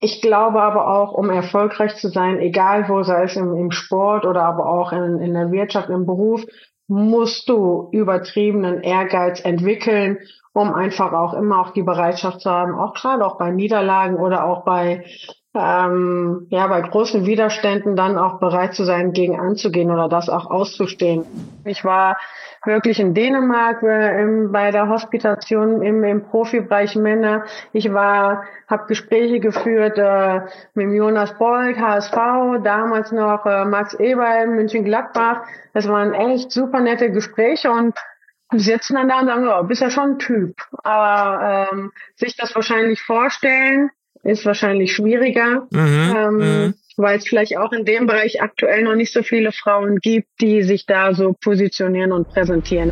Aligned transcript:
Ich 0.00 0.22
glaube 0.22 0.62
aber 0.62 0.88
auch, 0.88 1.12
um 1.12 1.28
erfolgreich 1.28 1.96
zu 1.96 2.08
sein, 2.08 2.38
egal 2.38 2.88
wo, 2.88 3.02
sei 3.02 3.24
es 3.24 3.36
im, 3.36 3.54
im 3.56 3.72
Sport 3.72 4.24
oder 4.24 4.44
aber 4.44 4.66
auch 4.66 4.92
in, 4.92 5.18
in 5.20 5.34
der 5.34 5.50
Wirtschaft, 5.50 5.88
im 5.88 6.06
Beruf, 6.06 6.44
musst 6.86 7.48
du 7.48 7.88
übertriebenen 7.92 8.82
Ehrgeiz 8.82 9.40
entwickeln, 9.40 10.18
um 10.52 10.72
einfach 10.72 11.12
auch 11.12 11.34
immer 11.34 11.60
auch 11.60 11.70
die 11.72 11.82
Bereitschaft 11.82 12.40
zu 12.40 12.50
haben, 12.50 12.74
auch 12.74 12.94
gerade 12.94 13.24
auch 13.24 13.38
bei 13.38 13.50
Niederlagen 13.50 14.16
oder 14.16 14.46
auch 14.46 14.64
bei 14.64 15.04
ähm, 15.54 16.46
ja 16.50 16.66
bei 16.66 16.80
großen 16.80 17.26
Widerständen 17.26 17.96
dann 17.96 18.18
auch 18.18 18.38
bereit 18.38 18.74
zu 18.74 18.84
sein, 18.84 19.12
gegen 19.12 19.38
anzugehen 19.38 19.90
oder 19.90 20.08
das 20.08 20.28
auch 20.28 20.50
auszustehen. 20.50 21.24
Ich 21.64 21.84
war 21.84 22.16
wirklich 22.68 23.00
in 23.00 23.14
Dänemark 23.14 23.82
äh, 23.82 24.22
im, 24.22 24.52
bei 24.52 24.70
der 24.70 24.88
Hospitation 24.88 25.82
im, 25.82 26.04
im 26.04 26.22
Profibereich 26.22 26.94
Männer. 26.94 27.44
Ich 27.72 27.92
war, 27.92 28.44
habe 28.68 28.86
Gespräche 28.86 29.40
geführt 29.40 29.98
äh, 29.98 30.42
mit 30.74 30.92
Jonas 30.92 31.36
Bold, 31.36 31.78
HSV, 31.78 32.14
damals 32.62 33.10
noch 33.10 33.44
äh, 33.46 33.64
Max 33.64 33.94
Eber, 33.94 34.46
München 34.46 34.84
Gladbach. 34.84 35.42
Das 35.74 35.88
waren 35.88 36.14
echt 36.14 36.52
super 36.52 36.80
nette 36.80 37.10
Gespräche 37.10 37.70
und 37.72 37.96
sitzen 38.52 38.94
dann 38.94 39.08
da 39.08 39.20
und 39.20 39.26
sagen, 39.26 39.48
oh, 39.48 39.64
bist 39.64 39.82
ja 39.82 39.90
schon 39.90 40.12
ein 40.12 40.18
Typ. 40.18 40.54
Aber 40.84 41.68
ähm, 41.72 41.90
sich 42.14 42.36
das 42.36 42.54
wahrscheinlich 42.54 43.02
vorstellen, 43.02 43.90
ist 44.22 44.46
wahrscheinlich 44.46 44.94
schwieriger. 44.94 45.66
Mhm, 45.70 46.14
ähm, 46.16 46.36
mhm 46.36 46.74
weil 46.98 47.18
es 47.18 47.28
vielleicht 47.28 47.56
auch 47.56 47.72
in 47.72 47.84
dem 47.84 48.06
Bereich 48.06 48.42
aktuell 48.42 48.82
noch 48.82 48.96
nicht 48.96 49.12
so 49.12 49.22
viele 49.22 49.52
Frauen 49.52 50.00
gibt, 50.00 50.28
die 50.40 50.64
sich 50.64 50.84
da 50.84 51.14
so 51.14 51.32
positionieren 51.32 52.12
und 52.12 52.28
präsentieren. 52.28 52.90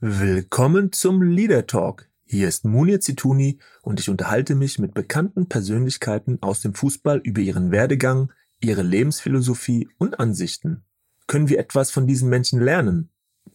Willkommen 0.00 0.92
zum 0.92 1.22
Leader 1.22 1.66
Talk. 1.66 2.08
Hier 2.26 2.48
ist 2.48 2.64
Munir 2.66 3.00
Zituni 3.00 3.58
und 3.82 3.98
ich 3.98 4.10
unterhalte 4.10 4.54
mich 4.54 4.78
mit 4.78 4.92
bekannten 4.92 5.48
Persönlichkeiten 5.48 6.38
aus 6.42 6.60
dem 6.60 6.74
Fußball 6.74 7.20
über 7.24 7.40
ihren 7.40 7.70
Werdegang, 7.70 8.30
ihre 8.60 8.82
Lebensphilosophie 8.82 9.88
und 9.96 10.20
Ansichten. 10.20 10.84
Können 11.26 11.48
wir 11.48 11.58
etwas 11.58 11.90
von 11.90 12.06
diesen 12.06 12.28
Menschen 12.28 12.60
lernen? 12.60 13.10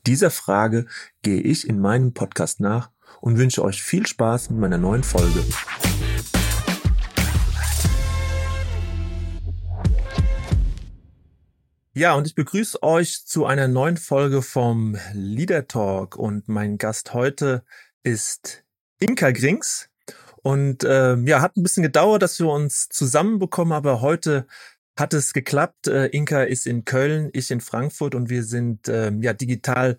Dieser 0.08 0.32
Frage 0.32 0.88
gehe 1.22 1.42
ich 1.42 1.68
in 1.68 1.80
meinem 1.80 2.14
Podcast 2.14 2.60
nach 2.60 2.92
und 3.22 3.38
wünsche 3.38 3.64
euch 3.64 3.82
viel 3.82 4.06
Spaß 4.06 4.50
mit 4.50 4.60
meiner 4.60 4.78
neuen 4.78 5.04
Folge. 5.04 5.44
Ja, 11.94 12.14
und 12.14 12.28
ich 12.28 12.36
begrüße 12.36 12.84
euch 12.84 13.26
zu 13.26 13.48
einer 13.48 13.68
neuen 13.68 13.98
Folge 13.98 14.44
vom 14.44 14.98
Leader 15.14 15.68
Talk 15.68 16.16
und 16.16 16.48
mein 16.48 16.78
Gast 16.78 17.16
heute 17.16 17.64
ist 18.04 18.64
Inka 19.00 19.32
Grings. 19.32 19.90
Und 20.44 20.84
äh, 20.84 21.16
ja, 21.16 21.42
hat 21.42 21.58
ein 21.58 21.64
bisschen 21.64 21.82
gedauert, 21.82 22.22
dass 22.22 22.40
wir 22.40 22.50
uns 22.50 22.88
zusammenbekommen, 22.90 23.74
aber 23.74 24.02
heute 24.02 24.46
hat 24.96 25.16
es 25.16 25.34
geklappt. 25.34 25.88
Äh, 25.88 26.08
Inka 26.08 26.44
ist 26.44 26.68
in 26.68 26.86
Köln, 26.86 27.30
ich 27.34 27.50
in 27.50 27.62
Frankfurt 27.62 28.14
und 28.14 28.30
wir 28.30 28.44
sind 28.44 28.88
äh, 28.88 29.12
ja 29.20 29.34
digital 29.34 29.98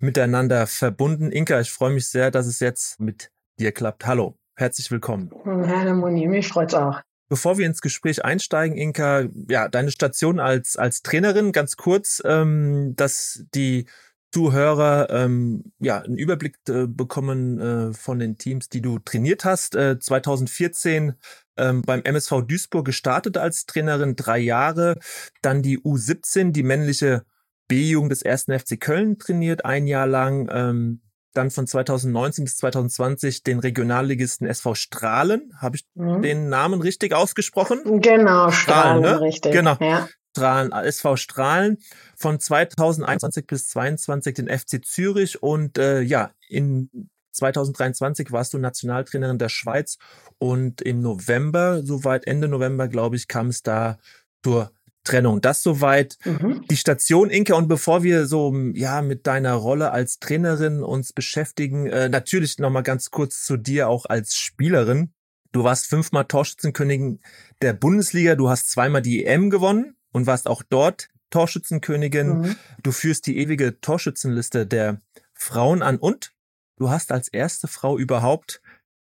miteinander 0.00 0.66
verbunden. 0.66 1.30
Inka, 1.30 1.60
ich 1.60 1.70
freue 1.70 1.92
mich 1.92 2.08
sehr, 2.08 2.30
dass 2.30 2.46
es 2.46 2.60
jetzt 2.60 3.00
mit 3.00 3.30
dir 3.58 3.72
klappt. 3.72 4.06
Hallo, 4.06 4.38
herzlich 4.56 4.90
willkommen. 4.90 5.30
Hallo 5.44 5.94
Moni, 5.94 6.26
mich 6.26 6.48
freut's 6.48 6.74
auch. 6.74 7.00
Bevor 7.28 7.58
wir 7.58 7.66
ins 7.66 7.80
Gespräch 7.80 8.24
einsteigen, 8.24 8.76
Inka, 8.76 9.28
ja, 9.48 9.68
deine 9.68 9.92
Station 9.92 10.40
als, 10.40 10.76
als 10.76 11.02
Trainerin, 11.02 11.52
ganz 11.52 11.76
kurz, 11.76 12.20
ähm, 12.24 12.94
dass 12.96 13.44
die 13.54 13.86
Zuhörer 14.32 15.10
ähm, 15.10 15.72
ja 15.78 16.00
einen 16.00 16.16
Überblick 16.16 16.56
äh, 16.68 16.86
bekommen 16.86 17.60
äh, 17.60 17.92
von 17.92 18.18
den 18.18 18.38
Teams, 18.38 18.68
die 18.68 18.80
du 18.80 18.98
trainiert 19.00 19.44
hast. 19.44 19.74
Äh, 19.74 19.98
2014 19.98 21.14
ähm, 21.56 21.82
beim 21.82 22.02
MSV 22.02 22.42
Duisburg 22.46 22.86
gestartet 22.86 23.36
als 23.36 23.66
Trainerin, 23.66 24.16
drei 24.16 24.38
Jahre. 24.38 24.98
Dann 25.42 25.62
die 25.62 25.78
U17, 25.80 26.52
die 26.52 26.62
männliche 26.62 27.24
B-Jugend 27.70 28.10
des 28.10 28.22
ersten 28.22 28.58
FC 28.58 28.78
Köln 28.78 29.18
trainiert, 29.18 29.64
ein 29.64 29.86
Jahr 29.86 30.06
lang. 30.06 30.50
Ähm, 30.52 31.00
dann 31.32 31.50
von 31.50 31.64
2019 31.64 32.44
bis 32.44 32.56
2020 32.56 33.44
den 33.44 33.60
Regionalligisten 33.60 34.48
SV 34.48 34.74
Strahlen. 34.74 35.52
Habe 35.58 35.76
ich 35.76 35.86
mhm. 35.94 36.22
den 36.22 36.48
Namen 36.48 36.80
richtig 36.80 37.14
ausgesprochen? 37.14 38.00
Genau, 38.00 38.50
Strahlen, 38.50 38.52
Strahlen 38.52 39.02
ne? 39.02 39.20
richtig. 39.20 39.52
Genau. 39.52 39.76
Ja. 39.78 40.08
Strahlen, 40.36 40.72
SV 40.72 41.16
Strahlen 41.16 41.78
von 42.16 42.40
2021 42.40 43.46
bis 43.46 43.68
2022 43.68 44.34
den 44.34 44.48
FC 44.48 44.84
Zürich 44.84 45.40
und 45.40 45.78
äh, 45.78 46.00
ja, 46.00 46.32
in 46.48 47.08
2023 47.32 48.32
warst 48.32 48.52
du 48.52 48.58
Nationaltrainerin 48.58 49.38
der 49.38 49.48
Schweiz 49.48 49.98
und 50.38 50.82
im 50.82 51.00
November, 51.00 51.82
soweit 51.84 52.26
Ende 52.26 52.48
November, 52.48 52.88
glaube 52.88 53.14
ich, 53.16 53.28
kam 53.28 53.48
es 53.48 53.62
da 53.62 53.98
zur 54.42 54.72
Trennung. 55.04 55.40
Das 55.40 55.62
soweit 55.62 56.18
mhm. 56.24 56.64
die 56.70 56.76
Station 56.76 57.30
Inke. 57.30 57.54
Und 57.54 57.68
bevor 57.68 58.02
wir 58.02 58.26
so 58.26 58.54
ja 58.74 59.02
mit 59.02 59.26
deiner 59.26 59.54
Rolle 59.54 59.92
als 59.92 60.18
Trainerin 60.18 60.82
uns 60.82 61.12
beschäftigen, 61.12 61.86
äh, 61.86 62.08
natürlich 62.08 62.58
noch 62.58 62.70
mal 62.70 62.82
ganz 62.82 63.10
kurz 63.10 63.44
zu 63.44 63.56
dir 63.56 63.88
auch 63.88 64.06
als 64.06 64.34
Spielerin. 64.34 65.12
Du 65.52 65.64
warst 65.64 65.86
fünfmal 65.86 66.26
Torschützenkönigin 66.26 67.20
der 67.62 67.72
Bundesliga. 67.72 68.34
Du 68.36 68.48
hast 68.48 68.70
zweimal 68.70 69.02
die 69.02 69.24
EM 69.24 69.50
gewonnen 69.50 69.96
und 70.12 70.26
warst 70.26 70.46
auch 70.46 70.62
dort 70.62 71.08
Torschützenkönigin. 71.30 72.28
Mhm. 72.28 72.56
Du 72.82 72.92
führst 72.92 73.26
die 73.26 73.38
ewige 73.38 73.80
Torschützenliste 73.80 74.66
der 74.66 75.00
Frauen 75.32 75.82
an 75.82 75.96
und 75.96 76.32
du 76.76 76.90
hast 76.90 77.12
als 77.12 77.28
erste 77.28 77.68
Frau 77.68 77.98
überhaupt 77.98 78.60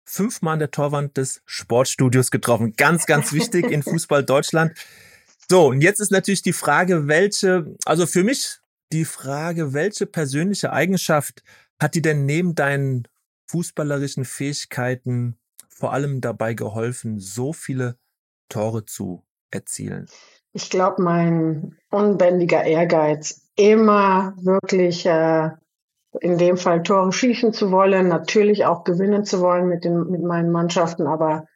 fünfmal 0.04 0.54
an 0.54 0.58
der 0.58 0.70
Torwand 0.70 1.16
des 1.16 1.42
Sportstudios 1.46 2.30
getroffen. 2.30 2.74
Ganz, 2.76 3.06
ganz 3.06 3.32
wichtig 3.32 3.70
in 3.70 3.82
Fußball 3.84 4.24
Deutschland. 4.24 4.76
So, 5.50 5.66
und 5.66 5.80
jetzt 5.80 5.98
ist 5.98 6.12
natürlich 6.12 6.42
die 6.42 6.52
Frage, 6.52 7.08
welche, 7.08 7.74
also 7.84 8.06
für 8.06 8.22
mich 8.22 8.60
die 8.92 9.04
Frage, 9.04 9.72
welche 9.72 10.06
persönliche 10.06 10.72
Eigenschaft 10.72 11.42
hat 11.80 11.96
dir 11.96 12.02
denn 12.02 12.24
neben 12.24 12.54
deinen 12.54 13.08
fußballerischen 13.48 14.24
Fähigkeiten 14.24 15.40
vor 15.68 15.92
allem 15.92 16.20
dabei 16.20 16.54
geholfen, 16.54 17.18
so 17.18 17.52
viele 17.52 17.96
Tore 18.48 18.84
zu 18.84 19.24
erzielen? 19.50 20.06
Ich 20.52 20.70
glaube, 20.70 21.02
mein 21.02 21.76
unbändiger 21.90 22.62
Ehrgeiz, 22.62 23.48
immer 23.56 24.36
wirklich 24.40 25.04
äh, 25.04 25.50
in 26.20 26.38
dem 26.38 26.58
Fall 26.58 26.84
Tore 26.84 27.12
schießen 27.12 27.52
zu 27.52 27.72
wollen, 27.72 28.06
natürlich 28.06 28.66
auch 28.66 28.84
gewinnen 28.84 29.24
zu 29.24 29.40
wollen 29.40 29.66
mit, 29.66 29.82
den, 29.82 30.10
mit 30.10 30.22
meinen 30.22 30.52
Mannschaften, 30.52 31.08
aber 31.08 31.48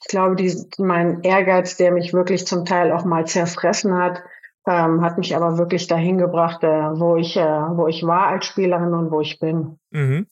ich 0.00 0.08
glaube, 0.08 0.36
die, 0.36 0.52
mein 0.78 1.22
Ehrgeiz, 1.22 1.76
der 1.76 1.92
mich 1.92 2.12
wirklich 2.12 2.46
zum 2.46 2.64
Teil 2.64 2.92
auch 2.92 3.04
mal 3.04 3.26
zerfressen 3.26 3.94
hat, 3.94 4.22
ähm, 4.66 5.02
hat 5.02 5.18
mich 5.18 5.36
aber 5.36 5.58
wirklich 5.58 5.86
dahin 5.86 6.18
gebracht, 6.18 6.62
äh, 6.62 6.68
wo 6.68 7.16
ich, 7.16 7.36
äh, 7.36 7.40
wo 7.42 7.86
ich 7.86 8.02
war 8.02 8.28
als 8.28 8.46
Spielerin 8.46 8.94
und 8.94 9.10
wo 9.10 9.20
ich 9.20 9.38
bin. 9.38 9.78
Mhm. 9.90 10.26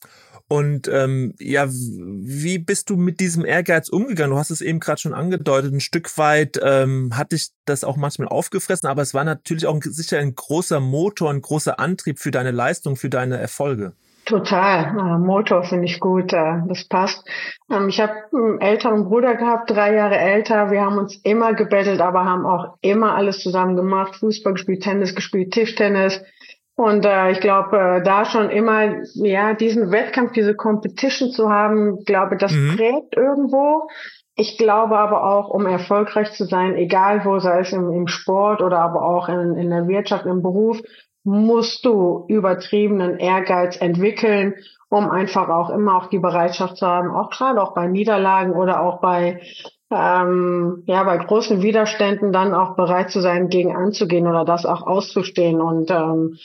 Und 0.47 0.87
ähm, 0.87 1.35
ja, 1.39 1.67
wie 1.69 2.57
bist 2.57 2.89
du 2.89 2.97
mit 2.97 3.19
diesem 3.19 3.45
Ehrgeiz 3.45 3.87
umgegangen? 3.87 4.31
Du 4.31 4.39
hast 4.39 4.49
es 4.49 4.61
eben 4.61 4.79
gerade 4.79 4.99
schon 4.99 5.13
angedeutet, 5.13 5.71
ein 5.71 5.79
Stück 5.79 6.17
weit 6.17 6.59
ähm, 6.63 7.15
hat 7.15 7.33
dich 7.33 7.51
das 7.65 7.83
auch 7.83 7.97
manchmal 7.97 8.29
aufgefressen, 8.29 8.89
aber 8.89 9.03
es 9.03 9.13
war 9.13 9.23
natürlich 9.23 9.67
auch 9.67 9.79
sicher 9.83 10.17
ein 10.17 10.33
großer 10.33 10.79
Motor, 10.79 11.29
ein 11.29 11.41
großer 11.41 11.79
Antrieb 11.79 12.17
für 12.17 12.31
deine 12.31 12.49
Leistung, 12.49 12.95
für 12.95 13.11
deine 13.11 13.37
Erfolge. 13.37 13.93
Total. 14.29 14.95
Äh, 14.95 15.17
Motor 15.17 15.63
finde 15.63 15.85
ich 15.85 15.99
gut. 15.99 16.33
Äh, 16.33 16.61
das 16.67 16.87
passt. 16.87 17.27
Ähm, 17.71 17.89
ich 17.89 17.99
habe 17.99 18.13
einen 18.31 18.61
älteren 18.61 19.05
Bruder 19.05 19.33
gehabt, 19.35 19.71
drei 19.71 19.95
Jahre 19.95 20.17
älter. 20.17 20.69
Wir 20.69 20.81
haben 20.81 20.99
uns 20.99 21.15
immer 21.23 21.53
gebettelt, 21.53 21.99
aber 21.99 22.25
haben 22.25 22.45
auch 22.45 22.77
immer 22.81 23.15
alles 23.15 23.39
zusammen 23.39 23.75
gemacht. 23.75 24.15
Fußball 24.17 24.53
gespielt, 24.53 24.83
Tennis 24.83 25.15
gespielt, 25.15 25.51
Tischtennis. 25.51 26.21
Und 26.75 27.05
äh, 27.05 27.31
ich 27.31 27.39
glaube, 27.39 27.77
äh, 27.77 28.03
da 28.03 28.23
schon 28.23 28.51
immer, 28.51 29.01
ja, 29.15 29.55
diesen 29.55 29.91
Wettkampf, 29.91 30.31
diese 30.33 30.55
Competition 30.55 31.31
zu 31.31 31.49
haben, 31.49 32.05
glaube, 32.05 32.37
das 32.37 32.51
mhm. 32.51 32.75
prägt 32.77 33.17
irgendwo. 33.17 33.89
Ich 34.35 34.57
glaube 34.59 34.97
aber 34.97 35.23
auch, 35.23 35.49
um 35.49 35.65
erfolgreich 35.65 36.31
zu 36.33 36.45
sein, 36.45 36.75
egal 36.75 37.25
wo, 37.25 37.39
sei 37.39 37.61
es 37.61 37.73
im, 37.73 37.91
im 37.91 38.07
Sport 38.07 38.61
oder 38.61 38.77
aber 38.77 39.01
auch 39.01 39.27
in, 39.27 39.55
in 39.55 39.71
der 39.71 39.87
Wirtschaft, 39.87 40.25
im 40.27 40.43
Beruf, 40.43 40.79
musst 41.29 41.85
du 41.85 42.25
übertriebenen 42.27 43.17
Ehrgeiz 43.17 43.77
entwickeln, 43.77 44.55
um 44.89 45.09
einfach 45.09 45.49
auch 45.49 45.69
immer 45.69 45.95
auch 45.97 46.07
die 46.07 46.19
Bereitschaft 46.19 46.77
zu 46.77 46.87
haben, 46.87 47.11
auch 47.11 47.29
gerade 47.29 47.61
auch 47.61 47.73
bei 47.73 47.87
Niederlagen 47.87 48.53
oder 48.53 48.81
auch 48.81 48.99
bei 48.99 49.41
ähm, 49.91 50.83
ja 50.87 51.03
bei 51.03 51.17
großen 51.17 51.61
Widerständen 51.61 52.31
dann 52.31 52.53
auch 52.53 52.75
bereit 52.75 53.11
zu 53.11 53.21
sein, 53.21 53.49
gegen 53.49 53.75
anzugehen 53.75 54.27
oder 54.27 54.45
das 54.45 54.65
auch 54.65 54.85
auszustehen. 54.85 55.61
Und 55.61 55.91
ähm, 55.91 56.37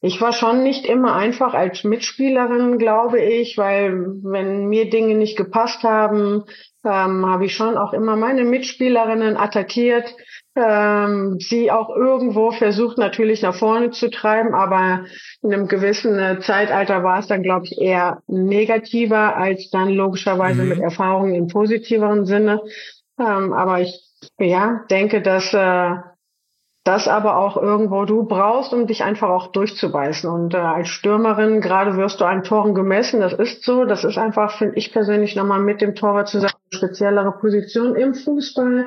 ich 0.00 0.20
war 0.20 0.32
schon 0.32 0.64
nicht 0.64 0.86
immer 0.86 1.14
einfach 1.14 1.54
als 1.54 1.84
Mitspielerin, 1.84 2.78
glaube 2.78 3.20
ich, 3.20 3.56
weil 3.56 3.92
wenn 4.22 4.66
mir 4.66 4.90
Dinge 4.90 5.14
nicht 5.14 5.36
gepasst 5.36 5.84
haben, 5.84 6.44
ähm, 6.84 7.26
habe 7.26 7.44
ich 7.44 7.54
schon 7.54 7.76
auch 7.76 7.92
immer 7.92 8.16
meine 8.16 8.44
Mitspielerinnen 8.44 9.36
attackiert 9.36 10.12
ähm, 10.54 11.38
sie 11.40 11.70
auch 11.70 11.88
irgendwo 11.88 12.50
versucht 12.50 12.98
natürlich 12.98 13.42
nach 13.42 13.54
vorne 13.54 13.90
zu 13.90 14.10
treiben, 14.10 14.54
aber 14.54 15.04
in 15.42 15.52
einem 15.52 15.66
gewissen 15.66 16.18
äh, 16.18 16.40
Zeitalter 16.40 17.02
war 17.02 17.20
es 17.20 17.26
dann, 17.26 17.42
glaube 17.42 17.66
ich, 17.66 17.80
eher 17.80 18.22
negativer 18.26 19.36
als 19.36 19.70
dann 19.70 19.88
logischerweise 19.88 20.62
mhm. 20.62 20.68
mit 20.68 20.80
Erfahrungen 20.80 21.34
im 21.34 21.48
positiveren 21.48 22.26
Sinne. 22.26 22.60
Ähm, 23.18 23.52
aber 23.52 23.80
ich 23.80 23.98
ja, 24.38 24.84
denke, 24.90 25.22
dass 25.22 25.54
äh, 25.54 25.96
das 26.84 27.06
aber 27.06 27.36
auch 27.36 27.56
irgendwo 27.56 28.04
du 28.04 28.24
brauchst, 28.24 28.72
um 28.72 28.86
dich 28.86 29.04
einfach 29.04 29.28
auch 29.28 29.52
durchzubeißen. 29.52 30.28
Und 30.28 30.54
äh, 30.54 30.58
als 30.58 30.88
Stürmerin, 30.88 31.60
gerade 31.60 31.96
wirst 31.96 32.20
du 32.20 32.24
an 32.24 32.42
Toren 32.42 32.74
gemessen, 32.74 33.20
das 33.20 33.32
ist 33.32 33.64
so. 33.64 33.84
Das 33.84 34.04
ist 34.04 34.18
einfach, 34.18 34.58
finde 34.58 34.76
ich 34.76 34.92
persönlich, 34.92 35.36
nochmal 35.36 35.60
mit 35.60 35.80
dem 35.80 35.94
Torwart 35.94 36.28
zusammen 36.28 36.54
eine 36.70 36.78
speziellere 36.78 37.32
Position 37.38 37.94
im 37.94 38.14
Fußball 38.14 38.86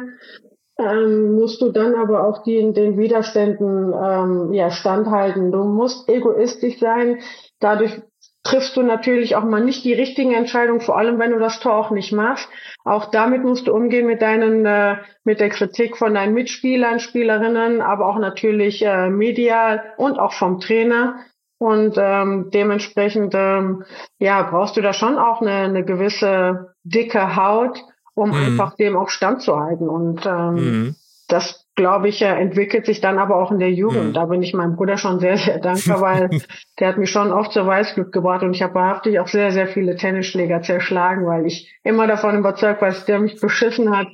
ähm, 0.78 1.36
musst 1.36 1.62
du 1.62 1.72
dann 1.72 1.96
aber 1.96 2.28
auch 2.28 2.44
die, 2.44 2.74
den 2.74 2.98
Widerständen 2.98 3.94
ähm, 3.94 4.54
ja, 4.54 4.72
standhalten. 4.72 5.52
Du 5.52 5.64
musst 5.64 6.10
egoistisch 6.10 6.80
sein. 6.80 7.20
Dadurch 7.60 8.02
triffst 8.44 8.78
du 8.78 8.84
natürlich 8.84 9.36
auch 9.36 9.44
mal 9.44 9.64
nicht 9.64 9.84
die 9.84 9.94
richtigen 9.94 10.34
Entscheidungen, 10.34 10.82
vor 10.82 10.98
allem 10.98 11.18
wenn 11.18 11.32
du 11.32 11.40
das 11.40 11.60
Tor 11.60 11.76
auch 11.76 11.92
nicht 11.92 12.12
machst. 12.12 12.48
Auch 12.84 13.10
damit 13.10 13.44
musst 13.44 13.68
du 13.68 13.74
umgehen 13.74 14.06
mit 14.06 14.22
deinen, 14.22 14.66
äh, 14.66 14.98
mit 15.24 15.40
der 15.40 15.50
Kritik 15.50 15.98
von 15.98 16.14
deinen 16.14 16.34
Mitspielern, 16.34 17.00
Spielerinnen, 17.00 17.82
aber 17.82 18.08
auch 18.08 18.20
natürlich 18.20 18.86
äh, 18.86 19.10
medial 19.10 19.82
und 19.98 20.20
auch 20.20 20.34
vom 20.34 20.60
Trainer. 20.60 21.16
Und 21.58 21.96
ähm, 21.98 22.50
dementsprechend 22.54 23.34
ähm, 23.34 23.84
ja 24.20 24.44
brauchst 24.44 24.76
du 24.76 24.82
da 24.82 24.94
schon 24.94 25.18
auch 25.18 25.42
eine, 25.42 25.52
eine 25.52 25.86
gewisse 25.86 26.76
dicke 26.84 27.36
Haut, 27.38 27.82
um 28.16 28.30
mhm. 28.30 28.36
einfach 28.36 28.76
dem 28.76 28.98
auch 28.98 29.10
standzuhalten. 29.10 29.88
Und 29.88 30.26
ähm, 30.26 30.56
mhm. 30.56 30.96
das 31.28 31.66
glaube 31.76 32.08
ich, 32.08 32.22
entwickelt 32.22 32.86
sich 32.86 33.02
dann 33.02 33.20
aber 33.20 33.36
auch 33.36 33.52
in 33.52 33.60
der 33.60 33.72
Jugend. 33.72 34.08
Mhm. 34.08 34.14
Da 34.14 34.26
bin 34.26 34.42
ich 34.42 34.54
meinem 34.54 34.78
Bruder 34.78 34.98
schon 34.98 35.20
sehr, 35.20 35.38
sehr 35.38 35.60
dankbar, 35.60 36.00
weil 36.00 36.30
der 36.80 36.88
hat 36.88 36.98
mich 36.98 37.12
schon 37.12 37.34
oft 37.34 37.52
zur 37.52 37.68
Weißglück 37.68 38.14
gebracht 38.14 38.44
und 38.44 38.54
ich 38.54 38.62
habe 38.62 38.76
wahrhaftig 38.76 39.20
auch 39.20 39.28
sehr, 39.28 39.52
sehr 39.52 39.68
viele 39.68 39.98
Tennisschläger 39.98 40.62
zerschlagen, 40.62 41.26
weil 41.26 41.46
ich 41.46 41.74
immer 41.84 42.08
davon 42.08 42.38
überzeugt 42.38 42.82
war, 42.82 42.90
dass 42.90 43.06
der 43.06 43.20
mich 43.20 43.40
beschissen 43.42 43.96
hat. 43.96 44.08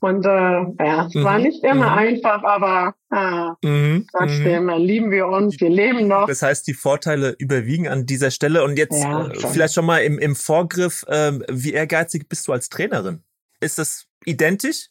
Und 0.00 0.24
äh, 0.24 0.28
ja, 0.28 1.06
es 1.06 1.14
mhm. 1.14 1.24
war 1.24 1.38
nicht 1.38 1.62
immer 1.62 1.90
mhm. 1.90 1.98
einfach, 1.98 2.42
aber 2.44 2.94
äh, 3.12 3.66
mhm. 3.66 4.06
trotzdem 4.10 4.70
äh, 4.70 4.78
lieben 4.78 5.10
wir 5.10 5.26
uns, 5.26 5.60
wir 5.60 5.70
leben 5.70 6.08
noch. 6.08 6.26
Das 6.26 6.40
heißt, 6.40 6.66
die 6.66 6.74
Vorteile 6.74 7.36
überwiegen 7.38 7.88
an 7.88 8.06
dieser 8.06 8.30
Stelle. 8.30 8.64
Und 8.64 8.78
jetzt 8.78 9.02
ja, 9.02 9.26
äh, 9.26 9.34
vielleicht 9.34 9.74
schon 9.74 9.84
mal 9.84 9.98
im, 9.98 10.18
im 10.18 10.34
Vorgriff, 10.34 11.04
äh, 11.08 11.32
wie 11.50 11.74
ehrgeizig 11.74 12.26
bist 12.30 12.48
du 12.48 12.52
als 12.52 12.70
Trainerin? 12.70 13.22
Ist 13.62 13.78
das 13.78 14.06
identisch? 14.24 14.88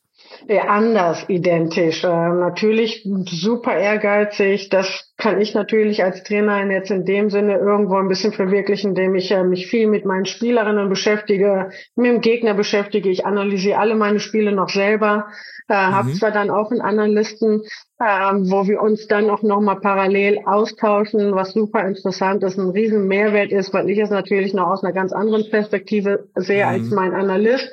Ja, 0.47 0.63
anders 0.69 1.25
identisch. 1.27 2.03
Äh, 2.06 2.07
natürlich 2.07 3.06
super 3.25 3.75
ehrgeizig. 3.75 4.69
Das 4.69 5.10
kann 5.21 5.39
ich 5.39 5.53
natürlich 5.53 6.03
als 6.03 6.23
Trainerin 6.23 6.71
jetzt 6.71 6.89
in 6.89 7.06
dem 7.06 7.29
Sinne 7.29 7.57
irgendwo 7.57 7.95
ein 7.97 8.07
bisschen 8.07 8.33
verwirklichen, 8.33 8.89
indem 8.89 9.13
ich 9.13 9.29
äh, 9.31 9.44
mich 9.44 9.68
viel 9.68 9.88
mit 9.88 10.03
meinen 10.03 10.25
Spielerinnen 10.25 10.89
beschäftige, 10.89 11.69
mit 11.95 12.07
dem 12.07 12.21
Gegner 12.21 12.56
beschäftige. 12.56 13.07
Ich 13.09 13.23
analysiere 13.23 13.77
alle 13.77 13.94
meine 13.94 14.19
Spiele 14.19 14.51
noch 14.51 14.69
selber. 14.69 15.27
Äh, 15.69 15.73
mhm. 15.75 15.95
Habe 15.95 16.13
zwar 16.13 16.31
dann 16.31 16.50
auch 16.50 16.71
in 16.71 16.81
anderen 16.81 17.12
Listen 17.12 17.62
ähm, 18.01 18.50
wo 18.50 18.68
wir 18.68 18.81
uns 18.81 19.07
dann 19.07 19.29
auch 19.29 19.44
nochmal 19.44 19.79
parallel 19.79 20.39
austauschen, 20.45 21.35
was 21.35 21.53
super 21.53 21.85
interessant 21.85 22.41
ist, 22.41 22.57
ein 22.57 22.69
riesen 22.69 23.07
Mehrwert 23.07 23.51
ist, 23.51 23.74
weil 23.74 23.89
ich 23.91 24.00
es 24.00 24.09
natürlich 24.09 24.53
noch 24.53 24.67
aus 24.67 24.83
einer 24.83 24.94
ganz 24.94 25.13
anderen 25.13 25.47
Perspektive 25.51 26.27
sehe 26.35 26.65
mhm. 26.65 26.71
als 26.71 26.89
mein 26.89 27.13
Analyst. 27.13 27.69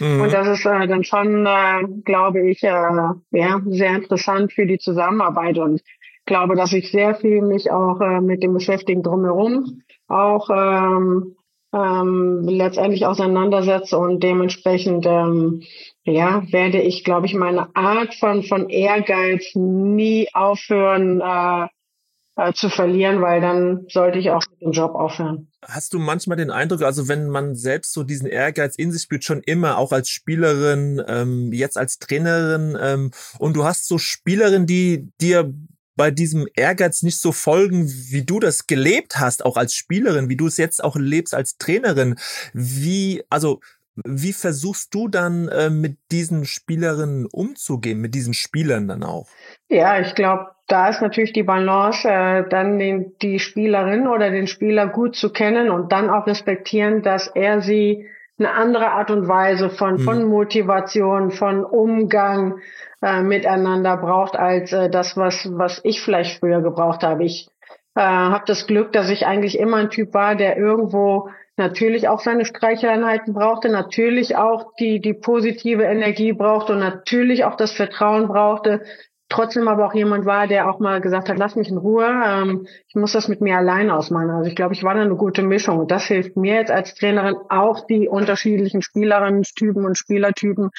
Mhm. 0.00 0.22
Und 0.22 0.32
das 0.32 0.48
ist 0.48 0.66
äh, 0.66 0.86
dann 0.88 1.04
schon, 1.04 1.46
äh, 1.46 1.84
glaube 2.04 2.50
ich, 2.50 2.62
äh, 2.64 2.68
ja, 2.68 3.60
sehr 3.66 3.94
interessant 3.94 4.52
für 4.52 4.66
die 4.66 4.78
Zusammenarbeit 4.78 5.58
und 5.58 5.80
glaube, 6.28 6.54
dass 6.54 6.72
ich 6.72 6.92
sehr 6.92 7.16
viel 7.16 7.42
mich 7.42 7.72
auch 7.72 8.00
äh, 8.00 8.20
mit 8.20 8.44
dem 8.44 8.54
Beschäftigen 8.54 9.02
drumherum 9.02 9.82
auch 10.06 10.48
ähm, 10.50 11.34
ähm, 11.74 12.42
letztendlich 12.44 13.04
auseinandersetze 13.04 13.98
und 13.98 14.22
dementsprechend 14.22 15.04
ähm, 15.06 15.62
ja, 16.04 16.42
werde 16.50 16.80
ich, 16.80 17.04
glaube 17.04 17.26
ich, 17.26 17.34
meine 17.34 17.74
Art 17.74 18.14
von, 18.14 18.42
von 18.42 18.70
Ehrgeiz 18.70 19.54
nie 19.54 20.28
aufhören 20.32 21.20
äh, 21.20 21.66
äh, 22.38 22.52
zu 22.52 22.70
verlieren, 22.70 23.20
weil 23.20 23.40
dann 23.40 23.86
sollte 23.88 24.18
ich 24.18 24.30
auch 24.30 24.42
mit 24.50 24.62
dem 24.62 24.70
Job 24.70 24.94
aufhören. 24.94 25.48
Hast 25.66 25.92
du 25.92 25.98
manchmal 25.98 26.36
den 26.36 26.50
Eindruck, 26.50 26.82
also 26.82 27.08
wenn 27.08 27.28
man 27.28 27.56
selbst 27.56 27.92
so 27.92 28.04
diesen 28.04 28.28
Ehrgeiz 28.28 28.76
in 28.76 28.92
sich 28.92 29.02
spürt, 29.02 29.24
schon 29.24 29.42
immer, 29.42 29.76
auch 29.76 29.90
als 29.90 30.08
Spielerin, 30.08 31.02
ähm, 31.06 31.52
jetzt 31.52 31.76
als 31.76 31.98
Trainerin, 31.98 32.78
ähm, 32.80 33.10
und 33.40 33.56
du 33.56 33.64
hast 33.64 33.88
so 33.88 33.98
Spielerinnen, 33.98 34.66
die 34.68 35.10
dir 35.20 35.52
bei 35.98 36.10
diesem 36.10 36.46
Ehrgeiz 36.54 37.02
nicht 37.02 37.20
so 37.20 37.32
folgen, 37.32 37.86
wie 37.88 38.24
du 38.24 38.40
das 38.40 38.66
gelebt 38.66 39.18
hast, 39.18 39.44
auch 39.44 39.58
als 39.58 39.74
Spielerin, 39.74 40.30
wie 40.30 40.36
du 40.36 40.46
es 40.46 40.56
jetzt 40.56 40.82
auch 40.82 40.96
lebst 40.96 41.34
als 41.34 41.58
Trainerin. 41.58 42.14
Wie, 42.54 43.22
also 43.28 43.60
wie 44.06 44.32
versuchst 44.32 44.94
du 44.94 45.08
dann 45.08 45.48
äh, 45.48 45.70
mit 45.70 45.98
diesen 46.12 46.44
Spielerinnen 46.44 47.26
umzugehen, 47.26 48.00
mit 48.00 48.14
diesen 48.14 48.32
Spielern 48.32 48.86
dann 48.88 49.02
auch? 49.02 49.26
Ja, 49.68 50.00
ich 50.00 50.14
glaube, 50.14 50.52
da 50.68 50.88
ist 50.88 51.02
natürlich 51.02 51.32
die 51.32 51.42
Balance, 51.42 52.08
äh, 52.08 52.48
dann 52.48 52.78
den, 52.78 53.16
die 53.20 53.40
Spielerin 53.40 54.06
oder 54.06 54.30
den 54.30 54.46
Spieler 54.46 54.86
gut 54.86 55.16
zu 55.16 55.32
kennen 55.32 55.68
und 55.68 55.90
dann 55.90 56.10
auch 56.10 56.26
respektieren, 56.26 57.02
dass 57.02 57.26
er 57.26 57.60
sie 57.60 58.06
eine 58.38 58.52
andere 58.52 58.90
Art 58.92 59.10
und 59.10 59.26
Weise 59.28 59.70
von, 59.70 59.94
mhm. 59.94 59.98
von 60.00 60.24
Motivation, 60.24 61.30
von 61.30 61.64
Umgang 61.64 62.60
äh, 63.02 63.22
miteinander 63.22 63.96
braucht, 63.96 64.36
als 64.36 64.72
äh, 64.72 64.90
das, 64.90 65.16
was, 65.16 65.48
was 65.52 65.80
ich 65.84 66.00
vielleicht 66.00 66.38
früher 66.38 66.60
gebraucht 66.60 67.02
habe. 67.02 67.24
Ich 67.24 67.48
äh, 67.94 68.00
habe 68.00 68.44
das 68.46 68.66
Glück, 68.66 68.92
dass 68.92 69.08
ich 69.10 69.26
eigentlich 69.26 69.58
immer 69.58 69.78
ein 69.78 69.90
Typ 69.90 70.14
war, 70.14 70.36
der 70.36 70.56
irgendwo 70.56 71.30
natürlich 71.56 72.08
auch 72.08 72.20
seine 72.20 72.44
Streicheleinheiten 72.44 73.34
brauchte, 73.34 73.68
natürlich 73.68 74.36
auch 74.36 74.72
die, 74.78 75.00
die 75.00 75.14
positive 75.14 75.82
Energie 75.82 76.32
brauchte 76.32 76.72
und 76.72 76.78
natürlich 76.78 77.44
auch 77.44 77.56
das 77.56 77.72
Vertrauen 77.72 78.28
brauchte. 78.28 78.82
Trotzdem 79.28 79.68
aber 79.68 79.86
auch 79.86 79.94
jemand 79.94 80.24
war, 80.24 80.46
der 80.46 80.70
auch 80.70 80.78
mal 80.78 81.00
gesagt 81.00 81.28
hat, 81.28 81.38
lass 81.38 81.54
mich 81.54 81.68
in 81.68 81.76
Ruhe, 81.76 82.06
ähm, 82.06 82.66
ich 82.86 82.94
muss 82.94 83.12
das 83.12 83.28
mit 83.28 83.40
mir 83.40 83.56
allein 83.56 83.90
ausmachen. 83.90 84.30
Also 84.30 84.48
ich 84.48 84.56
glaube, 84.56 84.74
ich 84.74 84.82
war 84.82 84.94
da 84.94 85.02
eine 85.02 85.16
gute 85.16 85.42
Mischung 85.42 85.78
und 85.78 85.90
das 85.90 86.06
hilft 86.06 86.36
mir 86.36 86.54
jetzt 86.54 86.70
als 86.70 86.94
Trainerin 86.94 87.36
auch 87.50 87.86
die 87.86 88.08
unterschiedlichen 88.08 88.80
Spielerinnen-Typen 88.80 89.84
und 89.84 89.98
Spielertypen 89.98 90.70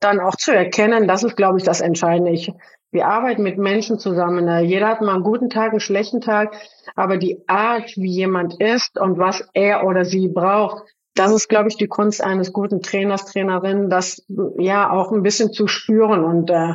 dann 0.00 0.20
auch 0.20 0.36
zu 0.36 0.52
erkennen. 0.52 1.08
Das 1.08 1.24
ist, 1.24 1.36
glaube 1.36 1.58
ich, 1.58 1.64
das 1.64 1.80
Entscheidende. 1.80 2.32
Ich 2.32 2.52
wir 2.94 3.08
arbeiten 3.08 3.42
mit 3.42 3.58
Menschen 3.58 3.98
zusammen. 3.98 4.44
Ne? 4.44 4.62
Jeder 4.62 4.86
hat 4.86 5.00
mal 5.00 5.14
einen 5.14 5.24
guten 5.24 5.50
Tag, 5.50 5.72
einen 5.72 5.80
schlechten 5.80 6.20
Tag, 6.20 6.54
aber 6.94 7.16
die 7.16 7.42
Art, 7.48 7.96
wie 7.96 8.12
jemand 8.12 8.60
ist 8.60 9.00
und 9.00 9.18
was 9.18 9.44
er 9.52 9.84
oder 9.84 10.04
sie 10.04 10.28
braucht, 10.28 10.84
das 11.16 11.32
ist, 11.32 11.48
glaube 11.48 11.68
ich, 11.68 11.76
die 11.76 11.88
Kunst 11.88 12.22
eines 12.22 12.52
guten 12.52 12.82
Trainers, 12.82 13.26
Trainerin, 13.26 13.90
das 13.90 14.24
ja 14.58 14.90
auch 14.90 15.10
ein 15.12 15.22
bisschen 15.22 15.52
zu 15.52 15.66
spüren. 15.66 16.24
Und 16.24 16.50
äh, 16.50 16.74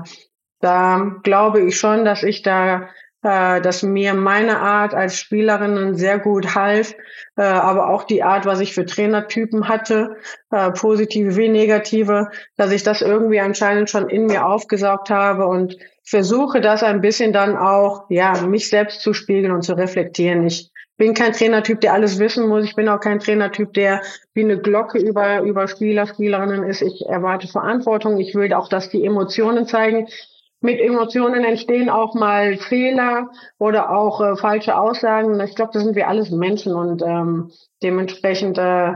da 0.59 1.15
glaube 1.23 1.61
ich 1.61 1.77
schon, 1.77 2.05
dass 2.05 2.23
ich 2.23 2.41
da 2.41 2.89
äh, 3.21 3.59
dass 3.59 3.83
mir 3.83 4.13
meine 4.13 4.59
Art 4.59 4.93
als 4.93 5.17
Spielerin 5.17 5.95
sehr 5.95 6.19
gut 6.19 6.55
half, 6.55 6.95
äh, 7.35 7.41
aber 7.41 7.89
auch 7.89 8.03
die 8.03 8.23
Art, 8.23 8.45
was 8.45 8.61
ich 8.61 8.73
für 8.73 8.85
Trainertypen 8.85 9.67
hatte, 9.67 10.15
äh, 10.51 10.71
positive 10.71 11.35
wie 11.35 11.49
negative, 11.49 12.29
dass 12.55 12.71
ich 12.71 12.83
das 12.83 13.01
irgendwie 13.01 13.41
anscheinend 13.41 13.89
schon 13.89 14.09
in 14.09 14.27
mir 14.27 14.45
aufgesaugt 14.45 15.09
habe 15.09 15.47
und 15.47 15.75
versuche 16.05 16.61
das 16.61 16.81
ein 16.81 17.01
bisschen 17.01 17.33
dann 17.33 17.57
auch, 17.57 18.05
ja, 18.09 18.41
mich 18.41 18.69
selbst 18.69 19.01
zu 19.01 19.13
spiegeln 19.13 19.51
und 19.51 19.63
zu 19.63 19.73
reflektieren. 19.73 20.47
Ich 20.47 20.71
bin 20.95 21.13
kein 21.13 21.33
Trainertyp, 21.33 21.81
der 21.81 21.93
alles 21.93 22.19
wissen 22.19 22.47
muss. 22.47 22.63
Ich 22.63 22.75
bin 22.75 22.87
auch 22.87 22.99
kein 22.99 23.19
Trainertyp, 23.19 23.73
der 23.73 24.01
wie 24.33 24.43
eine 24.43 24.59
Glocke 24.59 24.97
über, 24.97 25.41
über 25.41 25.67
Spieler, 25.67 26.07
Spielerinnen 26.07 26.63
ist. 26.63 26.81
Ich 26.81 27.05
erwarte 27.05 27.47
Verantwortung. 27.47 28.17
Ich 28.17 28.33
will 28.33 28.53
auch, 28.53 28.69
dass 28.69 28.89
die 28.89 29.05
Emotionen 29.05 29.65
zeigen 29.65 30.07
mit 30.61 30.79
Emotionen 30.79 31.43
entstehen 31.43 31.89
auch 31.89 32.15
mal 32.15 32.57
Fehler 32.57 33.29
oder 33.57 33.91
auch 33.91 34.21
äh, 34.21 34.35
falsche 34.35 34.77
Aussagen. 34.77 35.39
Ich 35.41 35.55
glaube, 35.55 35.71
da 35.73 35.79
sind 35.79 35.95
wir 35.95 36.07
alles 36.07 36.31
Menschen 36.31 36.73
und 36.73 37.01
ähm, 37.01 37.51
dementsprechend 37.81 38.57
äh, 38.57 38.93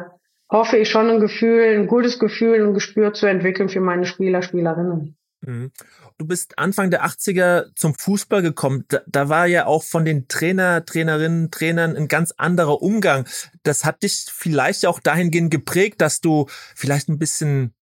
hoffe 0.51 0.77
ich 0.77 0.89
schon 0.89 1.09
ein 1.09 1.19
Gefühl, 1.19 1.79
ein 1.79 1.87
gutes 1.87 2.19
Gefühl, 2.19 2.61
ein 2.61 2.73
Gespür 2.73 3.13
zu 3.13 3.27
entwickeln 3.27 3.69
für 3.69 3.81
meine 3.81 4.05
Spieler, 4.05 4.41
Spielerinnen. 4.41 5.17
Mhm. 5.41 5.71
Du 6.17 6.27
bist 6.27 6.57
Anfang 6.57 6.91
der 6.91 7.05
80er 7.05 7.75
zum 7.75 7.95
Fußball 7.95 8.41
gekommen. 8.41 8.85
Da, 8.87 9.01
da, 9.07 9.29
war 9.29 9.45
ja 9.47 9.65
auch 9.65 9.83
von 9.83 10.05
den 10.05 10.27
Trainer, 10.27 10.85
Trainerinnen, 10.85 11.51
Trainern 11.51 11.95
ein 11.95 12.07
ganz 12.07 12.31
anderer 12.37 12.81
Umgang. 12.81 13.27
Das 13.63 13.83
hat 13.83 14.03
dich 14.03 14.25
vielleicht 14.29 14.85
auch 14.85 14.99
dahingehend 14.99 15.51
geprägt, 15.51 16.01
dass 16.01 16.21
du 16.21 16.45
vielleicht 16.75 17.09
ein 17.09 17.19
bisschen 17.19 17.73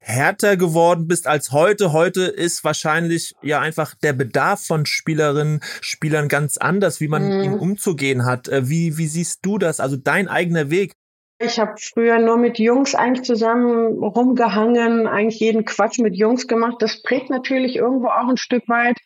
härter 0.00 0.56
geworden 0.56 1.06
bist 1.06 1.26
als 1.26 1.52
heute. 1.52 1.92
Heute 1.92 2.22
ist 2.22 2.64
wahrscheinlich 2.64 3.34
ja 3.42 3.60
einfach 3.60 3.94
der 3.94 4.12
Bedarf 4.12 4.64
von 4.64 4.86
Spielerinnen, 4.86 5.60
Spielern 5.80 6.28
ganz 6.28 6.56
anders, 6.56 7.00
wie 7.00 7.08
man 7.08 7.24
mhm. 7.24 7.44
ihm 7.44 7.54
umzugehen 7.54 8.24
hat. 8.24 8.48
Äh, 8.48 8.68
wie, 8.68 8.96
wie 8.96 9.08
siehst 9.08 9.40
du 9.42 9.58
das? 9.58 9.80
Also 9.80 9.96
dein 9.96 10.28
eigener 10.28 10.70
Weg? 10.70 10.92
Ich 11.40 11.60
habe 11.60 11.74
früher 11.78 12.18
nur 12.18 12.36
mit 12.36 12.58
Jungs 12.58 12.96
eigentlich 12.96 13.24
zusammen 13.24 14.02
rumgehangen, 14.02 15.06
eigentlich 15.06 15.38
jeden 15.38 15.64
Quatsch 15.64 15.98
mit 16.00 16.16
Jungs 16.16 16.48
gemacht. 16.48 16.76
Das 16.80 17.02
prägt 17.02 17.30
natürlich 17.30 17.76
irgendwo 17.76 18.08
auch 18.08 18.28
ein 18.28 18.36
Stück 18.36 18.68
weit 18.68 18.96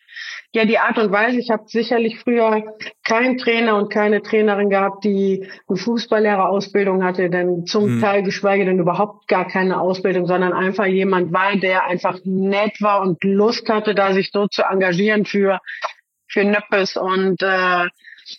ja 0.54 0.64
die 0.64 0.78
Art 0.78 0.98
und 0.98 1.10
Weise. 1.10 1.38
Ich 1.38 1.50
habe 1.50 1.64
sicherlich 1.66 2.18
früher 2.20 2.76
keinen 3.04 3.38
Trainer 3.38 3.76
und 3.76 3.90
keine 3.90 4.22
Trainerin 4.22 4.70
gehabt, 4.70 5.04
die 5.04 5.46
eine 5.68 5.76
Fußballlehrerausbildung 5.76 7.02
hatte, 7.02 7.30
denn 7.30 7.66
zum 7.66 7.96
mhm. 7.96 8.00
Teil 8.00 8.22
geschweige 8.22 8.64
denn 8.64 8.78
überhaupt 8.78 9.28
gar 9.28 9.46
keine 9.46 9.80
Ausbildung, 9.80 10.26
sondern 10.26 10.52
einfach 10.52 10.86
jemand 10.86 11.32
war, 11.32 11.56
der 11.56 11.86
einfach 11.86 12.18
nett 12.24 12.80
war 12.80 13.00
und 13.02 13.22
Lust 13.24 13.68
hatte, 13.68 13.94
da 13.94 14.12
sich 14.12 14.30
so 14.32 14.46
zu 14.46 14.62
engagieren 14.62 15.24
für 15.24 15.60
für 16.28 16.44
Nöppes 16.44 16.96
und 16.96 17.42
äh, 17.42 17.88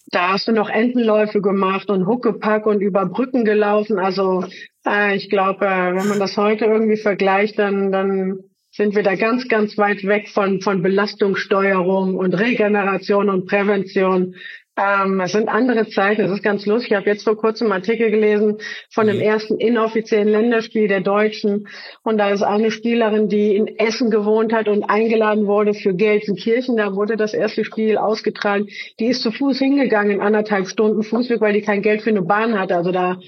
da 0.07 0.33
hast 0.33 0.47
du 0.47 0.51
noch 0.51 0.69
Entenläufe 0.69 1.41
gemacht 1.41 1.89
und 1.89 2.07
Huckepack 2.07 2.65
und 2.65 2.81
über 2.81 3.05
Brücken 3.05 3.45
gelaufen. 3.45 4.00
Also 4.00 4.45
äh, 4.85 5.15
ich 5.15 5.29
glaube, 5.29 5.65
äh, 5.65 5.95
wenn 5.95 6.07
man 6.07 6.19
das 6.19 6.38
heute 6.38 6.65
irgendwie 6.65 6.97
vergleicht, 6.97 7.59
dann, 7.59 7.91
dann 7.91 8.39
sind 8.71 8.95
wir 8.95 9.03
da 9.03 9.15
ganz, 9.15 9.47
ganz 9.47 9.77
weit 9.77 10.03
weg 10.03 10.29
von, 10.29 10.62
von 10.62 10.81
Belastungssteuerung 10.81 12.15
und 12.15 12.33
Regeneration 12.33 13.29
und 13.29 13.47
Prävention. 13.47 14.35
Ähm, 14.75 15.22
es 15.22 15.34
sind 15.34 15.50
andere 15.50 15.88
Zeiten, 15.88 16.22
es 16.22 16.32
ist 16.32 16.42
ganz 16.42 16.65
lustig. 16.65 16.92
Ich 16.92 16.98
habe 16.98 17.06
jetzt 17.06 17.24
vor 17.24 17.38
kurzem 17.38 17.72
einen 17.72 17.82
Artikel 17.82 18.10
gelesen 18.10 18.58
von 18.89 19.06
dem 19.06 19.18
mhm. 19.18 19.22
ersten 19.22 19.60
inoffiziellen 19.60 20.27
Länderspiel 20.27 20.88
der 20.88 21.01
Deutschen. 21.01 21.68
Und 22.01 22.18
da 22.18 22.32
ist 22.32 22.42
eine 22.42 22.72
Spielerin, 22.72 23.30
die 23.30 23.56
in 23.56 23.68
Essen 23.68 24.10
gewohnt 24.10 24.51
hat 24.51 24.68
und 24.68 24.84
eingeladen 24.84 25.46
wurde 25.46 25.75
für 25.75 25.94
Gelsenkirchen. 25.94 26.75
Da 26.75 26.96
wurde 26.96 27.18
das 27.18 27.36
erste 27.36 27.63
Spiel 27.63 27.98
ausgetragen. 27.98 28.68
Die 29.00 29.08
ist 29.08 29.22
zu 29.22 29.32
Fuß 29.32 29.60
hingegangen, 29.60 30.22
anderthalb 30.22 30.68
Stunden 30.68 31.03
Fußweg, 31.03 31.39
weil 31.39 31.53
die 31.53 31.62
kein 31.62 31.84
Geld 31.84 32.01
für 32.01 32.10
eine 32.10 32.24
Bahn 32.24 32.60
hatte. 32.60 32.75
Also 32.75 32.92
da 32.92 33.20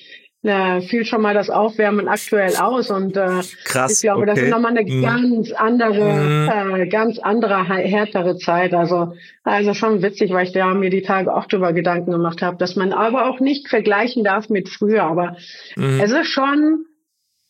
äh, 0.45 0.81
fiel 0.81 1.05
schon 1.05 1.21
mal 1.21 1.33
das 1.33 1.49
Aufwärmen 1.49 2.07
aktuell 2.07 2.55
aus 2.55 2.89
und 2.89 3.17
äh, 3.17 3.41
Krass, 3.63 3.93
ich 3.93 4.01
glaube, 4.01 4.21
okay. 4.21 4.31
das 4.31 4.39
ist 4.39 4.49
nochmal 4.49 4.77
eine 4.77 4.83
mhm. 4.83 5.01
ganz 5.01 5.51
andere, 5.51 6.13
mhm. 6.13 6.81
äh, 6.81 6.87
ganz 6.87 7.19
andere 7.19 7.67
härtere 7.67 8.37
Zeit. 8.37 8.73
Also 8.73 9.13
also 9.45 9.75
schon 9.75 10.01
witzig, 10.01 10.31
weil 10.31 10.47
ich 10.47 10.53
da 10.53 10.73
mir 10.73 10.89
die 10.89 11.03
Tage 11.03 11.33
auch 11.33 11.45
drüber 11.45 11.71
Gedanken 11.71 12.11
gemacht 12.11 12.41
habe, 12.41 12.57
dass 12.57 12.75
man 12.75 12.93
aber 12.93 13.29
auch 13.29 13.39
nicht 13.39 13.69
vergleichen 13.69 14.23
darf 14.23 14.49
mit 14.49 14.69
früher. 14.69 15.03
Aber 15.03 15.37
mhm. 15.75 15.99
es 16.01 16.11
ist 16.11 16.27
schon 16.27 16.85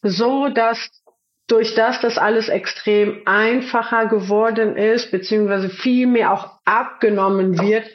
so, 0.01 0.49
dass 0.49 0.89
durch 1.47 1.73
das 1.75 2.01
das 2.01 2.17
alles 2.17 2.49
extrem 2.49 3.21
einfacher 3.25 4.07
geworden 4.07 4.75
ist, 4.75 5.11
beziehungsweise 5.11 5.69
viel 5.69 6.07
mehr 6.07 6.33
auch 6.33 6.59
abgenommen 6.65 7.59
wird, 7.61 7.85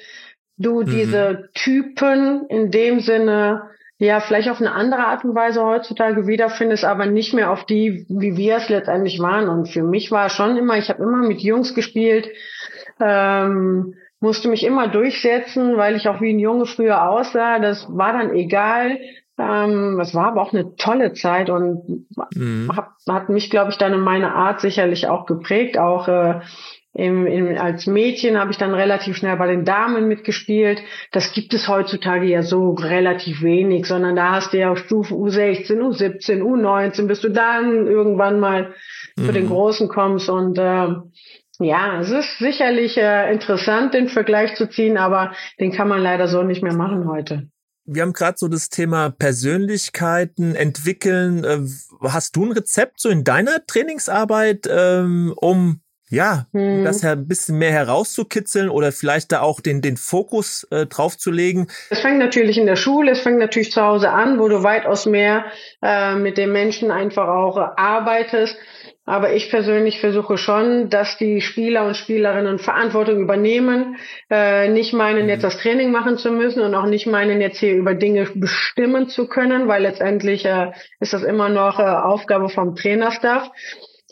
du 0.57 0.81
mhm. 0.81 0.87
diese 0.87 1.51
Typen 1.55 2.47
in 2.49 2.71
dem 2.71 3.01
Sinne 3.01 3.71
ja, 4.01 4.21
vielleicht 4.21 4.49
auf 4.49 4.61
eine 4.61 4.73
andere 4.73 5.05
Art 5.05 5.25
und 5.27 5.35
Weise 5.35 5.63
heutzutage 5.63 6.27
wiederfindest, 6.27 6.87
aber 6.87 7.05
nicht 7.05 7.35
mehr 7.35 7.51
auf 7.51 7.67
die, 7.67 8.07
wie 8.09 8.35
wir 8.35 8.57
es 8.57 8.71
letztendlich 8.71 9.21
waren. 9.21 9.51
Und 9.51 9.69
für 9.69 9.83
mich 9.83 10.11
war 10.11 10.31
schon 10.31 10.57
immer, 10.57 10.79
ich 10.79 10.89
habe 10.89 11.03
immer 11.03 11.19
mit 11.19 11.43
Jungs 11.43 11.75
gespielt, 11.75 12.31
ähm, 12.99 13.95
musste 14.19 14.49
mich 14.49 14.65
immer 14.65 14.89
durchsetzen, 14.89 15.77
weil 15.77 15.97
ich 15.97 16.09
auch 16.09 16.23
wie 16.23 16.33
ein 16.33 16.39
Junge 16.39 16.65
früher 16.65 17.11
aussah. 17.11 17.59
Das 17.59 17.87
war 17.91 18.15
dann 18.15 18.35
egal. 18.35 18.97
Ähm, 19.39 19.97
das 19.99 20.15
war 20.15 20.29
aber 20.29 20.41
auch 20.41 20.55
eine 20.55 20.77
tolle 20.77 21.13
Zeit 21.13 21.51
und 21.51 22.07
mhm. 22.35 22.71
hat, 22.75 22.89
hat 23.07 23.29
mich, 23.29 23.51
glaube 23.51 23.71
ich, 23.71 23.77
dann 23.77 23.93
in 23.93 24.01
meiner 24.01 24.35
Art 24.35 24.63
sicherlich 24.63 25.09
auch 25.09 25.27
geprägt. 25.27 25.77
Auch 25.77 26.09
äh, 26.09 26.41
im, 26.93 27.27
im, 27.27 27.57
als 27.57 27.87
Mädchen 27.87 28.37
habe 28.37 28.51
ich 28.51 28.59
dann 28.59 28.75
relativ 28.75 29.17
schnell 29.17 29.37
bei 29.37 29.47
den 29.47 29.65
Damen 29.65 30.09
mitgespielt. 30.09 30.83
Das 31.13 31.33
gibt 31.33 31.55
es 31.55 31.69
heutzutage 31.69 32.27
ja 32.27 32.43
so 32.43 32.73
relativ 32.73 33.43
wenig, 33.43 33.87
sondern 33.87 34.17
da 34.17 34.33
hast 34.33 34.53
du 34.53 34.59
ja 34.59 34.73
auf 34.73 34.79
Stufe 34.79 35.15
U16, 35.15 35.79
U17, 35.79 36.43
U19, 36.43 37.07
bis 37.07 37.21
du 37.21 37.29
dann 37.29 37.87
irgendwann 37.87 38.41
mal 38.41 38.75
mhm. 39.17 39.25
zu 39.25 39.33
den 39.33 39.45
mhm. 39.45 39.51
Großen 39.51 39.89
kommst. 39.89 40.29
Und 40.29 40.59
äh, 40.59 40.89
ja, 41.61 42.01
es 42.01 42.11
ist 42.11 42.39
sicherlich 42.39 42.97
äh, 42.97 43.33
interessant, 43.33 43.95
den 43.95 44.09
Vergleich 44.09 44.57
zu 44.57 44.69
ziehen, 44.69 44.97
aber 44.97 45.33
den 45.61 45.71
kann 45.71 45.87
man 45.87 46.01
leider 46.01 46.27
so 46.27 46.43
nicht 46.43 46.63
mehr 46.63 46.75
machen 46.75 47.07
heute. 47.09 47.49
Wir 47.85 48.03
haben 48.03 48.13
gerade 48.13 48.37
so 48.37 48.49
das 48.49 48.69
Thema 48.69 49.11
Persönlichkeiten 49.11 50.57
entwickeln. 50.57 51.45
Äh, 51.45 51.61
hast 52.09 52.35
du 52.35 52.47
ein 52.47 52.53
Rezept 52.53 53.01
so 53.01 53.09
in 53.09 53.23
deiner 53.23 53.65
Trainingsarbeit, 53.65 54.69
ähm, 54.69 55.33
um 55.37 55.83
ja, 56.11 56.47
hm. 56.53 56.85
das 56.85 57.03
ja 57.03 57.13
ein 57.13 57.29
bisschen 57.29 57.59
mehr 57.59 57.71
herauszukitzeln 57.71 58.69
oder 58.69 58.91
vielleicht 58.93 59.33
da 59.33 59.41
auch 59.41 59.61
den, 59.61 59.81
den 59.81 59.97
Fokus 59.97 60.67
äh, 60.71 60.87
drauf 60.87 61.17
zu 61.17 61.31
legen. 61.31 61.69
Es 61.89 62.01
fängt 62.01 62.19
natürlich 62.19 62.59
in 62.59 62.67
der 62.67 62.77
Schule, 62.77 63.13
es 63.13 63.21
fängt 63.21 63.39
natürlich 63.39 63.71
zu 63.71 63.81
Hause 63.81 64.11
an, 64.11 64.39
wo 64.39 64.49
du 64.49 64.63
weitaus 64.65 65.07
mehr 65.07 65.45
äh, 65.83 66.17
mit 66.17 66.37
den 66.37 66.51
Menschen 66.51 66.91
einfach 66.91 67.29
auch 67.29 67.57
äh, 67.57 67.67
arbeitest. 67.77 68.57
Aber 69.07 69.33
ich 69.33 69.51
persönlich 69.51 69.99
versuche 69.99 70.37
schon, 70.37 70.89
dass 70.89 71.17
die 71.17 71.41
Spieler 71.41 71.87
und 71.87 71.97
Spielerinnen 71.97 72.59
Verantwortung 72.59 73.21
übernehmen, 73.21 73.97
äh, 74.31 74.69
nicht 74.69 74.93
meinen, 74.93 75.29
jetzt 75.29 75.41
mhm. 75.41 75.47
das 75.47 75.59
Training 75.59 75.91
machen 75.91 76.17
zu 76.17 76.31
müssen 76.31 76.61
und 76.63 76.75
auch 76.75 76.87
nicht 76.87 77.07
meinen, 77.07 77.41
jetzt 77.41 77.59
hier 77.59 77.75
über 77.75 77.95
Dinge 77.95 78.29
bestimmen 78.35 79.09
zu 79.09 79.27
können, 79.27 79.69
weil 79.69 79.83
letztendlich 79.83 80.45
äh, 80.45 80.73
ist 81.01 81.13
das 81.13 81.23
immer 81.23 81.49
noch 81.49 81.79
äh, 81.79 81.83
Aufgabe 81.83 82.49
vom 82.49 82.77
Trainerstaff. 82.77 83.51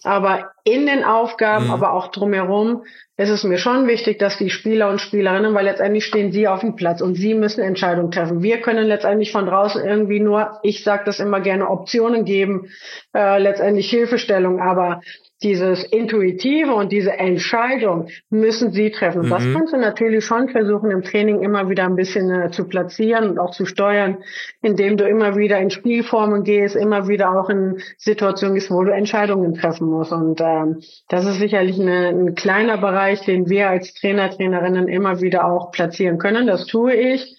Aber 0.04 0.52
in 0.64 0.86
den 0.86 1.04
Aufgaben, 1.04 1.66
mhm. 1.66 1.72
aber 1.72 1.92
auch 1.92 2.08
drumherum, 2.08 2.84
ist 3.16 3.30
es 3.30 3.42
mir 3.42 3.58
schon 3.58 3.88
wichtig, 3.88 4.18
dass 4.20 4.38
die 4.38 4.48
Spieler 4.48 4.88
und 4.90 5.00
Spielerinnen, 5.00 5.52
weil 5.54 5.64
letztendlich 5.64 6.04
stehen 6.04 6.30
sie 6.30 6.46
auf 6.46 6.60
dem 6.60 6.76
Platz 6.76 7.00
und 7.00 7.16
sie 7.16 7.34
müssen 7.34 7.62
Entscheidungen 7.62 8.12
treffen. 8.12 8.42
Wir 8.42 8.60
können 8.60 8.86
letztendlich 8.86 9.32
von 9.32 9.46
draußen 9.46 9.84
irgendwie 9.84 10.20
nur, 10.20 10.58
ich 10.62 10.84
sage 10.84 11.02
das 11.04 11.18
immer 11.18 11.40
gerne, 11.40 11.68
Optionen 11.68 12.24
geben, 12.24 12.68
äh, 13.14 13.38
letztendlich 13.38 13.90
Hilfestellung. 13.90 14.60
Aber 14.60 15.00
dieses 15.42 15.84
Intuitive 15.84 16.74
und 16.74 16.90
diese 16.90 17.12
Entscheidung 17.12 18.08
müssen 18.28 18.72
sie 18.72 18.90
treffen. 18.90 19.22
Mhm. 19.22 19.30
Das 19.30 19.44
kannst 19.52 19.72
du 19.72 19.76
natürlich 19.76 20.24
schon 20.24 20.48
versuchen, 20.48 20.90
im 20.90 21.02
Training 21.02 21.42
immer 21.42 21.68
wieder 21.68 21.84
ein 21.84 21.94
bisschen 21.94 22.30
äh, 22.30 22.50
zu 22.50 22.66
platzieren 22.66 23.30
und 23.30 23.38
auch 23.38 23.52
zu 23.52 23.64
steuern, 23.64 24.18
indem 24.62 24.96
du 24.96 25.08
immer 25.08 25.36
wieder 25.36 25.58
in 25.58 25.70
Spielformen 25.70 26.42
gehst, 26.42 26.74
immer 26.74 27.06
wieder 27.06 27.38
auch 27.38 27.50
in 27.50 27.80
Situationen 27.98 28.56
gehst, 28.56 28.70
wo 28.70 28.82
du 28.82 28.92
Entscheidungen 28.92 29.54
treffen 29.54 29.88
musst. 29.88 30.12
Und 30.12 30.40
ähm, 30.40 30.80
das 31.08 31.24
ist 31.24 31.38
sicherlich 31.38 31.80
eine, 31.80 32.08
ein 32.08 32.34
kleiner 32.34 32.78
Bereich, 32.78 33.24
den 33.24 33.48
wir 33.48 33.70
als 33.70 33.94
Trainer, 33.94 34.30
Trainerinnen 34.30 34.88
immer 34.88 35.20
wieder 35.20 35.44
auch 35.44 35.70
platzieren 35.70 36.18
können. 36.18 36.46
Das 36.46 36.66
tue 36.66 36.94
ich 36.94 37.36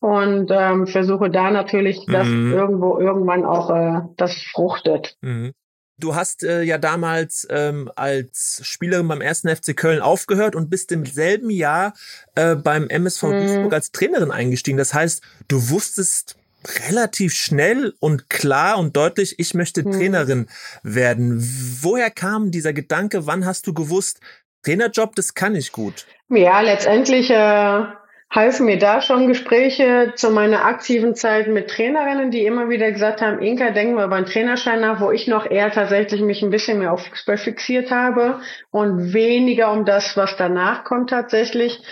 und 0.00 0.50
ähm, 0.50 0.86
versuche 0.86 1.30
da 1.30 1.50
natürlich, 1.50 2.06
dass 2.06 2.26
mhm. 2.26 2.52
irgendwo 2.52 2.98
irgendwann 2.98 3.44
auch 3.44 3.70
äh, 3.70 4.00
das 4.16 4.34
fruchtet. 4.52 5.16
Mhm. 5.20 5.52
Du 6.00 6.14
hast 6.14 6.42
äh, 6.42 6.62
ja 6.62 6.78
damals 6.78 7.46
ähm, 7.50 7.90
als 7.94 8.60
Spielerin 8.64 9.06
beim 9.08 9.20
ersten 9.20 9.54
FC 9.54 9.76
Köln 9.76 10.00
aufgehört 10.00 10.56
und 10.56 10.70
bist 10.70 10.90
im 10.92 11.06
selben 11.06 11.50
Jahr 11.50 11.94
äh, 12.34 12.56
beim 12.56 12.88
MSV 12.88 13.22
mhm. 13.24 13.32
Duisburg 13.32 13.72
als 13.72 13.92
Trainerin 13.92 14.30
eingestiegen. 14.30 14.78
Das 14.78 14.94
heißt, 14.94 15.22
du 15.48 15.70
wusstest 15.70 16.36
relativ 16.88 17.34
schnell 17.34 17.94
und 18.00 18.28
klar 18.28 18.78
und 18.78 18.96
deutlich, 18.96 19.38
ich 19.38 19.54
möchte 19.54 19.82
mhm. 19.82 19.92
Trainerin 19.92 20.46
werden. 20.82 21.38
Woher 21.80 22.10
kam 22.10 22.50
dieser 22.50 22.72
Gedanke? 22.72 23.26
Wann 23.26 23.46
hast 23.46 23.66
du 23.66 23.74
gewusst, 23.74 24.20
Trainerjob, 24.62 25.14
das 25.16 25.34
kann 25.34 25.54
ich 25.54 25.72
gut? 25.72 26.06
Ja, 26.28 26.60
letztendlich 26.60 27.30
äh, 27.30 27.84
halfen 28.30 28.66
mir 28.66 28.78
da 28.78 29.02
schon 29.02 29.26
Gespräche 29.26 30.12
zu 30.14 30.30
meiner 30.30 30.64
aktiven 30.64 31.16
Zeit 31.16 31.48
mit 31.48 31.68
Trainerinnen, 31.68 32.30
die 32.30 32.46
immer 32.46 32.68
wieder 32.68 32.92
gesagt 32.92 33.20
haben, 33.20 33.40
Inka, 33.40 33.70
denk 33.70 33.96
mal 33.96 34.06
über 34.06 34.14
einen 34.14 34.26
Trainerschein 34.26 34.80
nach, 34.80 35.00
wo 35.00 35.10
ich 35.10 35.26
noch 35.26 35.50
eher 35.50 35.72
tatsächlich 35.72 36.20
mich 36.20 36.40
ein 36.42 36.50
bisschen 36.50 36.78
mehr 36.78 36.92
auf 36.92 37.04
Fußball 37.06 37.38
fixiert 37.38 37.90
habe 37.90 38.38
und 38.70 39.12
weniger 39.12 39.72
um 39.72 39.84
das, 39.84 40.16
was 40.16 40.36
danach 40.36 40.84
kommt 40.84 41.10
tatsächlich. 41.10 41.82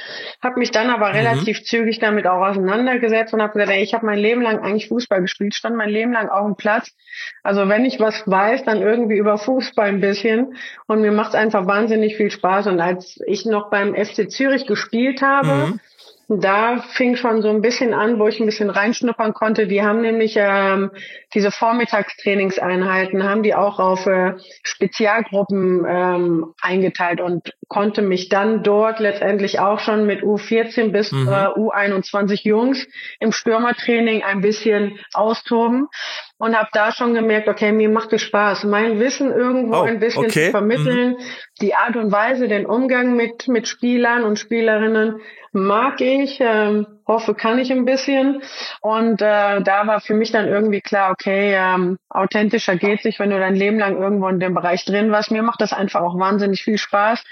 Habe 0.40 0.60
mich 0.60 0.70
dann 0.70 0.90
aber 0.90 1.08
mhm. 1.08 1.16
relativ 1.16 1.64
zügig 1.64 1.98
damit 1.98 2.28
auch 2.28 2.46
auseinandergesetzt 2.46 3.34
und 3.34 3.42
habe 3.42 3.54
gesagt, 3.54 3.72
ey, 3.72 3.82
ich 3.82 3.94
habe 3.94 4.06
mein 4.06 4.20
Leben 4.20 4.42
lang 4.42 4.60
eigentlich 4.60 4.88
Fußball 4.88 5.20
gespielt, 5.20 5.56
stand 5.56 5.74
mein 5.74 5.90
Leben 5.90 6.12
lang 6.12 6.28
auf 6.28 6.46
dem 6.46 6.54
Platz. 6.54 6.94
Also 7.42 7.68
wenn 7.68 7.84
ich 7.84 7.98
was 7.98 8.22
weiß, 8.30 8.62
dann 8.62 8.80
irgendwie 8.80 9.16
über 9.16 9.38
Fußball 9.38 9.88
ein 9.88 10.00
bisschen 10.00 10.54
und 10.86 11.00
mir 11.00 11.10
macht 11.10 11.30
es 11.30 11.34
einfach 11.34 11.66
wahnsinnig 11.66 12.16
viel 12.16 12.30
Spaß. 12.30 12.68
Und 12.68 12.80
als 12.80 13.20
ich 13.26 13.44
noch 13.44 13.70
beim 13.70 13.96
FC 13.96 14.30
Zürich 14.30 14.68
gespielt 14.68 15.20
habe, 15.20 15.48
mhm 15.48 15.80
da 16.28 16.82
fing 16.92 17.16
schon 17.16 17.40
so 17.40 17.48
ein 17.48 17.62
bisschen 17.62 17.94
an, 17.94 18.18
wo 18.18 18.28
ich 18.28 18.38
ein 18.38 18.44
bisschen 18.44 18.68
reinschnuppern 18.68 19.32
konnte. 19.32 19.66
Die 19.66 19.82
haben 19.82 20.02
nämlich 20.02 20.34
ähm, 20.36 20.90
diese 21.32 21.50
Vormittagstrainingseinheiten, 21.50 23.24
haben 23.24 23.42
die 23.42 23.54
auch 23.54 23.78
auf 23.78 24.06
äh, 24.06 24.34
Spezialgruppen 24.62 25.86
ähm, 25.88 26.54
eingeteilt 26.60 27.22
und 27.22 27.54
konnte 27.68 28.02
mich 28.02 28.28
dann 28.28 28.62
dort 28.62 29.00
letztendlich 29.00 29.58
auch 29.58 29.78
schon 29.78 30.06
mit 30.06 30.22
U14 30.22 30.92
bis 30.92 31.12
mhm. 31.12 31.28
äh, 31.28 31.46
U21 31.46 32.46
Jungs 32.46 32.86
im 33.20 33.32
Stürmertraining 33.32 34.22
ein 34.22 34.42
bisschen 34.42 34.98
austoben 35.14 35.88
und 36.36 36.56
habe 36.56 36.68
da 36.72 36.92
schon 36.92 37.14
gemerkt, 37.14 37.48
okay, 37.48 37.72
mir 37.72 37.88
macht 37.88 38.12
es 38.12 38.20
Spaß, 38.20 38.64
mein 38.64 39.00
Wissen 39.00 39.32
irgendwo 39.32 39.78
oh, 39.78 39.82
ein 39.82 39.98
bisschen 39.98 40.26
okay. 40.26 40.46
zu 40.46 40.50
vermitteln, 40.50 41.12
mhm. 41.12 41.22
die 41.62 41.74
Art 41.74 41.96
und 41.96 42.12
Weise, 42.12 42.48
den 42.48 42.66
Umgang 42.66 43.16
mit 43.16 43.48
mit 43.48 43.66
Spielern 43.66 44.24
und 44.24 44.38
Spielerinnen 44.38 45.20
mag 45.52 46.00
ich. 46.00 46.38
Ähm, 46.40 46.86
hoffe, 47.06 47.34
kann 47.34 47.58
ich 47.58 47.72
ein 47.72 47.84
bisschen. 47.84 48.42
Und 48.80 49.22
äh, 49.22 49.62
da 49.62 49.86
war 49.86 50.00
für 50.00 50.14
mich 50.14 50.30
dann 50.30 50.46
irgendwie 50.46 50.80
klar, 50.80 51.10
okay, 51.10 51.54
ähm, 51.54 51.98
authentischer 52.10 52.76
geht 52.76 53.02
sich, 53.02 53.18
wenn 53.18 53.30
du 53.30 53.38
dein 53.38 53.56
Leben 53.56 53.78
lang 53.78 54.00
irgendwo 54.00 54.28
in 54.28 54.40
dem 54.40 54.54
Bereich 54.54 54.84
drin 54.84 55.10
warst. 55.10 55.30
Mir 55.30 55.42
macht 55.42 55.60
das 55.60 55.72
einfach 55.72 56.02
auch 56.02 56.18
wahnsinnig 56.18 56.62
viel 56.62 56.78
Spaß. 56.78 57.24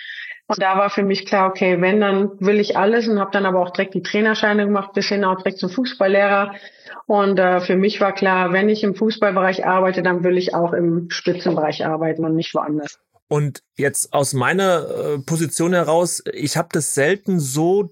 Und 0.48 0.62
da 0.62 0.78
war 0.78 0.90
für 0.90 1.02
mich 1.02 1.26
klar, 1.26 1.48
okay, 1.48 1.80
wenn, 1.80 2.00
dann 2.00 2.30
will 2.38 2.60
ich 2.60 2.76
alles 2.76 3.08
und 3.08 3.18
habe 3.18 3.32
dann 3.32 3.46
aber 3.46 3.60
auch 3.60 3.70
direkt 3.70 3.94
die 3.94 4.02
Trainerscheine 4.02 4.64
gemacht, 4.64 4.92
bis 4.92 5.08
hin 5.08 5.24
auch 5.24 5.36
direkt 5.36 5.58
zum 5.58 5.70
Fußballlehrer. 5.70 6.54
Und 7.06 7.38
äh, 7.38 7.60
für 7.60 7.76
mich 7.76 8.00
war 8.00 8.12
klar, 8.12 8.52
wenn 8.52 8.68
ich 8.68 8.84
im 8.84 8.94
Fußballbereich 8.94 9.66
arbeite, 9.66 10.02
dann 10.02 10.22
will 10.22 10.38
ich 10.38 10.54
auch 10.54 10.72
im 10.72 11.10
Spitzenbereich 11.10 11.84
arbeiten 11.84 12.24
und 12.24 12.36
nicht 12.36 12.54
woanders. 12.54 12.98
Und 13.28 13.62
jetzt 13.76 14.12
aus 14.12 14.34
meiner 14.34 14.86
äh, 14.88 15.18
Position 15.18 15.72
heraus, 15.72 16.22
ich 16.32 16.56
habe 16.56 16.68
das 16.72 16.94
selten 16.94 17.40
so 17.40 17.90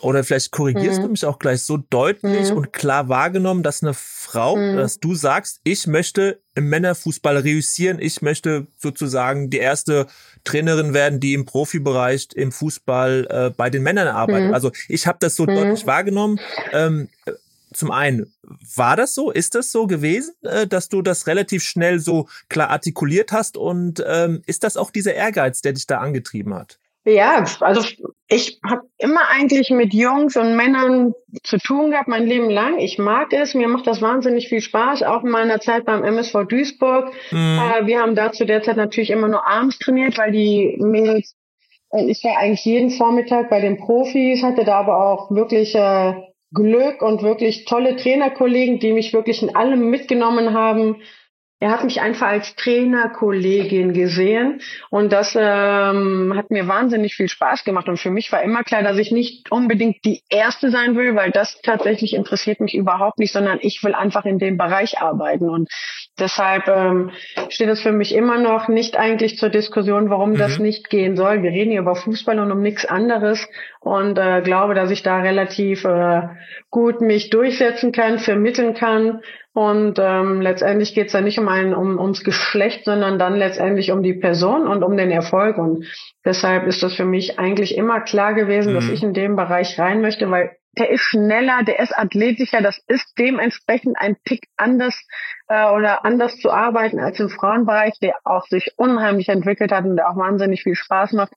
oder 0.00 0.24
vielleicht 0.24 0.50
korrigierst 0.50 0.98
mhm. 0.98 1.04
du 1.04 1.08
mich 1.10 1.24
auch 1.24 1.38
gleich 1.38 1.62
so 1.62 1.76
deutlich 1.76 2.50
mhm. 2.50 2.56
und 2.56 2.72
klar 2.72 3.08
wahrgenommen, 3.08 3.62
dass 3.62 3.82
eine 3.82 3.94
Frau, 3.94 4.56
mhm. 4.56 4.76
dass 4.76 5.00
du 5.00 5.14
sagst, 5.14 5.60
ich 5.64 5.86
möchte 5.86 6.40
im 6.54 6.68
Männerfußball 6.68 7.36
reüssieren, 7.38 7.98
ich 8.00 8.22
möchte 8.22 8.66
sozusagen 8.76 9.50
die 9.50 9.58
erste 9.58 10.06
Trainerin 10.44 10.94
werden, 10.94 11.20
die 11.20 11.34
im 11.34 11.44
Profibereich 11.44 12.28
im 12.34 12.52
Fußball 12.52 13.26
äh, 13.30 13.50
bei 13.56 13.70
den 13.70 13.82
Männern 13.82 14.08
arbeitet. 14.08 14.48
Mhm. 14.48 14.54
Also 14.54 14.72
ich 14.88 15.06
habe 15.06 15.18
das 15.20 15.36
so 15.36 15.44
mhm. 15.44 15.54
deutlich 15.54 15.86
wahrgenommen. 15.86 16.40
Ähm, 16.72 17.08
zum 17.72 17.90
einen, 17.90 18.32
war 18.76 18.96
das 18.96 19.14
so? 19.14 19.30
Ist 19.30 19.54
das 19.54 19.70
so 19.72 19.86
gewesen, 19.86 20.34
äh, 20.42 20.66
dass 20.66 20.88
du 20.88 21.02
das 21.02 21.26
relativ 21.26 21.62
schnell 21.62 22.00
so 22.00 22.28
klar 22.48 22.70
artikuliert 22.70 23.32
hast? 23.32 23.56
Und 23.56 24.02
ähm, 24.06 24.42
ist 24.46 24.64
das 24.64 24.76
auch 24.76 24.90
dieser 24.90 25.14
Ehrgeiz, 25.14 25.60
der 25.60 25.72
dich 25.72 25.86
da 25.86 25.98
angetrieben 25.98 26.54
hat? 26.54 26.78
Ja, 27.04 27.44
also 27.60 27.82
ich 28.30 28.60
habe 28.62 28.82
immer 28.98 29.28
eigentlich 29.30 29.70
mit 29.70 29.94
Jungs 29.94 30.36
und 30.36 30.54
Männern 30.54 31.14
zu 31.44 31.56
tun 31.56 31.90
gehabt, 31.90 32.08
mein 32.08 32.26
Leben 32.26 32.50
lang. 32.50 32.78
Ich 32.78 32.98
mag 32.98 33.32
es, 33.32 33.54
mir 33.54 33.68
macht 33.68 33.86
das 33.86 34.02
wahnsinnig 34.02 34.48
viel 34.48 34.60
Spaß, 34.60 35.02
auch 35.02 35.24
in 35.24 35.30
meiner 35.30 35.60
Zeit 35.60 35.86
beim 35.86 36.04
MSV 36.04 36.44
Duisburg. 36.46 37.10
Mhm. 37.30 37.58
Äh, 37.58 37.86
wir 37.86 38.00
haben 38.00 38.14
da 38.14 38.30
zu 38.30 38.44
der 38.44 38.62
Zeit 38.62 38.76
natürlich 38.76 39.10
immer 39.10 39.28
nur 39.28 39.46
abends 39.46 39.78
trainiert, 39.78 40.18
weil 40.18 40.32
die 40.32 40.76
Mädels, 40.78 41.36
äh, 41.90 42.04
ich 42.04 42.22
war 42.22 42.36
eigentlich 42.36 42.66
jeden 42.66 42.90
Vormittag 42.90 43.48
bei 43.48 43.60
den 43.60 43.78
Profis, 43.78 44.42
hatte 44.42 44.64
da 44.64 44.80
aber 44.80 45.06
auch 45.06 45.30
wirklich 45.30 45.74
äh, 45.74 46.14
Glück 46.52 47.00
und 47.00 47.22
wirklich 47.22 47.64
tolle 47.64 47.96
Trainerkollegen, 47.96 48.78
die 48.78 48.92
mich 48.92 49.14
wirklich 49.14 49.42
in 49.42 49.56
allem 49.56 49.88
mitgenommen 49.88 50.52
haben. 50.52 50.96
Er 51.60 51.72
hat 51.72 51.82
mich 51.82 52.00
einfach 52.00 52.28
als 52.28 52.54
Trainerkollegin 52.54 53.92
gesehen 53.92 54.60
und 54.90 55.12
das 55.12 55.36
ähm, 55.36 56.32
hat 56.36 56.52
mir 56.52 56.68
wahnsinnig 56.68 57.16
viel 57.16 57.28
Spaß 57.28 57.64
gemacht. 57.64 57.88
Und 57.88 57.98
für 57.98 58.10
mich 58.10 58.30
war 58.30 58.42
immer 58.44 58.62
klar, 58.62 58.84
dass 58.84 58.96
ich 58.96 59.10
nicht 59.10 59.50
unbedingt 59.50 60.04
die 60.04 60.22
Erste 60.30 60.70
sein 60.70 60.96
will, 60.96 61.16
weil 61.16 61.32
das 61.32 61.60
tatsächlich 61.62 62.14
interessiert 62.14 62.60
mich 62.60 62.74
überhaupt 62.74 63.18
nicht, 63.18 63.32
sondern 63.32 63.58
ich 63.60 63.82
will 63.82 63.94
einfach 63.94 64.24
in 64.24 64.38
dem 64.38 64.56
Bereich 64.56 65.00
arbeiten. 65.00 65.48
Und 65.48 65.68
deshalb 66.16 66.68
ähm, 66.68 67.10
steht 67.48 67.68
es 67.68 67.82
für 67.82 67.92
mich 67.92 68.14
immer 68.14 68.38
noch 68.38 68.68
nicht 68.68 68.96
eigentlich 68.96 69.36
zur 69.36 69.48
Diskussion, 69.48 70.10
warum 70.10 70.30
mhm. 70.30 70.38
das 70.38 70.60
nicht 70.60 70.90
gehen 70.90 71.16
soll. 71.16 71.42
Wir 71.42 71.50
reden 71.50 71.72
hier 71.72 71.80
über 71.80 71.96
Fußball 71.96 72.38
und 72.38 72.52
um 72.52 72.62
nichts 72.62 72.84
anderes 72.84 73.48
und 73.80 74.16
äh, 74.16 74.42
glaube, 74.42 74.74
dass 74.74 74.92
ich 74.92 75.02
da 75.02 75.18
relativ 75.18 75.84
äh, 75.84 76.22
gut 76.70 77.00
mich 77.00 77.30
durchsetzen 77.30 77.90
kann, 77.90 78.20
vermitteln 78.20 78.74
kann 78.74 79.22
und 79.58 79.98
ähm, 79.98 80.40
letztendlich 80.40 80.94
geht 80.94 81.08
es 81.08 81.14
ja 81.14 81.20
nicht 81.20 81.40
um 81.40 81.48
ein, 81.48 81.74
um, 81.74 81.98
ums 81.98 82.22
Geschlecht, 82.22 82.84
sondern 82.84 83.18
dann 83.18 83.34
letztendlich 83.34 83.90
um 83.90 84.04
die 84.04 84.14
Person 84.14 84.68
und 84.68 84.84
um 84.84 84.96
den 84.96 85.10
Erfolg. 85.10 85.58
Und 85.58 85.84
deshalb 86.24 86.68
ist 86.68 86.80
das 86.84 86.94
für 86.94 87.04
mich 87.04 87.40
eigentlich 87.40 87.76
immer 87.76 88.00
klar 88.02 88.34
gewesen, 88.34 88.70
mhm. 88.70 88.76
dass 88.76 88.88
ich 88.88 89.02
in 89.02 89.14
dem 89.14 89.34
Bereich 89.34 89.76
rein 89.76 90.00
möchte, 90.00 90.30
weil 90.30 90.52
der 90.78 90.90
ist 90.90 91.00
schneller, 91.00 91.64
der 91.66 91.80
ist 91.80 91.92
athletischer, 91.92 92.62
das 92.62 92.78
ist 92.86 93.18
dementsprechend 93.18 93.96
ein 93.98 94.16
Tick 94.24 94.46
anders 94.56 94.94
äh, 95.48 95.68
oder 95.72 96.04
anders 96.04 96.38
zu 96.38 96.52
arbeiten 96.52 97.00
als 97.00 97.18
im 97.18 97.28
Frauenbereich, 97.28 97.98
der 98.00 98.14
auch 98.22 98.46
sich 98.46 98.74
unheimlich 98.76 99.28
entwickelt 99.28 99.72
hat 99.72 99.84
und 99.84 99.96
der 99.96 100.08
auch 100.08 100.16
wahnsinnig 100.16 100.62
viel 100.62 100.76
Spaß 100.76 101.14
macht. 101.14 101.32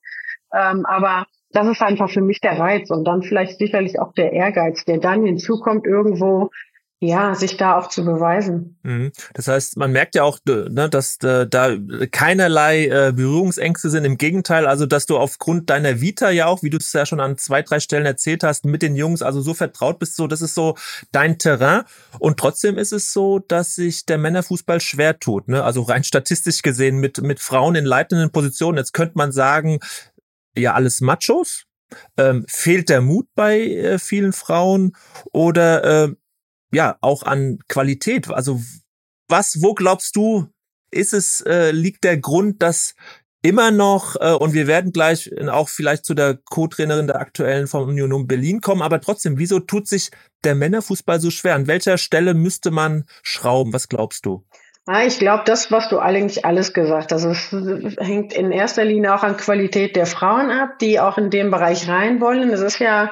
Ähm, 0.53 0.85
aber 0.85 1.25
das 1.53 1.67
ist 1.67 1.81
einfach 1.81 2.11
für 2.11 2.21
mich 2.21 2.39
der 2.39 2.59
Reiz 2.59 2.91
und 2.91 3.03
dann 3.03 3.23
vielleicht 3.23 3.57
sicherlich 3.57 3.99
auch 3.99 4.13
der 4.13 4.31
Ehrgeiz, 4.31 4.85
der 4.85 4.99
dann 4.99 5.25
hinzukommt 5.25 5.87
irgendwo, 5.87 6.51
ja, 7.03 7.33
sich 7.33 7.57
da 7.57 7.79
auch 7.79 7.89
zu 7.89 8.05
beweisen. 8.05 8.77
Mhm. 8.83 9.11
Das 9.33 9.47
heißt, 9.47 9.75
man 9.75 9.91
merkt 9.91 10.13
ja 10.13 10.21
auch, 10.21 10.37
ne, 10.45 10.87
dass 10.87 11.17
äh, 11.23 11.47
da 11.47 11.75
keinerlei 12.11 12.85
äh, 12.85 13.11
Berührungsängste 13.11 13.89
sind. 13.89 14.05
Im 14.05 14.19
Gegenteil, 14.19 14.67
also 14.67 14.85
dass 14.85 15.07
du 15.07 15.17
aufgrund 15.17 15.71
deiner 15.71 15.99
Vita 15.99 16.29
ja 16.29 16.45
auch, 16.45 16.61
wie 16.61 16.69
du 16.69 16.77
es 16.77 16.93
ja 16.93 17.07
schon 17.07 17.19
an 17.19 17.39
zwei, 17.39 17.63
drei 17.63 17.79
Stellen 17.79 18.05
erzählt 18.05 18.43
hast, 18.43 18.65
mit 18.65 18.83
den 18.83 18.95
Jungs 18.95 19.23
also 19.23 19.41
so 19.41 19.55
vertraut 19.55 19.97
bist, 19.97 20.15
so 20.15 20.27
das 20.27 20.43
ist 20.43 20.53
so 20.53 20.75
dein 21.11 21.39
Terrain. 21.39 21.85
Und 22.19 22.37
trotzdem 22.37 22.77
ist 22.77 22.93
es 22.93 23.11
so, 23.11 23.39
dass 23.39 23.73
sich 23.73 24.05
der 24.05 24.19
Männerfußball 24.19 24.79
schwer 24.79 25.17
tut. 25.17 25.47
Ne? 25.47 25.63
Also 25.63 25.81
rein 25.81 26.03
statistisch 26.03 26.61
gesehen 26.61 26.97
mit 26.97 27.19
mit 27.23 27.39
Frauen 27.39 27.73
in 27.73 27.85
leitenden 27.85 28.31
Positionen. 28.31 28.77
Jetzt 28.77 28.93
könnte 28.93 29.17
man 29.17 29.31
sagen, 29.31 29.79
ja 30.55 30.73
alles 30.75 31.01
Machos. 31.01 31.65
Ähm, 32.15 32.45
fehlt 32.47 32.87
der 32.87 33.01
Mut 33.01 33.27
bei 33.35 33.59
äh, 33.59 33.99
vielen 33.99 34.31
Frauen 34.31 34.93
oder 35.33 36.05
äh, 36.05 36.15
ja 36.71 36.97
auch 37.01 37.23
an 37.23 37.59
Qualität. 37.67 38.29
Also 38.29 38.61
was, 39.27 39.61
wo 39.61 39.73
glaubst 39.73 40.15
du, 40.15 40.47
ist 40.91 41.13
es, 41.13 41.41
äh, 41.41 41.71
liegt 41.71 42.03
der 42.03 42.17
Grund, 42.17 42.61
dass 42.61 42.95
immer 43.41 43.71
noch, 43.71 44.15
äh, 44.19 44.33
und 44.33 44.53
wir 44.53 44.67
werden 44.67 44.91
gleich 44.91 45.31
auch 45.49 45.69
vielleicht 45.69 46.05
zu 46.05 46.13
der 46.13 46.37
Co-Trainerin 46.49 47.07
der 47.07 47.19
aktuellen 47.19 47.67
von 47.67 47.83
Union 47.89 48.27
Berlin 48.27 48.61
kommen, 48.61 48.81
aber 48.81 49.01
trotzdem, 49.01 49.37
wieso 49.37 49.59
tut 49.59 49.87
sich 49.87 50.11
der 50.43 50.55
Männerfußball 50.55 51.19
so 51.19 51.31
schwer? 51.31 51.55
An 51.55 51.67
welcher 51.67 51.97
Stelle 51.97 52.33
müsste 52.33 52.71
man 52.71 53.05
schrauben? 53.23 53.73
Was 53.73 53.89
glaubst 53.89 54.25
du? 54.25 54.43
Ah, 54.87 55.03
ich 55.05 55.19
glaube, 55.19 55.43
das, 55.45 55.71
was 55.71 55.89
du 55.89 55.99
eigentlich 55.99 56.43
alles 56.43 56.73
gesagt 56.73 57.11
hast, 57.11 57.23
es 57.23 57.51
hängt 57.99 58.33
in 58.33 58.51
erster 58.51 58.83
Linie 58.83 59.13
auch 59.13 59.21
an 59.21 59.37
Qualität 59.37 59.95
der 59.95 60.07
Frauen 60.07 60.49
ab, 60.49 60.79
die 60.79 60.99
auch 60.99 61.19
in 61.19 61.29
dem 61.29 61.51
Bereich 61.51 61.87
rein 61.87 62.19
wollen. 62.19 62.49
Es 62.49 62.61
ist 62.61 62.79
ja 62.79 63.11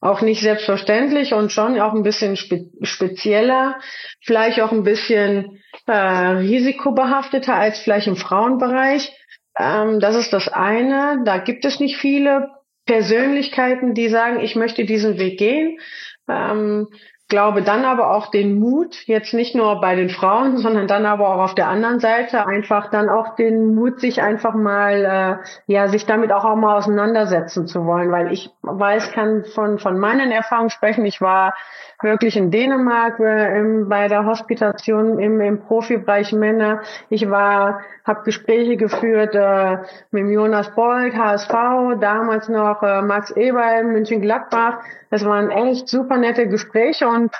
auch 0.00 0.22
nicht 0.22 0.42
selbstverständlich 0.42 1.34
und 1.34 1.50
schon 1.50 1.78
auch 1.80 1.92
ein 1.92 2.04
bisschen 2.04 2.36
spe 2.36 2.70
spezieller, 2.82 3.80
vielleicht 4.20 4.60
auch 4.60 4.70
ein 4.70 4.84
bisschen 4.84 5.60
äh, 5.88 5.92
risikobehafteter 5.92 7.54
als 7.54 7.80
vielleicht 7.80 8.06
im 8.06 8.16
Frauenbereich. 8.16 9.12
Ähm, 9.58 9.98
das 9.98 10.14
ist 10.14 10.32
das 10.32 10.46
eine. 10.46 11.22
Da 11.24 11.38
gibt 11.38 11.64
es 11.64 11.80
nicht 11.80 11.96
viele 11.96 12.48
Persönlichkeiten, 12.86 13.92
die 13.92 14.08
sagen, 14.08 14.38
ich 14.38 14.54
möchte 14.54 14.84
diesen 14.84 15.18
Weg 15.18 15.36
gehen. 15.36 15.80
Ähm, 16.28 16.86
glaube 17.28 17.62
dann 17.62 17.84
aber 17.84 18.14
auch 18.14 18.30
den 18.30 18.58
Mut, 18.58 19.06
jetzt 19.06 19.34
nicht 19.34 19.54
nur 19.54 19.80
bei 19.80 19.94
den 19.94 20.08
Frauen, 20.08 20.56
sondern 20.58 20.86
dann 20.86 21.06
aber 21.06 21.28
auch 21.28 21.40
auf 21.40 21.54
der 21.54 21.68
anderen 21.68 22.00
Seite 22.00 22.46
einfach 22.46 22.90
dann 22.90 23.08
auch 23.08 23.36
den 23.36 23.74
Mut, 23.74 24.00
sich 24.00 24.22
einfach 24.22 24.54
mal, 24.54 25.04
äh, 25.04 25.72
ja, 25.72 25.88
sich 25.88 26.06
damit 26.06 26.32
auch, 26.32 26.44
auch 26.44 26.56
mal 26.56 26.76
auseinandersetzen 26.76 27.66
zu 27.66 27.84
wollen, 27.84 28.10
weil 28.10 28.32
ich 28.32 28.50
weiß, 28.62 29.12
kann 29.12 29.44
von, 29.44 29.78
von 29.78 29.98
meinen 29.98 30.32
Erfahrungen 30.32 30.70
sprechen. 30.70 31.04
Ich 31.04 31.20
war 31.20 31.54
wirklich 32.02 32.36
in 32.36 32.50
Dänemark 32.50 33.18
äh, 33.20 33.84
bei 33.84 34.08
der 34.08 34.24
Hospitation 34.24 35.18
im, 35.18 35.40
im 35.40 35.60
Profibereich 35.60 36.32
Männer. 36.32 36.82
Ich 37.10 37.28
war, 37.28 37.80
habe 38.04 38.22
Gespräche 38.24 38.76
geführt 38.76 39.34
äh, 39.34 39.78
mit 40.10 40.28
Jonas 40.28 40.74
Bold, 40.74 41.14
HSV, 41.14 41.52
damals 42.00 42.48
noch 42.48 42.82
äh, 42.82 43.02
Max 43.02 43.30
Eberl, 43.32 43.84
München 43.84 44.20
Gladbach. 44.20 44.80
Das 45.10 45.24
waren 45.24 45.50
echt 45.50 45.88
super 45.88 46.16
nette 46.16 46.48
Gespräche 46.48 47.08
und 47.08 47.32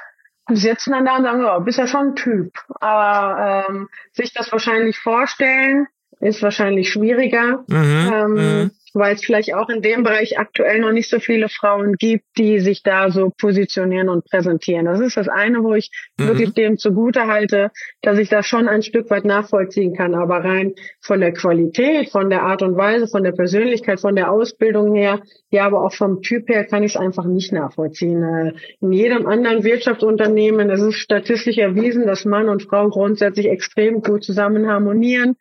sitzen 0.50 0.92
dann 0.92 1.04
da 1.04 1.16
und 1.16 1.24
sagen, 1.24 1.44
oh, 1.44 1.60
bist 1.60 1.78
ja 1.78 1.86
schon 1.86 2.08
ein 2.08 2.16
Typ. 2.16 2.52
Aber 2.80 3.66
ähm, 3.68 3.88
sich 4.12 4.32
das 4.32 4.50
wahrscheinlich 4.50 4.98
vorstellen, 4.98 5.86
ist 6.20 6.42
wahrscheinlich 6.42 6.90
schwieriger. 6.90 7.64
Mhm, 7.68 8.12
ähm, 8.12 8.32
mhm 8.32 8.70
weil 8.98 9.14
es 9.14 9.24
vielleicht 9.24 9.54
auch 9.54 9.68
in 9.68 9.82
dem 9.82 10.02
Bereich 10.02 10.38
aktuell 10.38 10.80
noch 10.80 10.92
nicht 10.92 11.08
so 11.08 11.20
viele 11.20 11.48
Frauen 11.48 11.94
gibt, 11.94 12.24
die 12.36 12.60
sich 12.60 12.82
da 12.82 13.10
so 13.10 13.30
positionieren 13.38 14.08
und 14.08 14.24
präsentieren. 14.24 14.86
Das 14.86 15.00
ist 15.00 15.16
das 15.16 15.28
eine, 15.28 15.62
wo 15.62 15.74
ich 15.74 15.90
mhm. 16.18 16.26
wirklich 16.26 16.54
dem 16.54 16.78
zugute 16.78 17.26
halte, 17.26 17.70
dass 18.02 18.18
ich 18.18 18.28
das 18.28 18.46
schon 18.46 18.68
ein 18.68 18.82
Stück 18.82 19.10
weit 19.10 19.24
nachvollziehen 19.24 19.94
kann. 19.94 20.14
Aber 20.14 20.44
rein 20.44 20.74
von 21.00 21.20
der 21.20 21.32
Qualität, 21.32 22.10
von 22.10 22.30
der 22.30 22.42
Art 22.42 22.62
und 22.62 22.76
Weise, 22.76 23.06
von 23.08 23.24
der 23.24 23.32
Persönlichkeit, 23.32 24.00
von 24.00 24.16
der 24.16 24.30
Ausbildung 24.30 24.94
her, 24.94 25.20
ja, 25.50 25.64
aber 25.64 25.82
auch 25.82 25.94
vom 25.94 26.20
Typ 26.20 26.48
her 26.48 26.64
kann 26.66 26.82
ich 26.82 26.94
es 26.94 27.00
einfach 27.00 27.24
nicht 27.24 27.52
nachvollziehen. 27.52 28.22
Äh, 28.22 28.52
in 28.80 28.92
jedem 28.92 29.26
anderen 29.26 29.64
Wirtschaftsunternehmen, 29.64 30.68
es 30.68 30.82
ist 30.82 30.96
statistisch 30.96 31.56
erwiesen, 31.56 32.06
dass 32.06 32.26
Mann 32.26 32.50
und 32.50 32.64
Frau 32.64 32.90
grundsätzlich 32.90 33.46
extrem 33.46 34.02
gut 34.02 34.24
zusammen 34.24 34.68
harmonieren, 34.68 35.36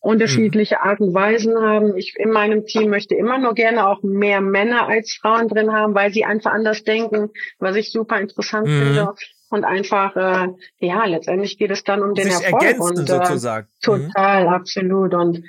unterschiedliche 0.00 0.76
mhm. 0.76 0.88
Arten 0.88 1.02
und 1.04 1.14
Weisen 1.14 1.56
haben. 1.56 1.96
Ich 1.96 2.14
in 2.18 2.30
meinem 2.30 2.66
Team 2.66 2.90
möchte 2.90 3.14
immer 3.14 3.38
nur 3.38 3.54
gerne 3.54 3.86
auch 3.86 4.02
mehr 4.02 4.40
Männer 4.40 4.88
als 4.88 5.16
Frauen 5.20 5.48
drin 5.48 5.72
haben, 5.72 5.94
weil 5.94 6.12
sie 6.12 6.24
einfach 6.24 6.52
anders 6.52 6.82
denken, 6.82 7.30
was 7.60 7.76
ich 7.76 7.92
super 7.92 8.20
interessant 8.20 8.66
mhm. 8.66 8.82
finde. 8.82 9.14
Und 9.50 9.64
einfach, 9.64 10.16
äh, 10.16 10.48
ja, 10.78 11.04
letztendlich 11.04 11.58
geht 11.58 11.70
es 11.70 11.84
dann 11.84 12.02
um 12.02 12.14
den 12.14 12.24
Sich 12.24 12.46
Erfolg. 12.46 12.80
Und, 12.80 12.98
äh, 13.00 13.06
sozusagen. 13.06 13.68
Total, 13.82 14.44
mhm. 14.44 14.48
absolut. 14.48 15.14
Und 15.14 15.44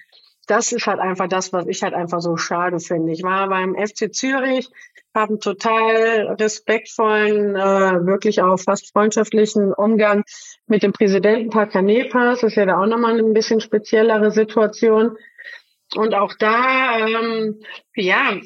das 0.47 0.71
ist 0.71 0.87
halt 0.87 0.99
einfach 0.99 1.27
das, 1.27 1.53
was 1.53 1.67
ich 1.67 1.83
halt 1.83 1.93
einfach 1.93 2.19
so 2.19 2.37
schade 2.37 2.79
finde. 2.79 3.11
Ich 3.11 3.23
war 3.23 3.47
beim 3.49 3.75
FC 3.75 4.13
Zürich 4.13 4.69
haben 5.15 5.39
total 5.39 6.35
respektvollen, 6.39 7.55
äh, 7.55 8.05
wirklich 8.05 8.41
auch 8.41 8.57
fast 8.57 8.91
freundschaftlichen 8.91 9.71
Umgang 9.71 10.23
mit 10.65 10.81
dem 10.81 10.91
Präsidenten 10.91 11.51
Pakanepas. 11.51 12.41
Das 12.41 12.51
ist 12.51 12.55
ja 12.55 12.65
da 12.65 12.81
auch 12.81 12.87
nochmal 12.87 13.13
eine 13.13 13.23
ein 13.23 13.33
bisschen 13.33 13.61
speziellere 13.61 14.31
Situation. 14.31 15.15
Und 15.95 16.15
auch 16.15 16.33
da, 16.39 16.97
ähm, 17.07 17.61
ja, 17.95 18.39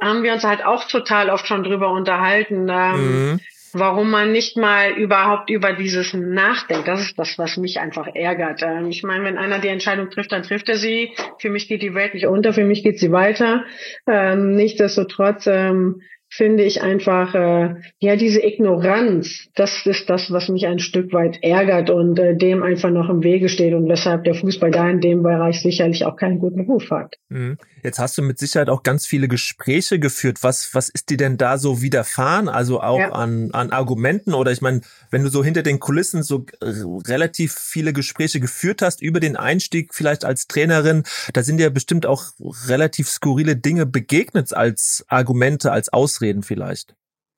haben 0.00 0.22
wir 0.22 0.34
uns 0.34 0.44
halt 0.44 0.64
auch 0.64 0.84
total 0.84 1.30
oft 1.30 1.48
schon 1.48 1.64
drüber 1.64 1.90
unterhalten. 1.90 2.68
Ähm, 2.70 3.30
mhm 3.32 3.40
warum 3.72 4.10
man 4.10 4.32
nicht 4.32 4.56
mal 4.56 4.92
überhaupt 4.92 5.50
über 5.50 5.72
dieses 5.72 6.14
nachdenkt. 6.14 6.88
Das 6.88 7.00
ist 7.00 7.18
das, 7.18 7.38
was 7.38 7.56
mich 7.56 7.80
einfach 7.80 8.08
ärgert. 8.14 8.62
Ähm, 8.62 8.90
ich 8.90 9.02
meine, 9.02 9.24
wenn 9.24 9.38
einer 9.38 9.58
die 9.58 9.68
Entscheidung 9.68 10.10
trifft, 10.10 10.32
dann 10.32 10.42
trifft 10.42 10.68
er 10.68 10.76
sie. 10.76 11.12
Für 11.38 11.50
mich 11.50 11.68
geht 11.68 11.82
die 11.82 11.94
Welt 11.94 12.14
nicht 12.14 12.26
unter, 12.26 12.52
für 12.52 12.64
mich 12.64 12.82
geht 12.82 12.98
sie 12.98 13.12
weiter. 13.12 13.64
Ähm, 14.06 14.54
nichtsdestotrotz 14.54 15.46
ähm, 15.46 16.02
finde 16.30 16.62
ich 16.62 16.82
einfach, 16.82 17.34
äh, 17.34 17.74
ja, 18.00 18.16
diese 18.16 18.44
Ignoranz, 18.44 19.48
das 19.54 19.86
ist 19.86 20.10
das, 20.10 20.30
was 20.30 20.48
mich 20.48 20.66
ein 20.66 20.78
Stück 20.78 21.12
weit 21.12 21.42
ärgert 21.42 21.90
und 21.90 22.18
äh, 22.18 22.36
dem 22.36 22.62
einfach 22.62 22.90
noch 22.90 23.08
im 23.08 23.22
Wege 23.22 23.48
steht 23.48 23.74
und 23.74 23.88
weshalb 23.88 24.24
der 24.24 24.34
Fußball 24.34 24.70
da 24.70 24.88
in 24.88 25.00
dem 25.00 25.22
Bereich 25.22 25.62
sicherlich 25.62 26.04
auch 26.04 26.16
keinen 26.16 26.38
guten 26.38 26.60
Ruf 26.60 26.90
hat. 26.90 27.16
Mhm. 27.30 27.56
Jetzt 27.82 27.98
hast 27.98 28.18
du 28.18 28.22
mit 28.22 28.38
Sicherheit 28.38 28.68
auch 28.68 28.82
ganz 28.82 29.06
viele 29.06 29.28
Gespräche 29.28 29.98
geführt. 29.98 30.38
Was, 30.42 30.74
was 30.74 30.88
ist 30.88 31.10
dir 31.10 31.16
denn 31.16 31.38
da 31.38 31.58
so 31.58 31.80
widerfahren? 31.80 32.48
Also 32.48 32.80
auch 32.80 32.98
ja. 32.98 33.12
an, 33.12 33.50
an 33.52 33.70
Argumenten 33.70 34.34
oder 34.34 34.50
ich 34.50 34.60
meine, 34.60 34.80
wenn 35.10 35.22
du 35.22 35.30
so 35.30 35.44
hinter 35.44 35.62
den 35.62 35.78
Kulissen 35.78 36.22
so 36.22 36.44
relativ 36.60 37.54
viele 37.54 37.92
Gespräche 37.92 38.40
geführt 38.40 38.82
hast 38.82 39.00
über 39.00 39.20
den 39.20 39.36
Einstieg 39.36 39.94
vielleicht 39.94 40.24
als 40.24 40.48
Trainerin, 40.48 41.04
da 41.32 41.42
sind 41.42 41.58
dir 41.58 41.70
bestimmt 41.70 42.04
auch 42.04 42.24
relativ 42.66 43.08
skurrile 43.08 43.56
Dinge 43.56 43.86
begegnet 43.86 44.52
als 44.52 45.04
Argumente, 45.08 45.70
als 45.70 45.92
Ausreden. 45.92 46.17
Ausreden 46.18 46.42
vielleicht? 46.42 46.94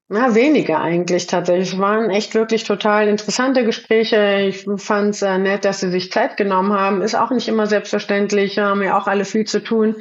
Na, 0.08 0.34
weniger 0.34 0.80
eigentlich 0.80 1.28
tatsächlich. 1.28 1.74
Es 1.74 1.78
waren 1.78 2.10
echt 2.10 2.34
wirklich 2.34 2.64
total 2.64 3.06
interessante 3.06 3.64
Gespräche. 3.64 4.40
Ich 4.48 4.66
fand 4.78 5.14
es 5.14 5.22
äh, 5.22 5.38
nett, 5.38 5.64
dass 5.64 5.80
sie 5.80 5.90
sich 5.90 6.10
Zeit 6.10 6.36
genommen 6.36 6.72
haben. 6.72 7.02
Ist 7.02 7.14
auch 7.14 7.30
nicht 7.30 7.46
immer 7.46 7.66
selbstverständlich, 7.66 8.58
haben 8.58 8.82
ja 8.82 8.98
auch 8.98 9.06
alle 9.06 9.24
viel 9.24 9.44
zu 9.44 9.62
tun. 9.62 9.94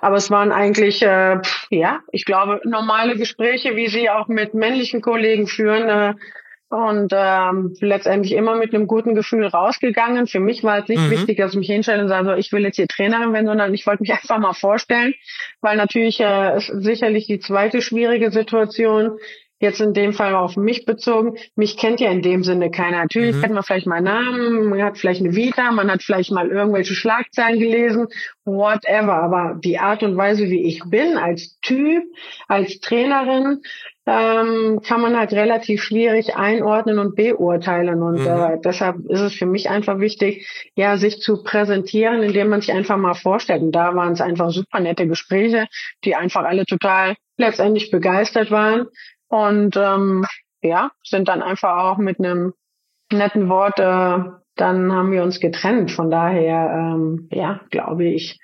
Aber 0.00 0.16
es 0.16 0.30
waren 0.30 0.50
eigentlich, 0.50 1.02
äh, 1.02 1.38
ja, 1.70 2.00
ich 2.10 2.24
glaube, 2.24 2.62
normale 2.64 3.16
Gespräche, 3.16 3.76
wie 3.76 3.88
sie 3.88 4.10
auch 4.10 4.26
mit 4.26 4.54
männlichen 4.54 5.02
Kollegen 5.02 5.46
führen. 5.46 5.88
Äh, 5.88 6.14
und 6.74 7.12
ähm, 7.14 7.76
letztendlich 7.80 8.32
immer 8.32 8.56
mit 8.56 8.74
einem 8.74 8.88
guten 8.88 9.14
Gefühl 9.14 9.46
rausgegangen. 9.46 10.26
Für 10.26 10.40
mich 10.40 10.64
war 10.64 10.78
es 10.80 10.88
nicht 10.88 11.02
mhm. 11.02 11.10
wichtig, 11.10 11.38
dass 11.38 11.52
ich 11.52 11.58
mich 11.58 11.68
hinstelle 11.68 12.02
und 12.02 12.08
sage, 12.08 12.26
so, 12.26 12.32
ich 12.34 12.50
will 12.50 12.64
jetzt 12.64 12.76
hier 12.76 12.88
Trainerin 12.88 13.32
werden, 13.32 13.46
sondern 13.46 13.72
ich 13.72 13.86
wollte 13.86 14.02
mich 14.02 14.12
einfach 14.12 14.38
mal 14.38 14.54
vorstellen, 14.54 15.14
weil 15.60 15.76
natürlich 15.76 16.18
äh, 16.20 16.56
ist 16.56 16.66
sicherlich 16.66 17.26
die 17.26 17.38
zweite 17.38 17.80
schwierige 17.80 18.32
Situation, 18.32 19.18
jetzt 19.60 19.80
in 19.80 19.94
dem 19.94 20.12
Fall 20.12 20.34
auf 20.34 20.56
mich 20.56 20.84
bezogen, 20.84 21.36
mich 21.54 21.76
kennt 21.76 22.00
ja 22.00 22.10
in 22.10 22.22
dem 22.22 22.42
Sinne 22.42 22.70
keiner. 22.70 22.98
Natürlich 22.98 23.36
mhm. 23.36 23.40
kennt 23.40 23.54
man 23.54 23.62
vielleicht 23.62 23.86
mal 23.86 24.00
Namen, 24.00 24.68
man 24.68 24.82
hat 24.82 24.98
vielleicht 24.98 25.20
eine 25.20 25.36
Vita, 25.36 25.70
man 25.70 25.90
hat 25.90 26.02
vielleicht 26.02 26.32
mal 26.32 26.48
irgendwelche 26.48 26.94
Schlagzeilen 26.94 27.60
gelesen, 27.60 28.08
whatever. 28.44 29.14
Aber 29.14 29.58
die 29.62 29.78
Art 29.78 30.02
und 30.02 30.16
Weise, 30.16 30.50
wie 30.50 30.64
ich 30.66 30.82
bin, 30.84 31.16
als 31.16 31.58
Typ, 31.60 32.02
als 32.48 32.80
Trainerin, 32.80 33.62
ähm, 34.06 34.80
kann 34.86 35.00
man 35.00 35.16
halt 35.16 35.32
relativ 35.32 35.82
schwierig 35.82 36.36
einordnen 36.36 36.98
und 36.98 37.16
beurteilen. 37.16 38.02
Und 38.02 38.20
mhm. 38.20 38.26
äh, 38.26 38.58
deshalb 38.62 38.98
ist 39.08 39.20
es 39.20 39.34
für 39.34 39.46
mich 39.46 39.70
einfach 39.70 39.98
wichtig, 39.98 40.48
ja, 40.74 40.96
sich 40.96 41.20
zu 41.20 41.42
präsentieren, 41.42 42.22
indem 42.22 42.48
man 42.48 42.60
sich 42.60 42.72
einfach 42.72 42.96
mal 42.96 43.14
vorstellt. 43.14 43.62
Und 43.62 43.72
da 43.72 43.94
waren 43.94 44.12
es 44.12 44.20
einfach 44.20 44.50
super 44.50 44.80
nette 44.80 45.06
Gespräche, 45.06 45.66
die 46.04 46.14
einfach 46.14 46.44
alle 46.44 46.66
total 46.66 47.14
letztendlich 47.38 47.90
begeistert 47.90 48.50
waren. 48.50 48.86
Und 49.28 49.76
ähm, 49.76 50.26
ja, 50.60 50.90
sind 51.02 51.28
dann 51.28 51.42
einfach 51.42 51.76
auch 51.78 51.98
mit 51.98 52.18
einem 52.18 52.52
netten 53.12 53.48
Wort, 53.48 53.78
äh, 53.78 54.30
dann 54.56 54.92
haben 54.92 55.12
wir 55.12 55.22
uns 55.22 55.40
getrennt. 55.40 55.90
Von 55.90 56.10
daher, 56.10 56.94
ähm, 56.94 57.28
ja, 57.32 57.60
glaube 57.70 58.04
ich, 58.04 58.38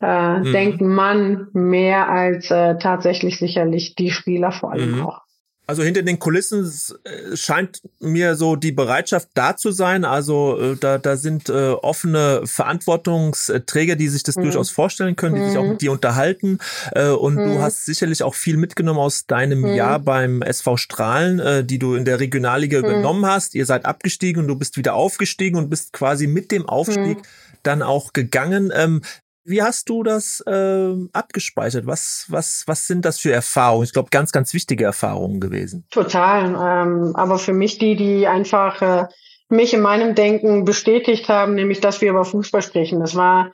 äh, 0.00 0.38
mhm. 0.38 0.52
denkt 0.52 0.80
man 0.80 1.48
mehr 1.52 2.08
als 2.08 2.50
äh, 2.50 2.78
tatsächlich 2.78 3.38
sicherlich 3.38 3.94
die 3.94 4.10
Spieler 4.10 4.52
vor 4.52 4.72
allem 4.72 4.96
mhm. 4.96 5.02
auch. 5.02 5.22
Also 5.70 5.84
hinter 5.84 6.02
den 6.02 6.18
Kulissen 6.18 6.68
äh, 7.04 7.36
scheint 7.36 7.80
mir 8.00 8.34
so 8.34 8.56
die 8.56 8.72
Bereitschaft 8.72 9.28
da 9.34 9.56
zu 9.56 9.70
sein. 9.70 10.04
Also 10.04 10.58
äh, 10.60 10.76
da, 10.76 10.98
da 10.98 11.16
sind 11.16 11.48
äh, 11.48 11.70
offene 11.70 12.42
Verantwortungsträger, 12.44 13.94
die 13.94 14.08
sich 14.08 14.24
das 14.24 14.34
mhm. 14.34 14.42
durchaus 14.42 14.70
vorstellen 14.70 15.14
können, 15.14 15.36
die 15.36 15.42
mhm. 15.42 15.48
sich 15.48 15.58
auch 15.58 15.62
mhm. 15.62 15.68
mit 15.68 15.80
dir 15.80 15.92
unterhalten. 15.92 16.58
Äh, 16.90 17.10
und 17.10 17.36
mhm. 17.36 17.44
du 17.44 17.62
hast 17.62 17.84
sicherlich 17.84 18.24
auch 18.24 18.34
viel 18.34 18.56
mitgenommen 18.56 18.98
aus 18.98 19.26
deinem 19.26 19.60
mhm. 19.60 19.74
Jahr 19.76 20.00
beim 20.00 20.42
SV 20.42 20.76
Strahlen, 20.76 21.38
äh, 21.38 21.62
die 21.62 21.78
du 21.78 21.94
in 21.94 22.04
der 22.04 22.18
Regionalliga 22.18 22.80
mhm. 22.80 22.86
übernommen 22.86 23.26
hast. 23.26 23.54
Ihr 23.54 23.64
seid 23.64 23.84
abgestiegen 23.84 24.42
und 24.42 24.48
du 24.48 24.56
bist 24.56 24.76
wieder 24.76 24.94
aufgestiegen 24.94 25.56
und 25.56 25.70
bist 25.70 25.92
quasi 25.92 26.26
mit 26.26 26.50
dem 26.50 26.68
Aufstieg 26.68 27.18
dann 27.62 27.82
auch 27.82 28.12
gegangen. 28.12 28.72
Ähm, 28.74 29.02
wie 29.44 29.62
hast 29.62 29.88
du 29.88 30.02
das 30.02 30.42
äh, 30.46 30.94
abgespeichert? 31.12 31.86
Was, 31.86 32.26
was, 32.28 32.64
was 32.66 32.86
sind 32.86 33.04
das 33.04 33.18
für 33.18 33.32
Erfahrungen? 33.32 33.84
Ich 33.84 33.92
glaube, 33.92 34.10
ganz, 34.10 34.32
ganz 34.32 34.52
wichtige 34.54 34.84
Erfahrungen 34.84 35.40
gewesen. 35.40 35.86
Total. 35.90 36.46
Ähm, 36.46 37.16
aber 37.16 37.38
für 37.38 37.52
mich 37.52 37.78
die, 37.78 37.96
die 37.96 38.26
einfach 38.26 38.82
äh, 38.82 39.06
mich 39.48 39.74
in 39.74 39.80
meinem 39.80 40.14
Denken 40.14 40.64
bestätigt 40.64 41.28
haben, 41.28 41.54
nämlich, 41.54 41.80
dass 41.80 42.00
wir 42.00 42.10
über 42.10 42.24
Fußball 42.24 42.62
sprechen. 42.62 43.00
Das 43.00 43.16
war, 43.16 43.52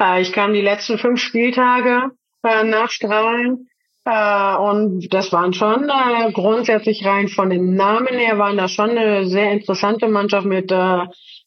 äh, 0.00 0.20
ich 0.20 0.32
kam 0.32 0.52
die 0.52 0.60
letzten 0.60 0.98
fünf 0.98 1.20
Spieltage 1.20 2.10
äh, 2.42 2.64
nach 2.64 2.90
Strahlen 2.90 3.68
äh, 4.04 4.56
und 4.56 5.12
das 5.12 5.32
waren 5.32 5.52
schon 5.52 5.88
äh, 5.88 6.32
grundsätzlich 6.32 7.04
rein 7.04 7.28
von 7.28 7.50
den 7.50 7.74
Namen 7.74 8.14
her 8.14 8.38
waren 8.38 8.56
das 8.56 8.72
schon 8.72 8.90
eine 8.90 9.26
sehr 9.26 9.52
interessante 9.52 10.08
Mannschaft 10.08 10.46
mit 10.46 10.72
äh, 10.72 11.04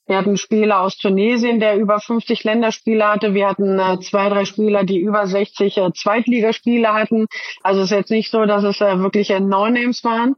wir 0.08 0.18
hatten 0.18 0.38
Spieler 0.38 0.82
aus 0.82 0.98
Tunesien, 0.98 1.60
der 1.60 1.78
über 1.78 2.00
50 2.00 2.44
Länderspiele 2.44 3.08
hatte. 3.08 3.34
Wir 3.34 3.48
hatten 3.48 3.80
äh, 3.80 4.00
zwei, 4.00 4.30
drei 4.30 4.46
Spieler, 4.46 4.84
die 4.84 5.00
über 5.00 5.28
60 5.28 5.78
äh, 5.78 5.92
Zweitligaspiele 5.94 6.94
hatten. 6.94 7.28
Also 7.64 7.82
es 7.82 7.92
ist 7.92 7.98
jetzt 7.98 8.12
nicht 8.12 8.32
so, 8.32 8.46
dass 8.46 8.64
es 8.64 8.82
äh, 8.82 9.00
wirklich 9.00 9.30
No-Names 9.30 10.04
waren. 10.04 10.36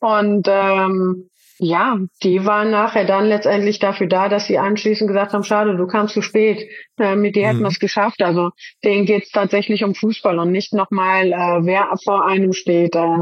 Und 0.00 0.48
ähm, 0.50 1.28
ja, 1.58 1.96
die 2.24 2.44
waren 2.44 2.72
nachher 2.72 3.04
dann 3.04 3.28
letztendlich 3.28 3.78
dafür 3.78 4.08
da, 4.08 4.28
dass 4.28 4.46
sie 4.46 4.58
anschließend 4.58 5.06
gesagt 5.06 5.32
haben, 5.32 5.44
schade, 5.44 5.76
du 5.76 5.86
kamst 5.86 6.14
zu 6.14 6.22
spät, 6.22 6.68
äh, 6.98 7.14
mit 7.14 7.36
dir 7.36 7.46
hätten 7.46 7.58
mhm. 7.58 7.64
wir 7.64 7.68
es 7.68 7.78
geschafft. 7.78 8.20
Also 8.22 8.50
denen 8.82 9.06
geht 9.06 9.24
es 9.24 9.30
tatsächlich 9.30 9.84
um 9.84 9.94
Fußball 9.94 10.40
und 10.40 10.50
nicht 10.50 10.72
nochmal, 10.72 11.32
äh, 11.32 11.64
wer 11.64 11.92
vor 12.02 12.26
einem 12.26 12.52
steht. 12.52 12.96
Äh. 12.96 13.18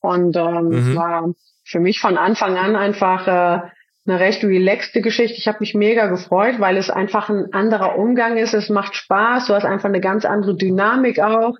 Und 0.00 0.36
ähm, 0.36 0.68
mhm. 0.68 0.72
es 0.72 0.96
war 0.96 1.34
für 1.64 1.80
mich 1.80 2.00
von 2.00 2.16
Anfang 2.16 2.56
an 2.56 2.76
einfach 2.76 3.26
äh, 3.26 3.60
eine 4.06 4.18
recht 4.18 4.42
relaxte 4.42 5.00
Geschichte. 5.00 5.38
Ich 5.38 5.46
habe 5.46 5.58
mich 5.60 5.74
mega 5.74 6.06
gefreut, 6.06 6.56
weil 6.58 6.76
es 6.76 6.90
einfach 6.90 7.28
ein 7.28 7.52
anderer 7.52 7.96
Umgang 7.98 8.36
ist. 8.36 8.52
Es 8.52 8.68
macht 8.68 8.96
Spaß. 8.96 9.46
Du 9.46 9.54
hast 9.54 9.64
einfach 9.64 9.88
eine 9.88 10.00
ganz 10.00 10.24
andere 10.24 10.56
Dynamik 10.56 11.20
auch. 11.20 11.56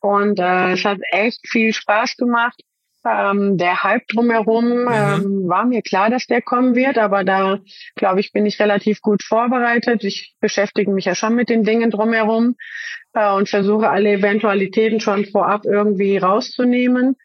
Und 0.00 0.38
äh, 0.38 0.72
es 0.72 0.84
hat 0.84 0.98
echt 1.10 1.46
viel 1.46 1.72
Spaß 1.72 2.16
gemacht. 2.16 2.60
Ähm, 3.04 3.58
der 3.58 3.82
Hype 3.82 4.06
drumherum 4.06 4.84
mhm. 4.84 4.88
ähm, 4.88 5.48
war 5.48 5.66
mir 5.66 5.82
klar, 5.82 6.08
dass 6.08 6.26
der 6.26 6.40
kommen 6.40 6.76
wird, 6.76 6.98
aber 6.98 7.24
da 7.24 7.58
glaube 7.96 8.20
ich, 8.20 8.32
bin 8.32 8.46
ich 8.46 8.60
relativ 8.60 9.00
gut 9.00 9.24
vorbereitet. 9.24 10.04
Ich 10.04 10.34
beschäftige 10.40 10.92
mich 10.92 11.06
ja 11.06 11.16
schon 11.16 11.34
mit 11.34 11.48
den 11.48 11.64
Dingen 11.64 11.90
drumherum 11.90 12.54
äh, 13.14 13.32
und 13.32 13.48
versuche 13.48 13.90
alle 13.90 14.12
Eventualitäten 14.12 15.00
schon 15.00 15.26
vorab 15.26 15.64
irgendwie 15.64 16.16
rauszunehmen. 16.16 17.16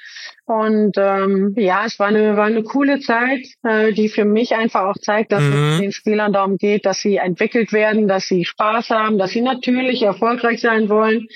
Und 0.46 0.94
ähm, 0.98 1.54
ja, 1.58 1.86
es 1.86 2.00
war 2.00 2.08
eine, 2.08 2.38
war 2.38 2.46
eine 2.46 2.64
coole 2.64 3.02
Zeit, 3.02 3.46
äh, 3.64 3.92
die 3.92 4.08
für 4.08 4.24
mich 4.24 4.56
einfach 4.56 4.84
auch 4.86 4.98
zeigt, 4.98 5.34
dass 5.34 5.44
mhm. 5.44 5.54
es 5.54 5.80
den 5.82 5.92
Spielern 5.92 6.32
darum 6.32 6.58
geht, 6.58 6.86
dass 6.86 7.00
sie 7.00 7.18
entwickelt 7.18 7.74
werden, 7.74 8.08
dass 8.08 8.28
sie 8.28 8.46
Spaß 8.46 8.90
haben, 8.90 9.18
dass 9.18 9.32
sie 9.32 9.42
natürlich 9.42 10.04
erfolgreich 10.04 10.62
sein 10.62 10.88
wollen, 10.88 11.28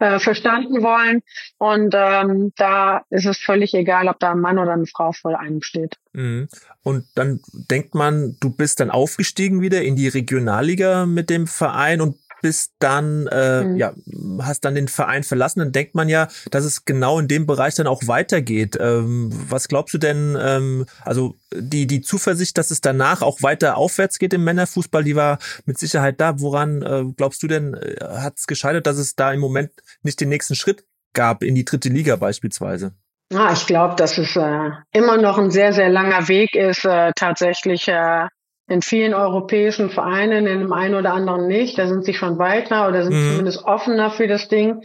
äh, 0.00 0.18
verstanden 0.18 0.82
wollen. 0.82 1.22
Und 1.56 1.94
ähm, 1.96 2.52
da 2.56 3.02
ist 3.08 3.24
es 3.24 3.38
völlig 3.38 3.72
egal, 3.72 4.06
ob 4.06 4.18
da 4.20 4.32
ein 4.32 4.40
Mann 4.40 4.58
oder 4.58 4.72
eine 4.72 4.86
Frau 4.86 5.12
vor 5.12 5.40
einem 5.40 5.62
steht. 5.62 5.96
Mhm. 6.12 6.48
Und 6.82 7.06
dann 7.14 7.40
denkt 7.70 7.94
man, 7.94 8.36
du 8.38 8.50
bist 8.50 8.80
dann 8.80 8.90
aufgestiegen 8.90 9.62
wieder 9.62 9.80
in 9.80 9.96
die 9.96 10.08
Regionalliga 10.08 11.06
mit 11.06 11.30
dem 11.30 11.46
Verein 11.46 12.02
und 12.02 12.16
bist 12.42 12.72
dann, 12.78 13.26
äh, 13.28 13.64
mhm. 13.64 13.76
ja, 13.76 13.92
hast 14.40 14.64
dann 14.64 14.74
den 14.74 14.88
Verein 14.88 15.22
verlassen, 15.22 15.60
dann 15.60 15.72
denkt 15.72 15.94
man 15.94 16.08
ja, 16.08 16.28
dass 16.50 16.64
es 16.64 16.84
genau 16.84 17.18
in 17.18 17.28
dem 17.28 17.46
Bereich 17.46 17.74
dann 17.74 17.86
auch 17.86 18.02
weitergeht. 18.06 18.76
Ähm, 18.80 19.30
was 19.48 19.68
glaubst 19.68 19.94
du 19.94 19.98
denn, 19.98 20.36
ähm, 20.40 20.86
also 21.04 21.36
die, 21.54 21.86
die 21.86 22.00
Zuversicht, 22.00 22.58
dass 22.58 22.70
es 22.70 22.80
danach 22.80 23.22
auch 23.22 23.42
weiter 23.42 23.76
aufwärts 23.76 24.18
geht 24.18 24.34
im 24.34 24.44
Männerfußball, 24.44 25.04
die 25.04 25.16
war 25.16 25.38
mit 25.64 25.78
Sicherheit 25.78 26.20
da. 26.20 26.40
Woran 26.40 26.82
äh, 26.82 27.04
glaubst 27.16 27.42
du 27.42 27.46
denn, 27.46 27.74
äh, 27.74 27.96
hat 28.00 28.38
es 28.38 28.46
gescheitert, 28.46 28.86
dass 28.86 28.98
es 28.98 29.16
da 29.16 29.32
im 29.32 29.40
Moment 29.40 29.70
nicht 30.02 30.20
den 30.20 30.28
nächsten 30.28 30.54
Schritt 30.54 30.84
gab 31.14 31.42
in 31.42 31.54
die 31.54 31.64
dritte 31.64 31.88
Liga 31.88 32.16
beispielsweise? 32.16 32.92
Ah, 33.34 33.52
ich 33.52 33.66
glaube, 33.66 33.94
dass 33.96 34.16
es 34.16 34.36
äh, 34.36 34.70
immer 34.92 35.18
noch 35.18 35.36
ein 35.36 35.50
sehr, 35.50 35.72
sehr 35.74 35.90
langer 35.90 36.28
Weg 36.28 36.54
ist, 36.54 36.84
äh, 36.86 37.12
tatsächlich 37.14 37.86
äh, 37.88 38.26
in 38.68 38.82
vielen 38.82 39.14
europäischen 39.14 39.88
Vereinen, 39.88 40.46
in 40.46 40.60
dem 40.60 40.72
einen 40.72 40.94
oder 40.94 41.14
anderen 41.14 41.46
nicht. 41.46 41.78
Da 41.78 41.86
sind 41.86 42.04
sie 42.04 42.12
schon 42.12 42.38
weiter 42.38 42.86
oder 42.86 43.02
sind 43.02 43.14
mhm. 43.14 43.30
zumindest 43.30 43.64
offener 43.64 44.10
für 44.10 44.28
das 44.28 44.48
Ding. 44.48 44.82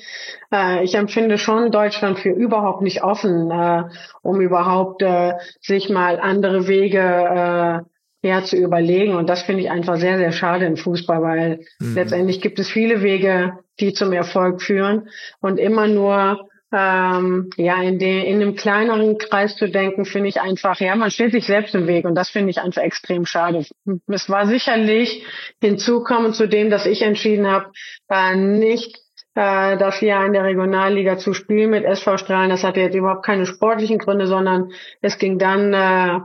Äh, 0.53 0.83
ich 0.83 0.95
empfinde 0.95 1.37
schon 1.37 1.71
Deutschland 1.71 2.17
für 2.17 2.29
überhaupt 2.29 2.81
nicht 2.81 3.03
offen, 3.03 3.51
äh, 3.51 3.83
um 4.21 4.39
überhaupt 4.39 5.01
äh, 5.01 5.33
sich 5.59 5.89
mal 5.89 6.19
andere 6.19 6.67
Wege 6.67 6.99
äh, 6.99 8.27
ja, 8.27 8.41
zu 8.41 8.55
überlegen. 8.55 9.15
Und 9.15 9.29
das 9.29 9.41
finde 9.41 9.63
ich 9.63 9.69
einfach 9.69 9.97
sehr, 9.97 10.17
sehr 10.17 10.31
schade 10.31 10.65
im 10.65 10.77
Fußball, 10.77 11.21
weil 11.21 11.59
mhm. 11.79 11.95
letztendlich 11.95 12.39
gibt 12.39 12.59
es 12.59 12.69
viele 12.69 13.01
Wege, 13.01 13.59
die 13.81 13.91
zum 13.91 14.13
Erfolg 14.13 14.61
führen 14.61 15.09
und 15.41 15.59
immer 15.59 15.87
nur 15.87 16.47
ähm, 16.75 17.51
ja, 17.55 17.81
in, 17.83 17.99
de, 17.99 18.25
in 18.25 18.41
einem 18.41 18.55
kleineren 18.55 19.19
Kreis 19.19 19.55
zu 19.55 19.69
denken, 19.69 20.05
finde 20.05 20.29
ich 20.29 20.41
einfach, 20.41 20.79
ja, 20.79 20.95
man 20.95 21.11
steht 21.11 21.31
sich 21.31 21.45
selbst 21.45 21.75
im 21.75 21.85
Weg 21.85 22.05
und 22.05 22.15
das 22.15 22.31
finde 22.31 22.49
ich 22.49 22.59
einfach 22.59 22.81
extrem 22.81 23.25
schade. 23.27 23.65
Es 24.07 24.29
war 24.29 24.47
sicherlich 24.47 25.23
hinzukommen 25.61 26.33
zu 26.33 26.47
dem, 26.47 26.71
dass 26.71 26.87
ich 26.87 27.03
entschieden 27.03 27.47
habe, 27.47 27.71
äh, 28.09 28.35
nicht 28.35 28.97
äh, 29.35 29.77
das 29.77 30.01
Jahr 30.01 30.25
in 30.25 30.33
der 30.33 30.43
Regionalliga 30.43 31.17
zu 31.17 31.33
spielen 31.33 31.69
mit 31.69 31.85
SV 31.85 32.17
Strahlen. 32.17 32.49
Das 32.49 32.63
hatte 32.63 32.79
jetzt 32.79 32.95
überhaupt 32.95 33.25
keine 33.25 33.45
sportlichen 33.45 33.99
Gründe, 33.99 34.25
sondern 34.25 34.71
es 35.01 35.19
ging 35.19 35.37
dann 35.37 35.73
äh, 35.73 36.21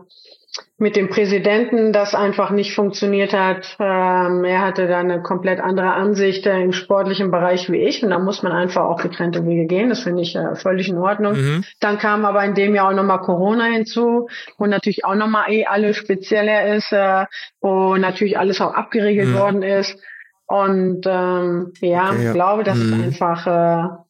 mit 0.78 0.94
dem 0.94 1.08
Präsidenten 1.08 1.92
das 1.92 2.14
einfach 2.14 2.50
nicht 2.50 2.74
funktioniert 2.74 3.32
hat. 3.32 3.76
Ähm, 3.80 4.44
er 4.44 4.60
hatte 4.60 4.86
da 4.86 4.98
eine 4.98 5.22
komplett 5.22 5.60
andere 5.60 5.92
Ansicht 5.92 6.46
äh, 6.46 6.60
im 6.60 6.72
sportlichen 6.72 7.30
Bereich 7.30 7.70
wie 7.70 7.78
ich 7.78 8.02
und 8.04 8.10
da 8.10 8.18
muss 8.18 8.42
man 8.42 8.52
einfach 8.52 8.84
auch 8.84 9.02
getrennte 9.02 9.44
Wege 9.44 9.66
gehen. 9.66 9.88
Das 9.88 10.00
finde 10.00 10.22
ich 10.22 10.36
äh, 10.36 10.54
völlig 10.54 10.88
in 10.88 10.98
Ordnung. 10.98 11.34
Mhm. 11.34 11.64
Dann 11.80 11.98
kam 11.98 12.24
aber 12.24 12.44
in 12.44 12.54
dem 12.54 12.74
Jahr 12.74 12.88
auch 12.88 12.94
nochmal 12.94 13.20
Corona 13.20 13.64
hinzu 13.64 14.28
und 14.56 14.70
natürlich 14.70 15.04
auch 15.04 15.16
nochmal 15.16 15.50
eh 15.50 15.66
alles 15.66 15.96
spezieller 15.96 16.74
ist, 16.76 16.92
äh, 16.92 17.26
wo 17.60 17.96
natürlich 17.96 18.38
alles 18.38 18.60
auch 18.60 18.74
abgeregelt 18.74 19.30
mhm. 19.30 19.34
worden 19.34 19.62
ist. 19.62 19.98
Und 20.46 21.02
ähm, 21.06 21.72
ja, 21.80 22.14
ja. 22.14 22.32
glaube, 22.32 22.64
das 22.64 22.78
mhm. 22.78 22.92
ist 22.92 23.20
einfach 23.20 24.06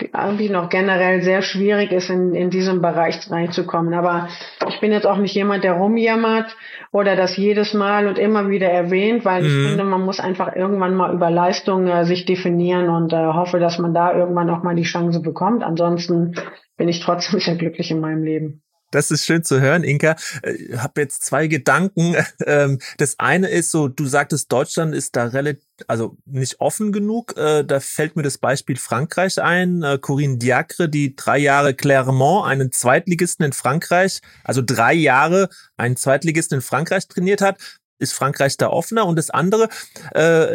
irgendwie 0.00 0.48
noch 0.48 0.68
generell 0.68 1.22
sehr 1.22 1.42
schwierig 1.42 1.92
ist, 1.92 2.10
in, 2.10 2.34
in 2.34 2.50
diesem 2.50 2.82
Bereich 2.82 3.30
reinzukommen. 3.30 3.94
Aber 3.94 4.28
ich 4.68 4.80
bin 4.80 4.92
jetzt 4.92 5.06
auch 5.06 5.18
nicht 5.18 5.34
jemand, 5.34 5.64
der 5.64 5.74
rumjammert 5.74 6.56
oder 6.92 7.16
das 7.16 7.36
jedes 7.36 7.74
Mal 7.74 8.06
und 8.06 8.18
immer 8.18 8.48
wieder 8.48 8.68
erwähnt, 8.68 9.24
weil 9.24 9.42
mhm. 9.42 9.46
ich 9.46 9.68
finde, 9.68 9.84
man 9.84 10.02
muss 10.02 10.20
einfach 10.20 10.54
irgendwann 10.54 10.94
mal 10.94 11.14
über 11.14 11.30
Leistung 11.30 11.86
äh, 11.86 12.04
sich 12.04 12.24
definieren 12.24 12.88
und 12.88 13.12
äh, 13.12 13.16
hoffe, 13.16 13.58
dass 13.58 13.78
man 13.78 13.94
da 13.94 14.14
irgendwann 14.14 14.50
auch 14.50 14.62
mal 14.62 14.74
die 14.74 14.82
Chance 14.82 15.20
bekommt. 15.20 15.62
Ansonsten 15.62 16.34
bin 16.76 16.88
ich 16.88 17.00
trotzdem 17.00 17.40
sehr 17.40 17.56
glücklich 17.56 17.90
in 17.90 18.00
meinem 18.00 18.24
Leben. 18.24 18.62
Das 18.92 19.10
ist 19.10 19.24
schön 19.24 19.42
zu 19.42 19.60
hören, 19.60 19.82
Inka. 19.82 20.16
Ich 20.44 20.70
äh, 20.70 20.76
habe 20.76 21.00
jetzt 21.00 21.24
zwei 21.24 21.48
Gedanken. 21.48 22.14
Ähm, 22.44 22.80
das 22.98 23.18
eine 23.18 23.48
ist 23.48 23.70
so, 23.70 23.88
du 23.88 24.06
sagtest, 24.06 24.50
Deutschland 24.50 24.94
ist 24.94 25.14
da 25.14 25.26
relativ, 25.26 25.62
also 25.86 26.16
nicht 26.24 26.60
offen 26.60 26.90
genug. 26.90 27.36
Äh, 27.36 27.64
da 27.64 27.78
fällt 27.78 28.16
mir 28.16 28.22
das 28.22 28.38
Beispiel 28.38 28.76
Frankreich 28.76 29.40
ein. 29.40 29.82
Äh, 29.82 29.98
Corinne 30.00 30.38
Diacre, 30.38 30.88
die 30.88 31.14
drei 31.14 31.38
Jahre 31.38 31.74
Clermont, 31.74 32.46
einen 32.46 32.72
Zweitligisten 32.72 33.46
in 33.46 33.52
Frankreich, 33.52 34.20
also 34.44 34.60
drei 34.64 34.92
Jahre 34.92 35.50
einen 35.76 35.96
Zweitligisten 35.96 36.56
in 36.56 36.62
Frankreich 36.62 37.06
trainiert 37.06 37.42
hat, 37.42 37.58
ist 37.98 38.12
Frankreich 38.12 38.56
da 38.56 38.68
offener? 38.68 39.06
Und 39.06 39.16
das 39.16 39.30
andere, 39.30 39.68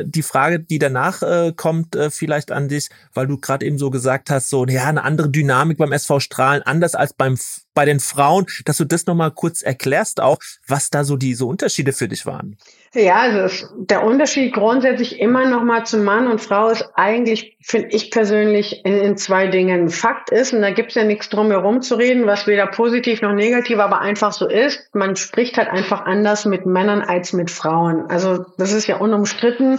die 0.03 0.21
Frage, 0.21 0.59
die 0.59 0.79
danach 0.79 1.21
kommt, 1.55 1.97
vielleicht 2.09 2.51
an 2.51 2.67
dich, 2.67 2.89
weil 3.13 3.27
du 3.27 3.37
gerade 3.37 3.65
eben 3.65 3.77
so 3.77 3.89
gesagt 3.89 4.29
hast, 4.29 4.49
so 4.49 4.65
ja, 4.65 4.83
eine 4.83 5.05
andere 5.05 5.29
Dynamik 5.29 5.77
beim 5.77 5.93
SV 5.93 6.19
Strahlen, 6.19 6.61
anders 6.63 6.93
als 6.93 7.13
beim 7.13 7.37
bei 7.77 7.85
den 7.85 7.99
Frauen, 7.99 8.47
dass 8.65 8.77
du 8.77 8.85
das 8.85 9.05
nochmal 9.05 9.29
kurz 9.29 9.61
erklärst, 9.61 10.19
auch 10.19 10.39
was 10.67 10.89
da 10.89 11.03
so 11.03 11.15
diese 11.15 11.45
Unterschiede 11.45 11.93
für 11.93 12.07
dich 12.07 12.25
waren. 12.25 12.57
Ja, 12.95 13.17
also 13.17 13.67
der 13.77 14.03
Unterschied 14.03 14.51
grundsätzlich 14.51 15.19
immer 15.19 15.47
noch 15.47 15.63
mal 15.63 15.85
zu 15.85 15.99
Mann 15.99 16.25
und 16.25 16.41
Frau 16.41 16.69
ist 16.69 16.89
eigentlich, 16.95 17.55
finde 17.61 17.89
ich 17.89 18.09
persönlich, 18.09 18.83
in, 18.83 18.97
in, 18.97 19.17
zwei 19.17 19.45
Dingen. 19.45 19.89
Fakt 19.89 20.31
ist, 20.31 20.53
und 20.53 20.63
da 20.63 20.71
gibt 20.71 20.89
es 20.89 20.95
ja 20.95 21.03
nichts 21.03 21.29
drum 21.29 21.51
herum 21.51 21.83
zu 21.83 21.93
reden, 21.93 22.25
was 22.25 22.47
weder 22.47 22.65
positiv 22.65 23.21
noch 23.21 23.33
negativ, 23.33 23.77
aber 23.77 24.01
einfach 24.01 24.33
so 24.33 24.47
ist, 24.47 24.89
man 24.95 25.15
spricht 25.15 25.57
halt 25.57 25.69
einfach 25.69 26.05
anders 26.05 26.45
mit 26.45 26.65
Männern 26.65 27.01
als 27.01 27.33
mit 27.33 27.51
Frauen. 27.51 28.09
Also 28.09 28.45
das 28.57 28.71
ist 28.71 28.87
ja 28.87 28.97
unumstritten, 28.97 29.77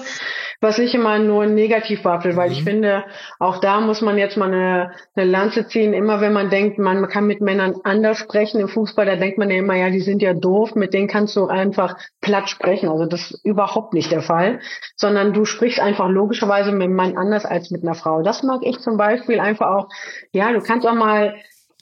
was 0.60 0.78
ich 0.78 0.94
immer 0.94 1.18
nur 1.18 1.46
negativ 1.46 2.04
wappelt, 2.04 2.36
weil 2.36 2.48
mhm. 2.48 2.54
ich 2.54 2.64
finde, 2.64 3.04
auch 3.38 3.58
da 3.58 3.80
muss 3.80 4.00
man 4.00 4.18
jetzt 4.18 4.36
mal 4.36 4.52
eine, 4.52 4.92
eine 5.14 5.30
Lanze 5.30 5.68
ziehen. 5.68 5.92
Immer 5.92 6.20
wenn 6.20 6.32
man 6.32 6.50
denkt, 6.50 6.78
man 6.78 7.08
kann 7.08 7.26
mit 7.26 7.40
Männern 7.40 7.74
anders 7.84 8.18
sprechen 8.18 8.60
im 8.60 8.68
Fußball, 8.68 9.06
da 9.06 9.16
denkt 9.16 9.38
man 9.38 9.50
ja 9.50 9.58
immer, 9.58 9.76
ja, 9.76 9.90
die 9.90 10.00
sind 10.00 10.20
ja 10.20 10.34
doof, 10.34 10.74
mit 10.74 10.94
denen 10.94 11.06
kannst 11.06 11.36
du 11.36 11.46
einfach 11.46 11.96
platt 12.20 12.48
sprechen. 12.48 12.88
Also 12.88 13.06
das 13.06 13.30
ist 13.30 13.44
überhaupt 13.44 13.94
nicht 13.94 14.10
der 14.10 14.22
Fall, 14.22 14.60
sondern 14.96 15.32
du 15.32 15.44
sprichst 15.44 15.80
einfach 15.80 16.08
logischerweise 16.08 16.72
mit 16.72 16.82
einem 16.82 16.96
Mann 16.96 17.16
anders 17.16 17.44
als 17.44 17.70
mit 17.70 17.82
einer 17.82 17.94
Frau. 17.94 18.22
Das 18.22 18.42
mag 18.42 18.60
ich 18.62 18.78
zum 18.80 18.96
Beispiel 18.96 19.38
einfach 19.38 19.66
auch, 19.66 19.88
ja, 20.32 20.52
du 20.52 20.60
kannst 20.60 20.86
auch 20.86 20.94
mal 20.94 21.34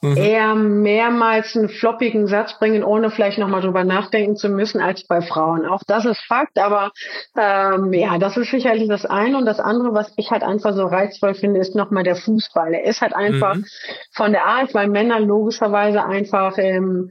mhm. 0.02 0.16
eher 0.16 0.54
mehrmals 0.54 1.56
einen 1.56 1.68
floppigen 1.68 2.26
Satz 2.26 2.58
bringen, 2.58 2.84
ohne 2.84 3.10
vielleicht 3.10 3.38
nochmal 3.38 3.62
drüber 3.62 3.84
nachdenken 3.84 4.36
zu 4.36 4.48
müssen, 4.48 4.80
als 4.80 5.04
bei 5.06 5.20
Frauen. 5.20 5.66
Auch 5.66 5.82
das 5.86 6.04
ist 6.04 6.20
Fakt, 6.20 6.58
aber 6.58 6.92
ähm, 7.36 7.92
ja, 7.92 8.18
das 8.18 8.36
ist 8.36 8.50
sicherlich 8.50 8.88
das 8.88 9.06
eine. 9.06 9.38
Und 9.38 9.46
das 9.46 9.60
andere, 9.60 9.94
was 9.94 10.12
ich 10.16 10.30
halt 10.30 10.42
einfach 10.42 10.74
so 10.74 10.86
reizvoll 10.86 11.34
finde, 11.34 11.60
ist 11.60 11.74
nochmal 11.74 12.04
der 12.04 12.16
Fußball. 12.16 12.74
Er 12.74 12.84
ist 12.84 13.00
halt 13.00 13.14
einfach 13.14 13.54
mhm. 13.54 13.64
von 14.12 14.32
der 14.32 14.44
Art, 14.44 14.74
weil 14.74 14.88
Männer 14.88 15.20
logischerweise 15.20 16.04
einfach 16.04 16.58
im, 16.58 17.10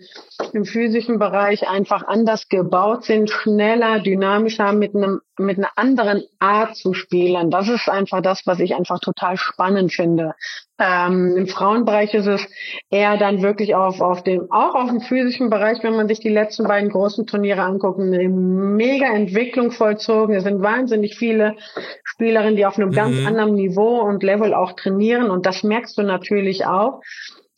im 0.54 0.66
physischen 0.66 1.20
Bereich 1.20 1.68
einfach 1.68 2.06
anders 2.06 2.48
gebaut 2.50 3.06
sind, 3.06 3.30
schneller, 3.30 4.00
dynamischer, 4.00 4.74
mit 4.74 4.96
einem 4.96 5.22
mit 5.38 5.58
einer 5.58 5.72
anderen 5.76 6.24
Art 6.40 6.76
zu 6.76 6.94
spielen. 6.94 7.52
Das 7.52 7.68
ist 7.68 7.90
einfach 7.90 8.22
das, 8.22 8.44
was 8.46 8.60
ich 8.60 8.76
einfach 8.76 9.00
total 9.00 9.38
spannend 9.38 9.92
finde. 9.92 10.36
Ähm, 10.78 11.38
Im 11.38 11.48
Frauenbereich 11.48 12.14
ist 12.14 12.28
es 12.28 12.46
eher 12.90 13.18
dann 13.18 13.42
wirklich 13.42 13.76
auf, 13.76 14.02
auf 14.02 14.24
dem, 14.24 14.52
auch 14.52 14.76
auf 14.76 14.90
dem 14.90 15.00
physischen 15.00 15.50
Bereich, 15.50 15.82
wenn 15.84 15.96
man 15.96 16.10
sich 16.10 16.20
die 16.20 16.30
letzten 16.30 16.66
beiden 16.66 16.90
großen 16.90 17.26
Turniere 17.26 17.62
anguckt, 17.62 18.00
eine 18.00 18.28
mega 18.28 19.08
Entwicklung 19.08 19.72
vollzogen. 19.72 20.36
Es 20.36 20.44
sind 20.44 20.62
wahnsinnig 20.62 21.16
viele 21.16 21.56
Spielerinnen, 22.04 22.58
die 22.58 22.66
auf 22.66 22.78
einem 22.78 22.90
mhm. 22.90 22.94
ganz 22.94 23.26
anderen 23.26 23.56
Niveau 23.56 24.02
und 24.02 24.22
Level 24.22 24.54
auch 24.54 24.74
trainieren 24.74 25.30
und 25.30 25.46
das 25.46 25.64
merkst 25.64 25.98
du 25.98 26.04
natürlich 26.04 26.66
auch. 26.66 27.02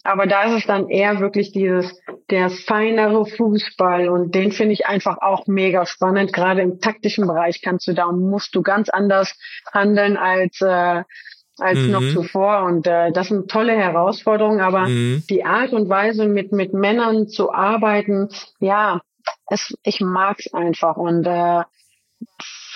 Aber 0.04 0.26
da 0.26 0.44
ist 0.44 0.60
es 0.60 0.66
dann 0.66 0.88
eher 0.88 1.20
wirklich 1.20 1.52
dieses, 1.52 2.00
der 2.30 2.50
feinere 2.50 3.26
Fußball 3.26 4.08
und 4.08 4.34
den 4.34 4.54
finde 4.54 4.72
ich 4.74 4.86
einfach 4.86 5.18
auch 5.22 5.48
mega 5.48 5.86
spannend. 5.86 6.32
Gerade 6.32 6.62
im 6.62 6.80
taktischen 6.80 7.28
Bereich 7.28 7.62
kannst 7.62 7.88
du 7.88 7.94
da 7.94 8.06
und 8.06 8.22
musst 8.22 8.56
du 8.56 8.62
ganz 8.62 8.88
anders 8.88 9.36
handeln 9.74 10.16
als, 10.16 10.62
äh, 10.62 11.04
als 11.60 11.80
mhm. 11.80 11.92
noch 11.92 12.14
zuvor. 12.14 12.64
Und 12.64 12.88
äh, 12.88 13.12
das 13.12 13.28
sind 13.28 13.50
tolle 13.50 13.76
Herausforderungen, 13.76 14.62
aber 14.62 14.88
mhm. 14.88 15.24
die 15.30 15.46
Art 15.46 15.74
und 15.74 15.90
Weise, 15.90 16.28
mit, 16.28 16.52
mit 16.52 16.74
Männern 16.74 17.28
zu 17.28 17.54
arbeiten, 17.54 18.30
ja, 18.60 19.02
es, 19.48 19.76
ich 19.84 20.02
mag's 20.02 20.54
einfach. 20.54 20.98
Und 20.98 21.26
äh, 21.26 21.64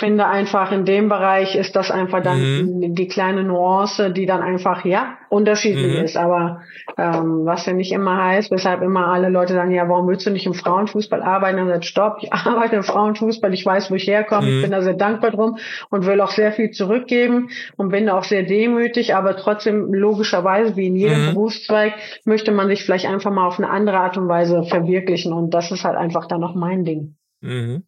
finde 0.01 0.25
einfach 0.25 0.71
in 0.71 0.83
dem 0.83 1.09
Bereich 1.09 1.55
ist 1.55 1.75
das 1.75 1.91
einfach 1.91 2.23
dann 2.23 2.39
mhm. 2.41 2.95
die 2.95 3.07
kleine 3.07 3.43
Nuance, 3.43 4.09
die 4.09 4.25
dann 4.25 4.41
einfach 4.41 4.83
ja 4.83 5.17
unterschiedlich 5.29 5.95
mhm. 5.95 6.03
ist. 6.03 6.17
Aber 6.17 6.63
ähm, 6.97 7.45
was 7.45 7.67
ja 7.67 7.73
nicht 7.73 7.91
immer 7.91 8.17
heißt, 8.21 8.49
weshalb 8.49 8.81
immer 8.81 9.07
alle 9.07 9.29
Leute 9.29 9.53
sagen, 9.53 9.71
ja, 9.71 9.87
warum 9.87 10.07
willst 10.07 10.25
du 10.25 10.31
nicht 10.31 10.47
im 10.47 10.55
Frauenfußball 10.55 11.21
arbeiten? 11.21 11.59
Und 11.59 11.69
dann 11.69 11.83
stopp, 11.83 12.17
ich 12.21 12.33
arbeite 12.33 12.77
im 12.77 12.83
Frauenfußball, 12.83 13.53
ich 13.53 13.63
weiß, 13.63 13.91
wo 13.91 13.95
ich 13.95 14.07
herkomme, 14.07 14.47
mhm. 14.47 14.55
ich 14.55 14.61
bin 14.63 14.71
da 14.71 14.81
sehr 14.81 14.95
dankbar 14.95 15.31
drum 15.31 15.59
und 15.91 16.07
will 16.07 16.19
auch 16.19 16.31
sehr 16.31 16.51
viel 16.51 16.71
zurückgeben 16.71 17.49
und 17.77 17.89
bin 17.89 18.09
auch 18.09 18.23
sehr 18.23 18.41
demütig, 18.43 19.13
aber 19.13 19.37
trotzdem 19.37 19.93
logischerweise, 19.93 20.75
wie 20.75 20.87
in 20.87 20.95
jedem 20.95 21.27
mhm. 21.27 21.33
Berufszweig, 21.35 21.93
möchte 22.25 22.51
man 22.51 22.67
sich 22.67 22.83
vielleicht 22.83 23.05
einfach 23.05 23.31
mal 23.31 23.45
auf 23.45 23.59
eine 23.59 23.69
andere 23.69 23.99
Art 23.99 24.17
und 24.17 24.27
Weise 24.27 24.63
verwirklichen 24.63 25.31
und 25.31 25.53
das 25.53 25.71
ist 25.71 25.85
halt 25.85 25.95
einfach 25.95 26.25
dann 26.25 26.41
noch 26.41 26.55
mein 26.55 26.85
Ding. 26.85 27.15
Mhm. 27.41 27.83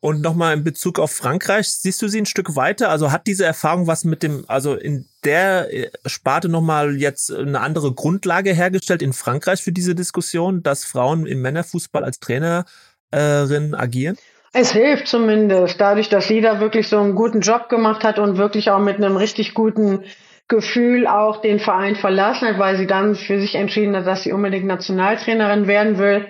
Und 0.00 0.20
nochmal 0.20 0.54
in 0.54 0.64
Bezug 0.64 0.98
auf 0.98 1.10
Frankreich, 1.10 1.68
siehst 1.70 2.00
du 2.00 2.08
sie 2.08 2.20
ein 2.20 2.26
Stück 2.26 2.56
weiter? 2.56 2.90
Also 2.90 3.10
hat 3.12 3.26
diese 3.26 3.44
Erfahrung 3.44 3.86
was 3.86 4.04
mit 4.04 4.22
dem, 4.22 4.44
also 4.48 4.74
in 4.74 5.06
der 5.24 5.72
äh, 5.72 5.90
Sparte 6.06 6.48
nochmal 6.48 6.96
jetzt 6.96 7.32
eine 7.32 7.60
andere 7.60 7.92
Grundlage 7.92 8.52
hergestellt 8.52 9.02
in 9.02 9.12
Frankreich 9.12 9.62
für 9.62 9.72
diese 9.72 9.94
Diskussion, 9.94 10.62
dass 10.62 10.84
Frauen 10.84 11.26
im 11.26 11.42
Männerfußball 11.42 12.04
als 12.04 12.20
Trainerin 12.20 12.64
agieren? 13.74 14.16
Es 14.52 14.72
hilft 14.72 15.08
zumindest, 15.08 15.80
dadurch, 15.80 16.08
dass 16.08 16.28
sie 16.28 16.40
da 16.40 16.60
wirklich 16.60 16.88
so 16.88 16.98
einen 16.98 17.14
guten 17.14 17.40
Job 17.40 17.68
gemacht 17.68 18.04
hat 18.04 18.18
und 18.18 18.38
wirklich 18.38 18.70
auch 18.70 18.80
mit 18.80 18.96
einem 18.96 19.16
richtig 19.16 19.54
guten 19.54 20.04
Gefühl 20.48 21.06
auch 21.06 21.42
den 21.42 21.58
Verein 21.58 21.94
verlassen 21.94 22.48
hat, 22.48 22.58
weil 22.58 22.76
sie 22.76 22.86
dann 22.86 23.14
für 23.14 23.38
sich 23.38 23.54
entschieden 23.54 23.94
hat, 23.94 24.06
dass 24.06 24.22
sie 24.22 24.32
unbedingt 24.32 24.64
Nationaltrainerin 24.64 25.66
werden 25.66 25.98
will, 25.98 26.26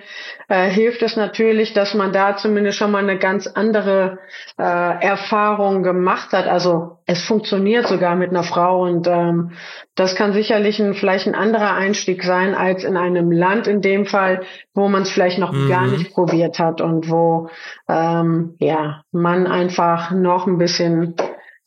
äh, 0.48 0.68
hilft 0.68 1.02
es 1.02 1.14
natürlich, 1.14 1.72
dass 1.72 1.94
man 1.94 2.12
da 2.12 2.36
zumindest 2.36 2.78
schon 2.78 2.90
mal 2.90 3.02
eine 3.02 3.18
ganz 3.18 3.46
andere 3.46 4.18
äh, 4.58 4.62
Erfahrung 4.62 5.84
gemacht 5.84 6.32
hat. 6.32 6.48
Also 6.48 6.98
es 7.06 7.22
funktioniert 7.22 7.86
sogar 7.86 8.16
mit 8.16 8.30
einer 8.30 8.42
Frau 8.42 8.82
und 8.82 9.06
ähm, 9.06 9.52
das 9.94 10.16
kann 10.16 10.32
sicherlich 10.32 10.80
ein, 10.80 10.94
vielleicht 10.94 11.28
ein 11.28 11.36
anderer 11.36 11.74
Einstieg 11.74 12.24
sein 12.24 12.56
als 12.56 12.82
in 12.82 12.96
einem 12.96 13.30
Land 13.30 13.68
in 13.68 13.82
dem 13.82 14.04
Fall, 14.04 14.40
wo 14.74 14.88
man 14.88 15.02
es 15.02 15.10
vielleicht 15.10 15.38
noch 15.38 15.52
mhm. 15.52 15.68
gar 15.68 15.86
nicht 15.86 16.12
probiert 16.12 16.58
hat 16.58 16.80
und 16.80 17.08
wo 17.08 17.50
ähm, 17.88 18.56
ja 18.58 19.02
man 19.12 19.46
einfach 19.46 20.10
noch 20.10 20.48
ein 20.48 20.58
bisschen 20.58 21.14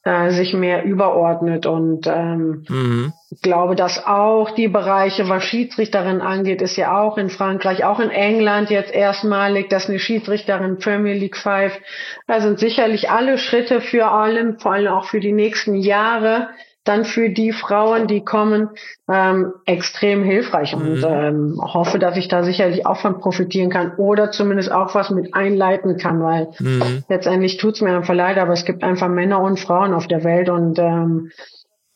äh, 0.04 0.32
sich 0.32 0.54
mehr 0.54 0.84
überordnet 0.84 1.66
und 1.66 2.08
ähm, 2.08 2.66
mhm. 2.68 3.14
glaube, 3.42 3.76
dass 3.76 4.04
auch 4.06 4.50
die 4.52 4.68
Bereiche, 4.68 5.30
was 5.30 5.44
Schiedsrichterin 5.44 6.22
angeht, 6.22 6.62
ist 6.62 6.76
ja 6.76 7.00
auch 7.00 7.18
in 7.18 7.30
Frankreich, 7.30 7.84
auch 7.84 8.00
in 8.00 8.10
England 8.10 8.70
jetzt 8.72 8.94
erstmalig, 8.94 9.70
dass 9.70 9.90
eine 9.90 10.00
Schiedsrichterin 10.00 10.80
Premier 10.80 11.14
League 11.14 11.38
5, 11.38 11.80
da 12.28 12.42
sind 12.42 12.58
sicherlich 12.58 13.12
alle 13.12 13.38
Schritte 13.38 13.80
für 13.80 14.08
allem, 14.08 14.58
vor 14.58 14.74
allem 14.74 14.92
auch 14.92 15.06
für 15.06 15.20
die 15.20 15.34
nächsten 15.34 15.76
Jahre, 15.76 16.50
dann 16.84 17.06
für 17.06 17.30
die 17.30 17.52
Frauen, 17.52 18.08
die 18.08 18.24
kommen, 18.24 18.70
ähm, 19.08 19.54
extrem 19.66 20.24
hilfreich 20.24 20.74
und 20.74 20.98
mhm. 20.98 21.06
ähm, 21.06 21.62
hoffe, 21.62 22.00
dass 22.00 22.18
ich 22.18 22.28
da 22.28 22.44
sicherlich 22.44 22.86
auch 22.86 22.98
von 22.98 23.20
profitieren 23.20 23.70
kann 23.70 23.96
oder 23.98 24.32
zumindest 24.32 24.72
auch 24.72 24.96
was 24.96 25.12
mit 25.12 25.34
einleiten 25.34 25.98
kann, 25.98 26.24
weil 26.24 26.48
mhm. 26.60 27.04
letztendlich 27.08 27.58
tut's 27.58 27.82
mir 27.82 27.96
einfach 27.96 28.16
leid, 28.16 28.38
aber 28.38 28.54
es 28.54 28.66
gibt 28.66 28.84
einfach 28.84 29.10
Männer 29.10 29.42
und 29.42 29.60
Frauen 29.60 29.94
auf 29.94 30.08
der 30.08 30.24
Welt 30.24 30.50
und 30.50 30.80
ähm, 30.80 31.32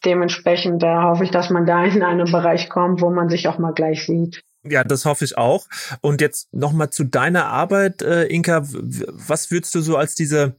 dementsprechend 0.06 0.84
äh, 0.84 0.88
hoffe 0.88 1.24
ich, 1.24 1.32
dass 1.32 1.50
man 1.50 1.66
da 1.66 1.84
in 1.84 2.04
einen 2.04 2.32
Bereich 2.32 2.70
kommt, 2.70 3.02
wo 3.02 3.10
man 3.10 3.30
sich 3.30 3.48
auch 3.48 3.58
mal 3.58 3.74
gleich 3.74 4.06
sieht. 4.06 4.44
Ja, 4.68 4.84
das 4.84 5.06
hoffe 5.06 5.26
ich 5.26 5.38
auch. 5.38 5.66
Und 6.02 6.22
jetzt 6.22 6.52
nochmal 6.54 6.90
zu 6.90 7.04
deiner 7.04 7.46
Arbeit, 7.46 8.02
äh, 8.02 8.26
Inka. 8.26 8.64
Was 8.64 9.52
würdest 9.52 9.76
du 9.76 9.82
so 9.82 9.96
als 9.96 10.16
diese 10.16 10.56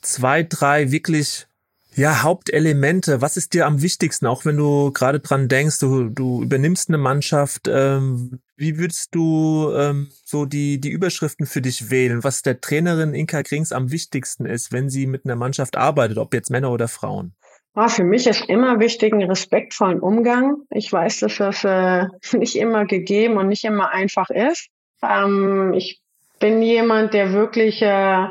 zwei, 0.00 0.42
drei 0.42 0.92
wirklich 0.92 1.46
ja, 1.94 2.22
Hauptelemente, 2.22 3.20
was 3.20 3.36
ist 3.36 3.52
dir 3.52 3.66
am 3.66 3.82
wichtigsten, 3.82 4.26
auch 4.26 4.44
wenn 4.44 4.56
du 4.56 4.92
gerade 4.92 5.20
dran 5.20 5.48
denkst, 5.48 5.80
du, 5.80 6.08
du 6.08 6.42
übernimmst 6.42 6.88
eine 6.88 6.98
Mannschaft, 6.98 7.68
ähm, 7.68 8.40
wie 8.56 8.78
würdest 8.78 9.14
du 9.14 9.72
ähm, 9.74 10.08
so 10.24 10.44
die, 10.44 10.80
die 10.80 10.90
Überschriften 10.90 11.46
für 11.46 11.60
dich 11.60 11.90
wählen, 11.90 12.22
was 12.22 12.42
der 12.42 12.60
Trainerin 12.60 13.14
Inka 13.14 13.42
Krings 13.42 13.72
am 13.72 13.90
wichtigsten 13.90 14.46
ist, 14.46 14.72
wenn 14.72 14.88
sie 14.88 15.06
mit 15.06 15.24
einer 15.24 15.36
Mannschaft 15.36 15.76
arbeitet, 15.76 16.18
ob 16.18 16.32
jetzt 16.32 16.50
Männer 16.50 16.70
oder 16.70 16.86
Frauen? 16.88 17.34
Ah, 17.74 17.88
für 17.88 18.04
mich 18.04 18.26
ist 18.26 18.48
immer 18.48 18.80
wichtig 18.80 19.12
ein 19.12 19.22
respektvollen 19.22 20.00
Umgang. 20.00 20.56
Ich 20.70 20.92
weiß, 20.92 21.20
dass 21.20 21.36
das 21.36 21.64
äh, 21.64 22.06
nicht 22.36 22.56
immer 22.56 22.84
gegeben 22.84 23.36
und 23.36 23.48
nicht 23.48 23.64
immer 23.64 23.90
einfach 23.90 24.30
ist. 24.30 24.68
Ähm, 25.02 25.72
ich 25.74 26.00
bin 26.38 26.62
jemand, 26.62 27.14
der 27.14 27.32
wirklich 27.32 27.82
äh, 27.82 28.26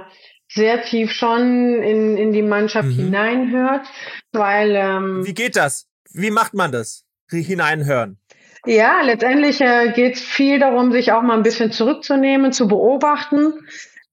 sehr 0.50 0.82
tief 0.82 1.12
schon 1.12 1.82
in, 1.82 2.18
in 2.18 2.34
die 2.34 2.42
Mannschaft 2.42 2.90
mhm. 2.90 2.96
hineinhört, 2.96 3.88
weil 4.32 4.76
ähm, 4.76 5.26
Wie 5.26 5.34
geht 5.34 5.56
das? 5.56 5.88
Wie 6.12 6.32
macht 6.32 6.54
man 6.54 6.72
das? 6.72 7.06
Hineinhören? 7.30 8.18
Ja, 8.66 9.02
letztendlich 9.04 9.62
äh, 9.62 9.92
geht 9.94 10.16
es 10.16 10.22
viel 10.22 10.60
darum, 10.60 10.92
sich 10.92 11.12
auch 11.12 11.22
mal 11.22 11.38
ein 11.38 11.44
bisschen 11.44 11.72
zurückzunehmen, 11.72 12.52
zu 12.52 12.68
beobachten, 12.68 13.54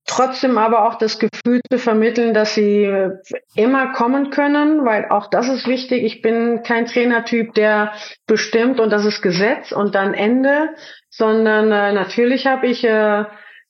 trotzdem 0.07 0.57
aber 0.57 0.87
auch 0.87 0.97
das 0.97 1.19
Gefühl 1.19 1.61
zu 1.69 1.79
vermitteln, 1.79 2.33
dass 2.33 2.55
sie 2.55 2.85
äh, 2.85 3.11
immer 3.57 3.93
kommen 3.93 4.31
können, 4.31 4.85
weil 4.85 5.09
auch 5.09 5.29
das 5.29 5.49
ist 5.49 5.67
wichtig. 5.67 6.05
Ich 6.05 6.23
bin 6.23 6.63
kein 6.63 6.87
Trainertyp, 6.87 7.55
der 7.55 7.93
bestimmt 8.27 8.79
und 8.79 8.91
das 8.91 9.05
ist 9.05 9.21
Gesetz 9.21 9.73
und 9.73 9.95
dann 9.95 10.15
Ende, 10.15 10.69
sondern 11.11 11.73
äh, 11.73 11.93
natürlich 11.93 12.47
habe 12.47 12.69
ich 12.69 12.85
äh, 12.85 13.25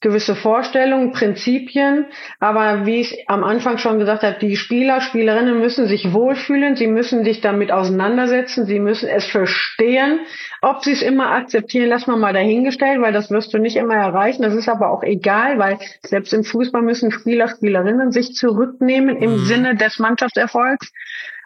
gewisse 0.07 0.37
Vorstellungen, 0.37 1.11
Prinzipien. 1.11 2.07
Aber 2.38 2.87
wie 2.87 3.01
ich 3.01 3.29
am 3.29 3.42
Anfang 3.42 3.79
schon 3.79 3.99
gesagt 3.99 4.23
habe, 4.23 4.37
die 4.40 4.57
Spieler, 4.57 5.01
Spielerinnen 5.01 5.59
müssen 5.59 5.88
sich 5.88 6.12
wohlfühlen, 6.12 6.77
sie 6.77 6.87
müssen 6.87 7.25
sich 7.25 7.40
damit 7.40 7.73
auseinandersetzen, 7.73 8.66
sie 8.66 8.79
müssen 8.79 9.09
es 9.09 9.27
verstehen. 9.27 10.21
Ob 10.62 10.85
sie 10.85 10.92
es 10.92 11.03
immer 11.03 11.33
akzeptieren, 11.33 11.88
lass 11.88 12.07
mal 12.07 12.16
mal 12.16 12.33
dahingestellt, 12.33 13.01
weil 13.03 13.12
das 13.12 13.31
wirst 13.31 13.53
du 13.53 13.59
nicht 13.59 13.77
immer 13.77 13.97
erreichen. 13.97 14.42
Das 14.42 14.55
ist 14.55 14.69
aber 14.69 14.90
auch 14.90 15.03
egal, 15.03 15.59
weil 15.59 15.79
selbst 16.03 16.33
im 16.33 16.45
Fußball 16.45 16.83
müssen 16.83 17.11
Spieler, 17.11 17.49
Spielerinnen 17.49 18.12
sich 18.12 18.35
zurücknehmen 18.35 19.16
im 19.16 19.33
mhm. 19.33 19.45
Sinne 19.45 19.75
des 19.75 19.99
Mannschaftserfolgs. 19.99 20.92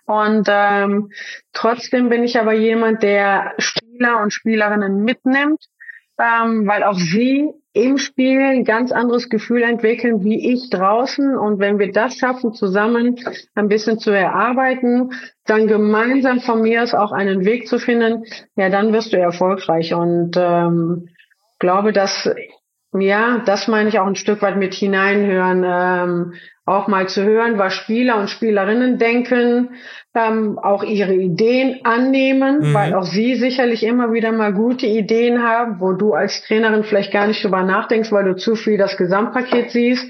Und 0.05 0.49
ähm, 0.51 1.11
trotzdem 1.55 2.11
bin 2.11 2.25
ich 2.25 2.38
aber 2.38 2.53
jemand, 2.53 3.03
der 3.03 3.55
Spieler 3.59 4.20
und 4.20 4.33
Spielerinnen 4.33 5.03
mitnimmt, 5.03 5.64
ähm, 6.18 6.66
weil 6.66 6.83
auch 6.83 6.99
sie 6.99 7.49
im 7.72 7.98
Spiel 7.98 8.40
ein 8.40 8.64
ganz 8.64 8.90
anderes 8.90 9.28
Gefühl 9.28 9.62
entwickeln 9.62 10.24
wie 10.24 10.52
ich 10.52 10.70
draußen. 10.70 11.37
Und 11.37 11.61
wenn 11.61 11.78
wir 11.78 11.92
das 11.92 12.16
schaffen, 12.16 12.52
zusammen 12.52 13.16
ein 13.54 13.68
bisschen 13.68 13.98
zu 13.98 14.11
erarbeiten, 14.11 15.12
dann 15.44 15.66
gemeinsam 15.66 16.40
von 16.40 16.62
mir 16.62 16.83
aus 16.83 16.94
auch 16.94 17.12
einen 17.12 17.44
Weg 17.44 17.68
zu 17.68 17.78
finden, 17.78 18.24
ja, 18.56 18.70
dann 18.70 18.92
wirst 18.92 19.12
du 19.12 19.18
erfolgreich. 19.18 19.94
Und 19.94 20.37
ähm, 20.37 21.09
glaube, 21.59 21.92
dass 21.92 22.28
ja, 22.98 23.42
das 23.46 23.68
meine 23.68 23.88
ich 23.88 23.98
auch 23.98 24.07
ein 24.07 24.16
Stück 24.16 24.42
weit 24.42 24.57
mit 24.57 24.74
hineinhören, 24.74 25.64
ähm, 25.64 26.35
auch 26.66 26.88
mal 26.88 27.09
zu 27.09 27.24
hören, 27.24 27.59
was 27.59 27.74
Spieler 27.74 28.18
und 28.18 28.31
Spielerinnen 28.31 28.98
denken, 28.98 29.70
ähm, 30.14 30.59
auch 30.59 30.83
ihre 30.83 31.14
Ideen 31.14 31.81
annehmen, 31.85 32.70
mhm. 32.70 32.74
weil 32.74 32.94
auch 32.94 33.05
sie 33.05 33.37
sicherlich 33.37 33.85
immer 33.85 34.12
wieder 34.12 34.33
mal 34.33 34.53
gute 34.53 34.87
Ideen 34.87 35.42
haben, 35.42 35.81
wo 35.81 35.92
du 35.92 36.14
als 36.14 36.42
Trainerin 36.42 36.85
vielleicht 36.85 37.12
gar 37.12 37.26
nicht 37.26 37.44
drüber 37.44 37.62
nachdenkst, 37.62 38.11
weil 38.12 38.24
du 38.24 38.37
zu 38.37 38.57
viel 38.57 38.76
das 38.76 38.96
Gesamtpaket 38.96 39.70
siehst. 39.70 40.05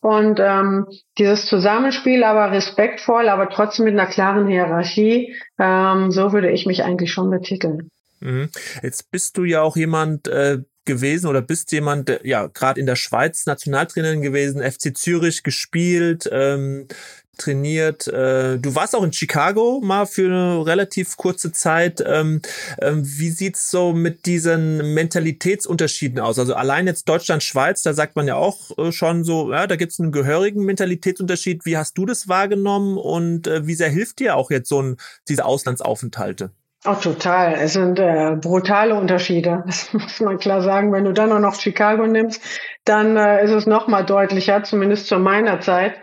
Und 0.00 0.38
ähm, 0.40 0.86
dieses 1.18 1.46
Zusammenspiel, 1.46 2.22
aber 2.24 2.52
respektvoll, 2.52 3.28
aber 3.28 3.48
trotzdem 3.48 3.86
mit 3.86 3.94
einer 3.94 4.06
klaren 4.06 4.46
Hierarchie, 4.46 5.34
ähm, 5.58 6.10
so 6.12 6.32
würde 6.32 6.50
ich 6.50 6.64
mich 6.64 6.84
eigentlich 6.84 7.12
schon 7.12 7.30
betiteln. 7.30 7.90
Mhm. 8.20 8.50
Jetzt 8.82 9.10
bist 9.10 9.36
du 9.36 9.44
ja 9.44 9.62
auch 9.62 9.76
jemand, 9.76 10.28
äh, 10.28 10.58
gewesen 10.86 11.26
oder 11.26 11.42
bist 11.42 11.72
jemand, 11.72 12.08
der, 12.08 12.26
ja, 12.26 12.46
gerade 12.46 12.80
in 12.80 12.86
der 12.86 12.96
Schweiz 12.96 13.46
Nationaltrainerin 13.46 14.22
gewesen, 14.22 14.62
FC 14.62 14.96
Zürich 14.96 15.42
gespielt, 15.42 16.28
ähm, 16.32 16.88
trainiert. 17.36 18.06
Äh, 18.08 18.58
du 18.58 18.74
warst 18.74 18.94
auch 18.94 19.02
in 19.02 19.12
Chicago 19.12 19.80
mal 19.82 20.06
für 20.06 20.26
eine 20.26 20.66
relativ 20.66 21.16
kurze 21.16 21.52
Zeit. 21.52 22.02
Ähm, 22.06 22.40
ähm, 22.80 23.02
wie 23.04 23.30
sieht's 23.30 23.70
so 23.70 23.92
mit 23.92 24.26
diesen 24.26 24.94
Mentalitätsunterschieden 24.94 26.18
aus? 26.18 26.38
Also 26.38 26.54
allein 26.54 26.86
jetzt 26.86 27.08
Deutschland, 27.08 27.42
Schweiz, 27.42 27.82
da 27.82 27.94
sagt 27.94 28.16
man 28.16 28.26
ja 28.26 28.36
auch 28.36 28.76
äh, 28.78 28.92
schon 28.92 29.24
so, 29.24 29.52
ja, 29.52 29.66
da 29.66 29.76
gibt's 29.76 30.00
einen 30.00 30.12
gehörigen 30.12 30.64
Mentalitätsunterschied. 30.64 31.64
Wie 31.64 31.76
hast 31.76 31.96
du 31.98 32.06
das 32.06 32.28
wahrgenommen 32.28 32.96
und 32.96 33.46
äh, 33.46 33.66
wie 33.66 33.74
sehr 33.74 33.90
hilft 33.90 34.18
dir 34.18 34.36
auch 34.36 34.50
jetzt 34.50 34.68
so 34.68 34.82
ein, 34.82 34.96
diese 35.28 35.44
Auslandsaufenthalte? 35.44 36.50
Oh, 36.86 36.94
total. 36.94 37.54
Es 37.54 37.72
sind 37.72 37.98
äh, 37.98 38.36
brutale 38.36 38.94
Unterschiede. 38.94 39.64
Das 39.66 39.92
muss 39.92 40.20
man 40.20 40.38
klar 40.38 40.62
sagen. 40.62 40.92
Wenn 40.92 41.04
du 41.04 41.12
dann 41.12 41.32
auch 41.32 41.40
noch 41.40 41.60
Chicago 41.60 42.06
nimmst, 42.06 42.42
dann 42.84 43.16
äh, 43.16 43.44
ist 43.44 43.50
es 43.50 43.66
noch 43.66 43.88
mal 43.88 44.04
deutlicher, 44.04 44.62
zumindest 44.62 45.08
zu 45.08 45.18
meiner 45.18 45.60
Zeit. 45.60 45.94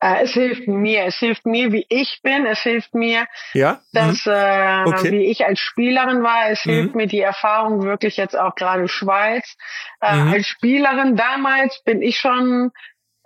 Äh, 0.00 0.22
es 0.22 0.32
hilft 0.32 0.68
mir. 0.68 1.04
Es 1.06 1.16
hilft 1.16 1.44
mir, 1.44 1.72
wie 1.72 1.86
ich 1.88 2.20
bin. 2.22 2.46
Es 2.46 2.60
hilft 2.60 2.94
mir, 2.94 3.26
ja? 3.52 3.80
dass 3.92 4.26
mhm. 4.26 4.32
äh, 4.32 4.84
okay. 4.86 5.12
wie 5.12 5.24
ich 5.24 5.44
als 5.44 5.58
Spielerin 5.58 6.22
war. 6.22 6.50
Es 6.50 6.64
mhm. 6.64 6.70
hilft 6.70 6.94
mir 6.94 7.06
die 7.06 7.20
Erfahrung 7.20 7.82
wirklich 7.82 8.16
jetzt 8.16 8.38
auch 8.38 8.54
gerade 8.54 8.86
Schweiz. 8.86 9.56
Äh, 10.00 10.16
mhm. 10.16 10.32
Als 10.34 10.46
Spielerin 10.46 11.16
damals 11.16 11.82
bin 11.84 12.02
ich 12.02 12.18
schon 12.18 12.70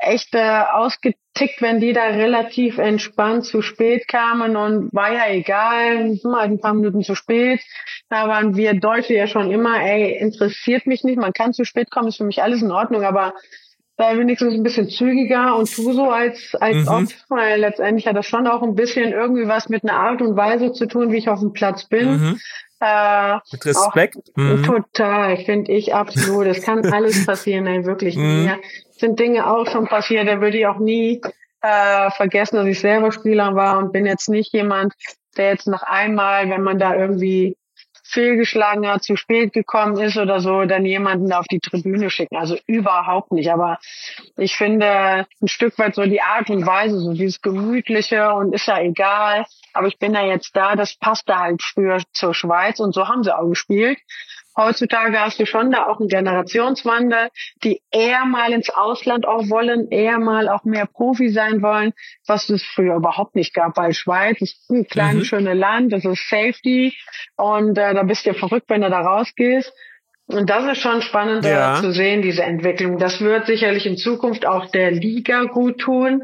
echt 0.02 0.34
äh, 0.34 0.62
ausgetickt, 0.72 1.60
wenn 1.60 1.80
die 1.80 1.92
da 1.92 2.04
relativ 2.04 2.78
entspannt 2.78 3.44
zu 3.44 3.62
spät 3.62 4.08
kamen 4.08 4.56
und 4.56 4.92
war 4.92 5.12
ja 5.12 5.28
egal, 5.30 6.18
mal 6.24 6.40
ein 6.40 6.60
paar 6.60 6.74
Minuten 6.74 7.02
zu 7.02 7.14
spät. 7.14 7.60
Da 8.08 8.28
waren 8.28 8.56
wir 8.56 8.74
Deutsche 8.74 9.14
ja 9.14 9.26
schon 9.26 9.50
immer, 9.50 9.80
ey, 9.80 10.18
interessiert 10.18 10.86
mich 10.86 11.04
nicht, 11.04 11.18
man 11.18 11.32
kann 11.32 11.52
zu 11.52 11.64
spät 11.64 11.90
kommen, 11.90 12.08
ist 12.08 12.18
für 12.18 12.24
mich 12.24 12.42
alles 12.42 12.62
in 12.62 12.72
Ordnung, 12.72 13.04
aber 13.04 13.34
sei 13.96 14.18
wenigstens 14.18 14.54
ein 14.54 14.62
bisschen 14.62 14.88
zügiger 14.88 15.56
und 15.56 15.72
tu 15.72 15.92
so 15.92 16.10
als, 16.10 16.54
als 16.54 16.86
mhm. 16.86 16.88
ob, 16.88 17.04
weil 17.28 17.60
letztendlich 17.60 18.06
hat 18.06 18.16
das 18.16 18.26
schon 18.26 18.46
auch 18.46 18.62
ein 18.62 18.74
bisschen 18.74 19.12
irgendwie 19.12 19.46
was 19.46 19.68
mit 19.68 19.84
einer 19.84 19.98
Art 19.98 20.22
und 20.22 20.36
Weise 20.36 20.72
zu 20.72 20.86
tun, 20.86 21.12
wie 21.12 21.18
ich 21.18 21.28
auf 21.28 21.40
dem 21.40 21.52
Platz 21.52 21.88
bin. 21.88 22.10
Mhm. 22.10 22.40
Äh, 22.82 23.38
Mit 23.52 23.64
Respekt. 23.64 24.18
Mhm. 24.34 24.64
Total, 24.64 25.36
finde 25.36 25.70
ich 25.70 25.94
absolut. 25.94 26.46
Es 26.46 26.64
kann 26.64 26.84
alles 26.92 27.24
passieren, 27.24 27.64
nein, 27.64 27.86
wirklich. 27.86 28.16
Mhm. 28.16 28.44
Mir 28.44 28.58
sind 28.90 29.20
Dinge 29.20 29.46
auch 29.46 29.66
schon 29.70 29.86
passiert, 29.86 30.26
da 30.26 30.40
würde 30.40 30.58
ich 30.58 30.66
auch 30.66 30.80
nie 30.80 31.20
äh, 31.60 32.10
vergessen, 32.10 32.56
dass 32.56 32.66
ich 32.66 32.80
selber 32.80 33.12
Spieler 33.12 33.54
war 33.54 33.78
und 33.78 33.92
bin 33.92 34.04
jetzt 34.04 34.28
nicht 34.28 34.52
jemand, 34.52 34.94
der 35.36 35.50
jetzt 35.50 35.68
noch 35.68 35.84
einmal, 35.84 36.50
wenn 36.50 36.62
man 36.62 36.80
da 36.80 36.96
irgendwie 36.96 37.56
fehlgeschlagen 38.12 38.86
hat, 38.86 39.02
zu 39.02 39.16
spät 39.16 39.52
gekommen 39.52 39.98
ist 39.98 40.16
oder 40.16 40.40
so, 40.40 40.64
dann 40.64 40.84
jemanden 40.84 41.32
auf 41.32 41.46
die 41.46 41.60
Tribüne 41.60 42.10
schicken. 42.10 42.36
Also 42.36 42.58
überhaupt 42.66 43.32
nicht. 43.32 43.50
Aber 43.50 43.78
ich 44.36 44.56
finde 44.56 45.26
ein 45.40 45.48
Stück 45.48 45.78
weit 45.78 45.94
so 45.94 46.02
die 46.02 46.20
Art 46.20 46.50
und 46.50 46.66
Weise, 46.66 46.98
so 46.98 47.12
dieses 47.12 47.40
Gemütliche 47.40 48.32
und 48.32 48.54
ist 48.54 48.66
ja 48.66 48.80
egal. 48.80 49.46
Aber 49.72 49.86
ich 49.86 49.98
bin 49.98 50.12
da 50.12 50.22
jetzt 50.22 50.54
da, 50.54 50.76
das 50.76 50.94
passte 50.94 51.38
halt 51.38 51.62
früher 51.62 51.98
zur 52.12 52.34
Schweiz 52.34 52.78
und 52.80 52.94
so 52.94 53.08
haben 53.08 53.24
sie 53.24 53.34
auch 53.34 53.48
gespielt. 53.48 53.98
Heutzutage 54.56 55.18
hast 55.18 55.40
du 55.40 55.46
schon 55.46 55.70
da 55.70 55.86
auch 55.86 55.98
einen 55.98 56.08
Generationswandel, 56.08 57.28
die 57.64 57.80
eher 57.90 58.24
mal 58.26 58.52
ins 58.52 58.70
Ausland 58.70 59.26
auch 59.26 59.48
wollen, 59.48 59.90
eher 59.90 60.18
mal 60.18 60.48
auch 60.48 60.64
mehr 60.64 60.86
Profi 60.86 61.30
sein 61.30 61.62
wollen, 61.62 61.92
was 62.26 62.48
es 62.50 62.62
früher 62.62 62.96
überhaupt 62.96 63.34
nicht 63.34 63.54
gab. 63.54 63.76
Weil 63.76 63.94
Schweiz 63.94 64.40
ist 64.40 64.70
ein 64.70 64.86
kleines, 64.86 65.22
mhm. 65.22 65.26
schönes 65.26 65.58
Land, 65.58 65.92
das 65.92 66.04
ist 66.04 66.28
Safety 66.28 66.94
und 67.36 67.78
äh, 67.78 67.94
da 67.94 68.02
bist 68.02 68.26
du 68.26 68.34
verrückt, 68.34 68.68
wenn 68.68 68.82
du 68.82 68.90
da 68.90 69.00
rausgehst. 69.00 69.72
Und 70.26 70.48
das 70.48 70.64
ist 70.64 70.80
schon 70.80 71.02
spannend 71.02 71.44
ja. 71.44 71.74
zu 71.80 71.92
sehen, 71.92 72.22
diese 72.22 72.42
Entwicklung. 72.42 72.98
Das 72.98 73.20
wird 73.20 73.46
sicherlich 73.46 73.86
in 73.86 73.96
Zukunft 73.96 74.46
auch 74.46 74.70
der 74.70 74.90
Liga 74.90 75.44
gut 75.44 75.78
tun, 75.78 76.22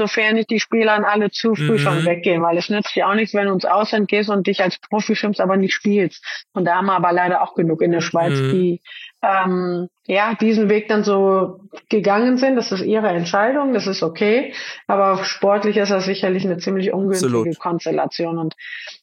sofern 0.00 0.34
nicht 0.34 0.50
die 0.50 0.60
Spieler 0.60 0.94
an 0.94 1.04
alle 1.04 1.30
zu 1.30 1.54
früh 1.54 1.72
mhm. 1.72 1.78
schon 1.78 2.04
weggehen, 2.06 2.42
weil 2.42 2.56
es 2.56 2.70
nützt 2.70 2.96
dir 2.96 3.06
auch 3.06 3.14
nichts, 3.14 3.34
wenn 3.34 3.46
du 3.46 3.52
ins 3.52 3.66
Ausland 3.66 4.08
gehst 4.08 4.30
und 4.30 4.46
dich 4.46 4.62
als 4.62 4.78
Profi 4.78 5.14
schimpfst, 5.14 5.40
aber 5.40 5.58
nicht 5.58 5.74
spielst. 5.74 6.24
Und 6.54 6.64
da 6.64 6.76
haben 6.76 6.86
wir 6.86 6.94
aber 6.94 7.12
leider 7.12 7.42
auch 7.42 7.54
genug 7.54 7.82
in 7.82 7.92
der 7.92 8.00
Schweiz, 8.00 8.32
mhm. 8.32 8.50
die 8.52 8.80
ähm, 9.22 9.88
ja 10.06 10.34
diesen 10.34 10.70
Weg 10.70 10.88
dann 10.88 11.04
so 11.04 11.60
gegangen 11.90 12.38
sind. 12.38 12.56
Das 12.56 12.72
ist 12.72 12.82
ihre 12.82 13.08
Entscheidung, 13.08 13.74
das 13.74 13.86
ist 13.86 14.02
okay. 14.02 14.54
Aber 14.86 15.22
sportlich 15.24 15.76
ist 15.76 15.90
das 15.90 16.06
sicherlich 16.06 16.44
eine 16.44 16.56
ziemlich 16.56 16.92
ungünstige 16.92 17.36
Absolut. 17.36 17.58
Konstellation. 17.58 18.38
Und 18.38 18.54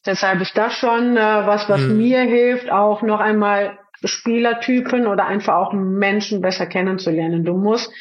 deshalb 0.05 0.41
ist 0.41 0.57
das 0.57 0.73
schon 0.73 1.15
äh, 1.15 1.19
was, 1.19 1.69
was 1.69 1.81
mhm. 1.81 1.97
mir 1.97 2.21
hilft, 2.21 2.71
auch 2.71 3.03
noch 3.03 3.19
einmal 3.19 3.77
Spielertypen 4.03 5.07
oder 5.07 5.25
einfach 5.25 5.55
auch 5.55 5.73
Menschen 5.73 6.41
besser 6.41 6.65
kennenzulernen. 6.65 7.43
Du 7.43 7.53
musst 7.57 7.91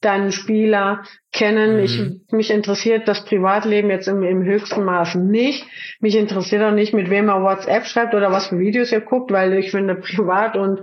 deinen 0.00 0.32
Spieler 0.32 1.02
kennen. 1.32 1.76
Mhm. 1.76 1.82
Ich, 1.82 2.02
mich 2.32 2.50
interessiert 2.50 3.08
das 3.08 3.24
Privatleben 3.24 3.90
jetzt 3.90 4.08
im, 4.08 4.22
im 4.22 4.44
höchsten 4.44 4.84
Maße 4.84 5.18
nicht. 5.18 5.66
Mich 6.00 6.16
interessiert 6.16 6.62
auch 6.62 6.72
nicht, 6.72 6.92
mit 6.92 7.10
wem 7.10 7.28
er 7.28 7.42
WhatsApp 7.42 7.86
schreibt 7.86 8.14
oder 8.14 8.30
was 8.30 8.48
für 8.48 8.58
Videos 8.58 8.92
er 8.92 9.00
guckt, 9.00 9.30
weil 9.32 9.54
ich 9.54 9.70
finde 9.70 9.94
Privat 9.94 10.56
und 10.56 10.80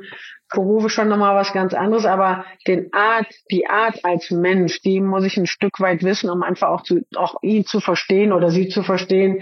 Berufe 0.53 0.89
schon 0.89 1.09
nochmal 1.09 1.35
was 1.35 1.51
ganz 1.51 1.73
anderes, 1.73 2.05
aber 2.05 2.45
den 2.67 2.93
Art, 2.93 3.25
die 3.49 3.67
Art 3.67 4.05
als 4.05 4.29
Mensch, 4.29 4.81
die 4.81 5.01
muss 5.01 5.25
ich 5.25 5.35
ein 5.35 5.47
Stück 5.47 5.79
weit 5.79 6.03
wissen, 6.03 6.29
um 6.29 6.43
einfach 6.43 6.69
auch 6.69 6.83
zu, 6.83 7.01
auch 7.15 7.41
ihn 7.41 7.65
zu 7.65 7.79
verstehen 7.79 8.31
oder 8.31 8.51
sie 8.51 8.67
zu 8.67 8.83
verstehen, 8.83 9.41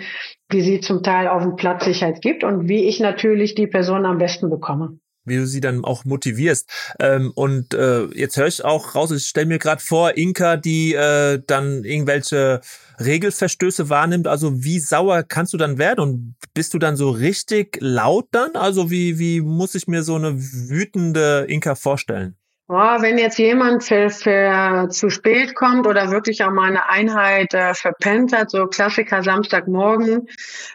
wie 0.50 0.62
sie 0.62 0.80
zum 0.80 1.04
Teil 1.04 1.28
auf 1.28 1.44
dem 1.44 1.58
Platz 1.58 1.84
sich 1.84 2.02
halt 2.02 2.22
gibt 2.22 2.46
und 2.46 2.70
wie 2.70 2.88
ich 2.88 3.02
natürlich 3.02 3.56
die 3.56 3.68
Person 3.68 4.06
am 4.06 4.20
besten 4.20 4.50
bekomme 4.50 5.00
wie 5.26 5.38
du 5.38 5.46
sie 5.46 5.62
dann 5.62 5.84
auch 5.84 6.06
motivierst. 6.06 6.70
Ähm, 7.00 7.32
und 7.36 7.74
äh, 7.74 8.06
jetzt 8.14 8.38
höre 8.38 8.48
ich 8.48 8.64
auch 8.64 8.96
raus, 8.96 9.12
ich 9.12 9.28
stelle 9.28 9.48
mir 9.48 9.60
gerade 9.60 9.82
vor, 9.82 10.18
Inka, 10.18 10.58
die 10.58 10.94
äh, 10.94 11.42
dann 11.46 11.84
irgendwelche 11.84 12.62
Regelverstöße 13.00 13.90
wahrnimmt. 13.90 14.28
Also 14.28 14.64
wie 14.64 14.80
sauer 14.80 15.24
kannst 15.24 15.54
du 15.54 15.58
dann 15.58 15.78
werden? 15.78 16.00
Und 16.00 16.36
bist 16.54 16.74
du 16.74 16.80
dann 16.80 16.96
so 16.96 17.10
richtig 17.10 17.78
laut 17.82 18.28
dann? 18.32 18.56
Also 18.56 18.92
wie, 18.92 19.20
wie 19.20 19.42
muss 19.42 19.76
ich 19.76 19.88
mir 19.88 20.04
so 20.04 20.16
eine 20.16 20.36
wütende 20.38 21.46
Inka 21.48 21.76
vorstellen? 21.76 22.36
Oh, 22.74 23.02
wenn 23.02 23.18
jetzt 23.18 23.38
jemand 23.38 23.84
für, 23.84 24.10
für 24.10 24.88
zu 24.90 25.10
spät 25.10 25.56
kommt 25.56 25.88
oder 25.88 26.10
wirklich 26.10 26.42
auch 26.46 26.52
mal 26.52 26.70
eine 26.70 26.90
Einheit 26.90 27.54
äh, 27.54 27.74
verpennt 27.74 28.32
hat, 28.32 28.50
so 28.50 28.66
Klassiker 28.68 29.24
Samstagmorgen, 29.24 30.30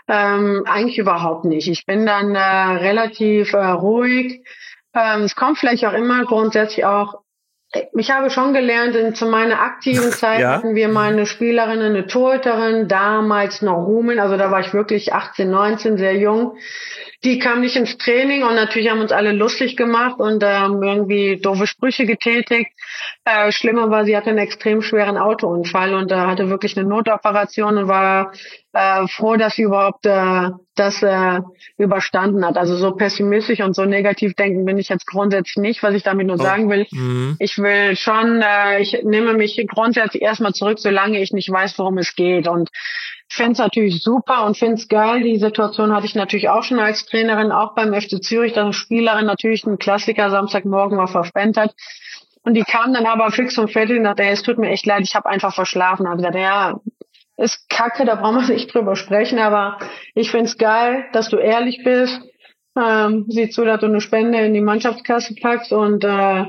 ähm, 0.07 0.63
eigentlich 0.67 0.99
überhaupt 0.99 1.47
nicht. 1.47 1.69
Ich 1.69 1.87
bin 1.87 2.05
dann 2.05 2.35
äh, 2.35 2.39
relativ 2.39 3.55
äh, 3.55 3.65
ruhig. 3.65 4.45
Ähm, 4.95 5.23
es 5.23 5.37
kommt 5.37 5.57
vielleicht 5.57 5.87
auch 5.87 5.95
immer 5.95 6.27
grundsätzlich 6.27 6.85
auch 6.85 7.23
ich 7.95 8.11
habe 8.11 8.31
schon 8.31 8.53
gelernt, 8.53 8.95
in, 8.95 9.15
zu 9.15 9.27
meiner 9.27 9.61
aktiven 9.61 10.11
Zeit 10.13 10.41
ja. 10.41 10.53
hatten 10.53 10.75
wir 10.75 10.89
mal 10.89 11.13
eine 11.13 11.27
Spielerin, 11.27 11.81
eine 11.81 12.07
Torhüterin, 12.07 12.89
damals 12.89 13.63
noch 13.63 13.87
Rumen, 13.87 14.19
also 14.19 14.37
da 14.37 14.51
war 14.51 14.61
ich 14.61 14.75
wirklich 14.75 15.15
18, 15.15 15.51
19, 15.51 15.99
sehr 15.99 16.17
jung. 16.17 16.59
Die 17.25 17.39
kam 17.39 17.61
nicht 17.61 17.77
ins 17.77 17.97
Training 17.99 18.43
und 18.43 18.55
natürlich 18.55 18.91
haben 18.91 19.01
uns 19.01 19.13
alle 19.13 19.33
lustig 19.33 19.77
gemacht 19.77 20.19
und 20.19 20.43
ähm, 20.45 20.83
irgendwie 20.83 21.39
doofe 21.41 21.67
Sprüche 21.67 22.07
getätigt. 22.07 22.71
Äh, 23.25 23.53
schlimmer 23.53 23.91
war, 23.91 24.05
sie 24.05 24.17
hatte 24.17 24.31
einen 24.31 24.39
extrem 24.39 24.83
schweren 24.83 25.17
Autounfall 25.17 25.95
und 25.95 26.13
äh, 26.13 26.17
hatte 26.17 26.51
wirklich 26.51 26.77
eine 26.77 26.87
Notoperation 26.89 27.79
und 27.79 27.89
war 27.89 28.33
äh, 28.73 29.07
froh, 29.09 29.37
dass 29.37 29.57
sie 29.57 29.63
überhaupt 29.63 30.05
äh, 30.05 30.51
das 30.75 31.03
äh, 31.03 31.41
überstanden 31.79 32.45
hat. 32.45 32.59
Also 32.59 32.77
so 32.77 32.93
pessimistisch 32.93 33.61
und 33.61 33.75
so 33.75 33.87
negativ 33.87 34.35
denken 34.35 34.65
bin 34.67 34.77
ich 34.77 34.91
jetzt 34.91 35.07
grundsätzlich 35.07 35.57
nicht. 35.57 35.83
Was 35.83 35.95
ich 35.95 36.03
damit 36.03 36.27
nur 36.27 36.37
oh. 36.39 36.43
sagen 36.43 36.69
will, 36.69 36.87
mhm. 36.91 37.37
ich 37.39 37.59
will 37.59 37.97
schon, 37.97 38.43
äh, 38.43 38.81
ich 38.81 39.03
nehme 39.03 39.33
mich 39.33 39.65
grundsätzlich 39.67 40.23
erstmal 40.23 40.53
zurück, 40.53 40.79
solange 40.79 41.21
ich 41.21 41.33
nicht 41.33 41.51
weiß, 41.51 41.79
worum 41.79 41.97
es 41.99 42.15
geht. 42.15 42.47
Und 42.47 42.69
ich 43.29 43.37
finde 43.37 43.53
es 43.53 43.59
natürlich 43.59 44.03
super 44.03 44.45
und 44.45 44.57
finde 44.57 44.75
es 44.75 44.89
geil. 44.89 45.23
Die 45.23 45.39
Situation 45.39 45.95
hatte 45.95 46.07
ich 46.07 46.15
natürlich 46.15 46.49
auch 46.49 46.63
schon 46.63 46.79
als 46.79 47.07
Trainerin, 47.07 47.53
auch 47.53 47.75
beim 47.75 47.93
FC 47.93 48.23
Zürich, 48.23 48.53
dass 48.53 48.65
eine 48.65 48.73
Spielerin 48.73 49.27
natürlich 49.27 49.67
einen 49.67 49.79
Klassiker 49.79 50.31
Samstagmorgen 50.31 50.97
mal 50.97 51.09
verspendet 51.09 51.57
hat. 51.57 51.75
Und 52.43 52.55
die 52.55 52.63
kam 52.63 52.95
dann 52.95 53.07
aber 53.07 53.31
fix 53.33 53.59
und 53.59 53.73
fertig 53.73 53.99
und 53.99 54.05
dachte, 54.05 54.23
ey, 54.23 54.31
es 54.31 54.43
tut 54.43 54.59
mir 54.59 54.71
echt 54.71 54.87
leid, 54.87 55.03
ich 55.03 55.17
habe 55.17 55.29
einfach 55.29 55.53
verschlafen. 55.53 56.07
Also 56.07 56.19
gesagt, 56.19 56.37
ja, 56.37 56.81
ist 57.37 57.69
kacke, 57.69 58.05
da 58.05 58.15
brauchen 58.15 58.47
wir 58.47 58.55
nicht 58.55 58.73
drüber 58.73 58.95
sprechen, 58.97 59.39
aber 59.39 59.79
ich 60.15 60.31
find's 60.31 60.57
geil, 60.57 61.07
dass 61.13 61.29
du 61.29 61.37
ehrlich 61.37 61.83
bist. 61.85 62.21
Ähm, 62.79 63.25
sieh 63.29 63.49
zu, 63.49 63.65
dass 63.65 63.81
du 63.81 63.87
eine 63.87 64.01
Spende 64.01 64.39
in 64.39 64.55
die 64.55 64.61
Mannschaftskasse 64.61 65.35
packst 65.41 65.73
und 65.73 66.05
äh, 66.05 66.45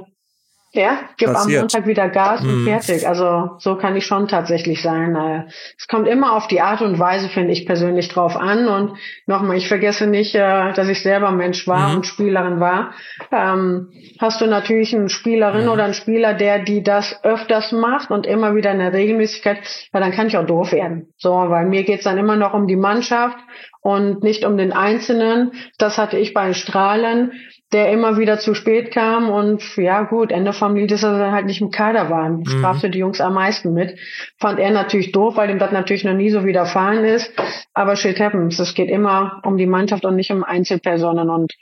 ja, 0.78 1.00
gib 1.18 1.34
Passiert. 1.34 1.58
am 1.58 1.62
Montag 1.64 1.88
wieder 1.88 2.10
Gas 2.10 2.42
und 2.42 2.62
mhm. 2.62 2.68
fertig. 2.68 3.08
Also 3.08 3.52
so 3.58 3.76
kann 3.76 3.96
ich 3.96 4.06
schon 4.06 4.28
tatsächlich 4.28 4.82
sein. 4.82 5.46
Es 5.78 5.88
kommt 5.88 6.08
immer 6.08 6.36
auf 6.36 6.48
die 6.48 6.62
Art 6.62 6.82
und 6.82 7.00
Weise, 7.00 7.30
finde 7.30 7.52
ich 7.52 7.66
persönlich, 7.66 8.08
drauf 8.08 8.38
an. 8.38 8.68
Und 8.68 8.98
nochmal, 9.26 9.58
ich 9.58 9.68
vergesse 9.68 10.08
nicht, 10.08 10.36
äh, 10.36 10.74
dass 10.74 10.88
ich 10.88 11.02
selber 11.02 11.32
Mensch 11.32 11.68
war 11.68 11.90
mhm. 11.90 11.96
und 11.98 12.06
Spielerin 12.06 12.60
war. 12.60 12.94
Ähm, 13.32 13.90
hast 14.20 14.40
du 14.42 14.46
natürlich 14.46 14.96
eine 14.96 15.10
Spielerin 15.10 15.66
mhm. 15.66 15.72
oder 15.72 15.84
einen 15.86 15.94
Spieler, 15.94 16.34
der 16.34 16.60
die 16.60 16.84
das 16.84 17.24
öfters 17.24 17.72
macht 17.72 18.12
und 18.12 18.26
immer 18.26 18.56
wieder 18.56 18.72
in 18.72 18.80
der 18.80 18.94
Regelmäßigkeit, 18.94 19.60
ja, 19.94 20.00
dann 20.00 20.12
kann 20.12 20.28
ich 20.28 20.38
auch 20.38 20.46
doof 20.46 20.72
werden. 20.72 21.14
So, 21.18 21.32
weil 21.32 21.66
mir 21.66 21.84
geht's 21.84 22.04
dann 22.04 22.18
immer 22.18 22.36
noch 22.36 22.54
um 22.54 22.68
die 22.68 22.76
Mannschaft 22.76 23.38
und 23.82 24.24
nicht 24.24 24.46
um 24.46 24.58
den 24.58 24.74
Einzelnen. 24.74 25.52
Das 25.78 25.98
hatte 25.98 26.18
ich 26.18 26.34
bei 26.34 26.54
Strahlen 26.54 27.32
der 27.74 27.92
immer 27.92 28.18
wieder 28.18 28.40
zu 28.40 28.54
spät 28.54 28.92
kam 28.92 29.30
und 29.30 29.76
ja 29.76 30.04
gut, 30.04 30.32
Ende 30.32 30.54
vom 30.54 30.76
Lied 30.76 30.92
ist, 30.92 31.04
dass 31.04 31.20
er 31.20 31.34
halt 31.34 31.48
nicht 31.48 31.62
im 31.62 31.70
Kader 31.70 32.10
war. 32.10 32.30
Mhm. 32.30 32.46
Strafte 32.46 32.90
die 32.90 33.00
Jungs 33.00 33.20
am 33.20 33.34
meisten 33.34 33.74
mit. 33.74 34.00
Fand 34.40 34.60
er 34.60 34.72
natürlich 34.72 35.12
doof, 35.12 35.36
weil 35.36 35.50
ihm 35.50 35.60
das 35.60 35.72
natürlich 35.74 36.06
noch 36.06 36.14
nie 36.14 36.30
so 36.30 36.46
widerfahren 36.46 37.04
ist. 37.04 37.32
Aber 37.74 37.98
shit 37.98 38.20
happens. 38.20 38.58
Es 38.60 38.74
geht 38.74 38.90
immer 38.90 39.42
um 39.44 39.58
die 39.58 39.66
Mannschaft 39.66 40.06
und 40.06 40.16
nicht 40.16 40.32
um 40.32 40.46
Einzelpersonen 40.46 41.30
und 41.30 41.54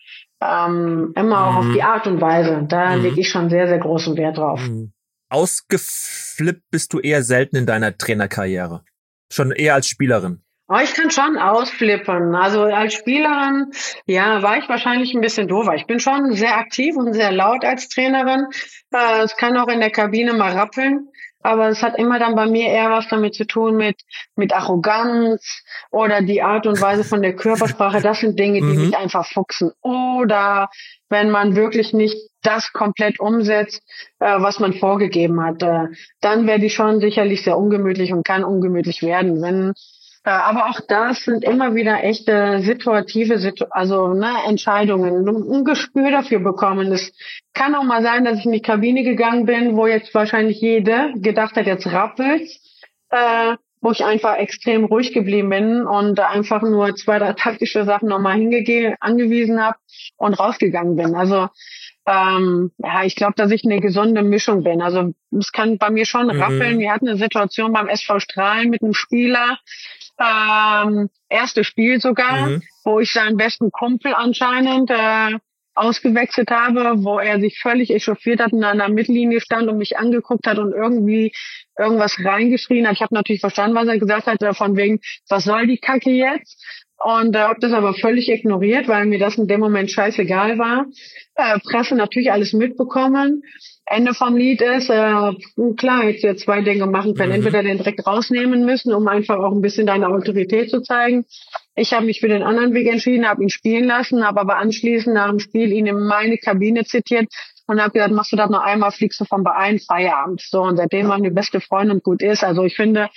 ähm, 0.41 1.11
immer 1.15 1.47
auch 1.47 1.55
auf 1.55 1.65
mhm. 1.65 1.73
die 1.73 1.83
Art 1.83 2.05
und 2.05 2.21
Weise. 2.21 2.65
Da 2.67 2.95
mhm. 2.95 3.01
lege 3.01 3.21
ich 3.21 3.29
schon 3.29 3.49
sehr, 3.49 3.67
sehr 3.67 3.79
großen 3.79 4.15
Wert 4.15 4.37
drauf. 4.37 4.61
Mhm. 4.61 4.91
Ausgeflippt 5.29 6.63
bist 6.69 6.93
du 6.93 6.99
eher 6.99 7.23
selten 7.23 7.55
in 7.55 7.65
deiner 7.65 7.97
Trainerkarriere. 7.97 8.83
Schon 9.33 9.51
eher 9.51 9.73
als 9.73 9.87
Spielerin. 9.87 10.44
Oh, 10.67 10.79
ich 10.83 10.93
kann 10.95 11.11
schon 11.11 11.37
ausflippen. 11.37 12.33
Also 12.33 12.63
als 12.63 12.95
Spielerin, 12.95 13.71
ja, 14.07 14.41
war 14.41 14.57
ich 14.57 14.67
wahrscheinlich 14.67 15.13
ein 15.13 15.21
bisschen 15.21 15.47
doofer. 15.47 15.75
Ich 15.75 15.85
bin 15.85 15.99
schon 15.99 16.33
sehr 16.33 16.57
aktiv 16.57 16.95
und 16.95 17.13
sehr 17.13 17.31
laut 17.31 17.63
als 17.63 17.87
Trainerin. 17.89 18.47
Äh, 18.91 19.23
es 19.23 19.35
kann 19.37 19.57
auch 19.57 19.67
in 19.67 19.79
der 19.79 19.91
Kabine 19.91 20.33
mal 20.33 20.53
rappeln. 20.53 21.09
Aber 21.45 21.69
es 21.69 21.83
hat 21.83 21.99
immer 21.99 22.17
dann 22.17 22.33
bei 22.33 22.47
mir 22.47 22.69
eher 22.69 22.89
was 22.89 23.07
damit 23.07 23.35
zu 23.35 23.45
tun 23.45 23.77
mit, 23.77 24.01
mit 24.35 24.51
Arroganz 24.51 25.61
oder 25.91 26.23
die 26.23 26.41
Art 26.41 26.65
und 26.65 26.81
Weise 26.81 27.03
von 27.03 27.21
der 27.21 27.35
Körpersprache. 27.35 28.01
Das 28.01 28.21
sind 28.21 28.39
Dinge, 28.39 28.61
die 28.61 28.75
mhm. 28.75 28.85
mich 28.87 28.97
einfach 28.97 29.27
fuchsen. 29.27 29.71
Oder 29.83 30.69
wenn 31.09 31.29
man 31.29 31.55
wirklich 31.55 31.93
nicht 31.93 32.17
das 32.41 32.73
komplett 32.73 33.19
umsetzt, 33.19 33.83
äh, 34.19 34.39
was 34.39 34.59
man 34.59 34.73
vorgegeben 34.73 35.39
hat, 35.39 35.61
äh, 35.61 35.89
dann 36.19 36.47
werde 36.47 36.65
ich 36.65 36.73
schon 36.73 36.99
sicherlich 36.99 37.43
sehr 37.43 37.59
ungemütlich 37.59 38.11
und 38.11 38.25
kann 38.25 38.43
ungemütlich 38.43 39.03
werden. 39.03 39.39
Wenn 39.43 39.73
aber 40.31 40.69
auch 40.69 40.79
das 40.87 41.23
sind 41.23 41.43
immer 41.43 41.75
wieder 41.75 42.03
echte 42.03 42.59
situative 42.61 43.37
Situ 43.37 43.65
also 43.69 44.13
ne, 44.13 44.31
Entscheidungen, 44.47 45.27
ein 45.27 45.63
Gespür 45.63 46.09
dafür 46.09 46.39
bekommen. 46.39 46.91
Es 46.91 47.13
kann 47.53 47.75
auch 47.75 47.83
mal 47.83 48.01
sein, 48.01 48.25
dass 48.25 48.39
ich 48.39 48.45
in 48.45 48.51
die 48.51 48.61
Kabine 48.61 49.03
gegangen 49.03 49.45
bin, 49.45 49.75
wo 49.75 49.85
jetzt 49.85 50.13
wahrscheinlich 50.15 50.59
jede 50.59 51.13
gedacht 51.15 51.55
hat, 51.55 51.67
jetzt 51.67 51.85
rappelt, 51.87 52.49
äh, 53.11 53.55
wo 53.81 53.91
ich 53.91 54.03
einfach 54.03 54.37
extrem 54.37 54.85
ruhig 54.85 55.13
geblieben 55.13 55.49
bin 55.49 55.85
und 55.85 56.19
einfach 56.19 56.63
nur 56.63 56.95
zwei, 56.95 57.19
drei 57.19 57.33
taktische 57.33 57.85
Sachen 57.85 58.09
nochmal 58.09 58.35
hingegeben, 58.35 58.95
angewiesen 58.99 59.63
habe 59.63 59.77
und 60.17 60.33
rausgegangen 60.33 60.95
bin. 60.95 61.13
Also 61.13 61.49
ähm, 62.07 62.71
ja, 62.77 63.03
ich 63.03 63.15
glaube, 63.15 63.33
dass 63.35 63.51
ich 63.51 63.63
eine 63.63 63.79
gesunde 63.79 64.21
Mischung 64.21 64.63
bin. 64.63 64.81
Also 64.81 65.13
es 65.37 65.51
kann 65.51 65.77
bei 65.77 65.89
mir 65.89 66.05
schon 66.05 66.27
mhm. 66.27 66.41
rappeln. 66.41 66.79
Wir 66.79 66.91
hatten 66.91 67.07
eine 67.07 67.17
Situation 67.17 67.73
beim 67.73 67.87
SV 67.87 68.19
Strahlen 68.19 68.69
mit 68.69 68.83
einem 68.83 68.93
Spieler, 68.93 69.57
ähm, 70.19 71.09
erste 71.29 71.63
Spiel 71.63 71.99
sogar. 71.99 72.47
Mhm. 72.47 72.61
wo 72.85 72.99
ich 72.99 73.11
seinen 73.11 73.35
besten 73.35 73.71
Kumpel 73.71 74.13
anscheinend 74.13 74.91
äh, 74.91 75.39
ausgewechselt 75.73 76.51
habe, 76.51 77.03
wo 77.03 77.19
er 77.19 77.39
sich 77.41 77.59
völlig 77.59 77.89
echauffiert 77.93 78.39
hat 78.39 78.53
und 78.53 78.63
an 78.63 78.77
der 78.77 78.89
Mittellinie 78.89 79.41
stand 79.41 79.67
und 79.67 79.77
mich 79.77 79.97
angeguckt 79.97 80.47
hat 80.47 80.57
und 80.57 80.71
irgendwie 80.71 81.33
irgendwas 81.77 82.17
reingeschrien 82.23 82.87
hat. 82.87 82.93
Ich 82.93 83.01
habe 83.01 83.13
natürlich 83.13 83.41
verstanden, 83.41 83.75
was 83.75 83.87
er 83.87 83.99
gesagt 83.99 84.27
hat, 84.27 84.41
äh, 84.41 84.53
von 84.53 84.77
wegen, 84.77 85.01
was 85.27 85.43
soll 85.43 85.67
die 85.67 85.79
Kacke 85.79 86.11
jetzt? 86.11 86.63
Und 87.03 87.35
äh, 87.35 87.39
habe 87.39 87.59
das 87.59 87.73
aber 87.73 87.93
völlig 87.93 88.29
ignoriert, 88.29 88.87
weil 88.87 89.05
mir 89.05 89.19
das 89.19 89.37
in 89.37 89.47
dem 89.47 89.59
Moment 89.59 89.91
scheißegal 89.91 90.57
war. 90.57 90.85
Äh, 91.35 91.59
Presse 91.59 91.95
natürlich 91.95 92.31
alles 92.31 92.53
mitbekommen. 92.53 93.41
Ende 93.87 94.15
vom 94.15 94.35
Lied 94.35 94.61
ist, 94.61 94.89
äh, 94.89 95.33
klar, 95.77 96.03
hättest 96.03 96.23
du 96.23 96.27
jetzt 96.27 96.43
zwei 96.43 96.61
Dinge 96.61 96.87
machen 96.87 97.13
können. 97.13 97.29
Mhm. 97.29 97.35
Entweder 97.35 97.61
den 97.61 97.77
direkt 97.77 98.05
rausnehmen 98.07 98.65
müssen, 98.65 98.93
um 98.93 99.07
einfach 99.07 99.37
auch 99.37 99.51
ein 99.51 99.61
bisschen 99.61 99.85
deine 99.85 100.07
Autorität 100.07 100.71
zu 100.71 100.81
zeigen. 100.81 101.25
Ich 101.75 101.93
habe 101.93 102.05
mich 102.05 102.19
für 102.19 102.27
den 102.27 102.41
anderen 102.41 102.73
Weg 102.73 102.87
entschieden, 102.87 103.27
habe 103.27 103.43
ihn 103.43 103.49
spielen 103.49 103.85
lassen, 103.85 104.25
habe 104.25 104.41
aber 104.41 104.57
anschließend 104.57 105.13
nach 105.13 105.29
dem 105.29 105.39
Spiel 105.39 105.71
ihn 105.71 105.85
in 105.85 106.07
meine 106.07 106.37
Kabine 106.37 106.83
zitiert 106.85 107.27
und 107.67 107.79
habe 107.79 107.91
gesagt, 107.91 108.13
machst 108.13 108.31
du 108.31 108.37
das 108.37 108.49
noch 108.49 108.63
einmal, 108.63 108.91
fliegst 108.91 109.19
du 109.19 109.25
vom 109.25 109.43
Verein, 109.43 109.79
Feierabend. 109.79 110.41
So, 110.41 110.61
und 110.61 110.77
seitdem 110.77 111.07
waren 111.07 111.23
wir 111.23 111.31
beste 111.31 111.61
Freunde 111.61 111.93
und 111.93 112.03
gut 112.03 112.21
ist. 112.21 112.43
Also 112.43 112.63
ich 112.63 112.75
finde, 112.75 113.09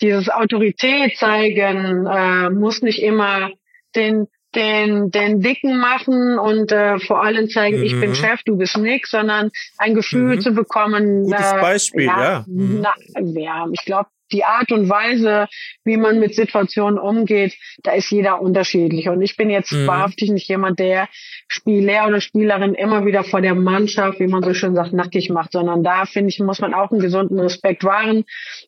dieses 0.00 0.28
Autorität 0.28 1.16
zeigen 1.16 2.06
äh, 2.06 2.50
muss 2.50 2.82
nicht 2.82 3.02
immer 3.02 3.50
den 3.94 4.26
den 4.54 5.10
den 5.10 5.40
dicken 5.40 5.78
machen 5.78 6.38
und 6.38 6.72
äh, 6.72 6.98
vor 6.98 7.22
allem 7.22 7.48
zeigen, 7.48 7.78
mhm. 7.78 7.84
ich 7.84 7.98
bin 7.98 8.10
mhm. 8.10 8.14
Chef, 8.14 8.42
du 8.44 8.56
bist 8.56 8.76
nix, 8.76 9.10
sondern 9.10 9.50
ein 9.78 9.94
Gefühl 9.94 10.36
mhm. 10.36 10.40
zu 10.40 10.52
bekommen. 10.52 11.24
Gutes 11.24 11.52
äh, 11.52 11.60
Beispiel, 11.60 12.06
ja. 12.06 12.22
ja. 12.22 12.44
Mhm. 12.46 12.80
Na, 12.82 12.94
ja 13.40 13.66
ich 13.72 13.84
glaube, 13.84 14.08
die 14.32 14.44
Art 14.44 14.72
und 14.72 14.88
Weise, 14.88 15.48
wie 15.84 15.96
man 15.96 16.20
mit 16.20 16.34
Situationen 16.34 16.98
umgeht, 16.98 17.54
da 17.82 17.92
ist 17.92 18.10
jeder 18.10 18.40
unterschiedlich. 18.40 19.08
Und 19.08 19.22
ich 19.22 19.36
bin 19.36 19.50
jetzt 19.50 19.72
mhm. 19.72 19.86
wahrhaftig 19.86 20.30
nicht 20.30 20.48
jemand, 20.48 20.78
der 20.78 21.08
Spieler 21.48 22.06
oder 22.06 22.20
Spielerin 22.20 22.74
immer 22.74 23.06
wieder 23.06 23.24
vor 23.24 23.40
der 23.40 23.54
Mannschaft, 23.54 24.20
wie 24.20 24.26
man 24.26 24.42
so 24.42 24.54
schön 24.54 24.74
sagt, 24.74 24.92
nackig 24.92 25.30
macht, 25.30 25.52
sondern 25.52 25.82
da 25.82 26.04
finde 26.06 26.28
ich, 26.28 26.38
muss 26.40 26.60
man 26.60 26.74
auch 26.74 26.90
einen 26.90 27.00
gesunden 27.00 27.38
Respekt 27.38 27.84
wahren 27.84 28.24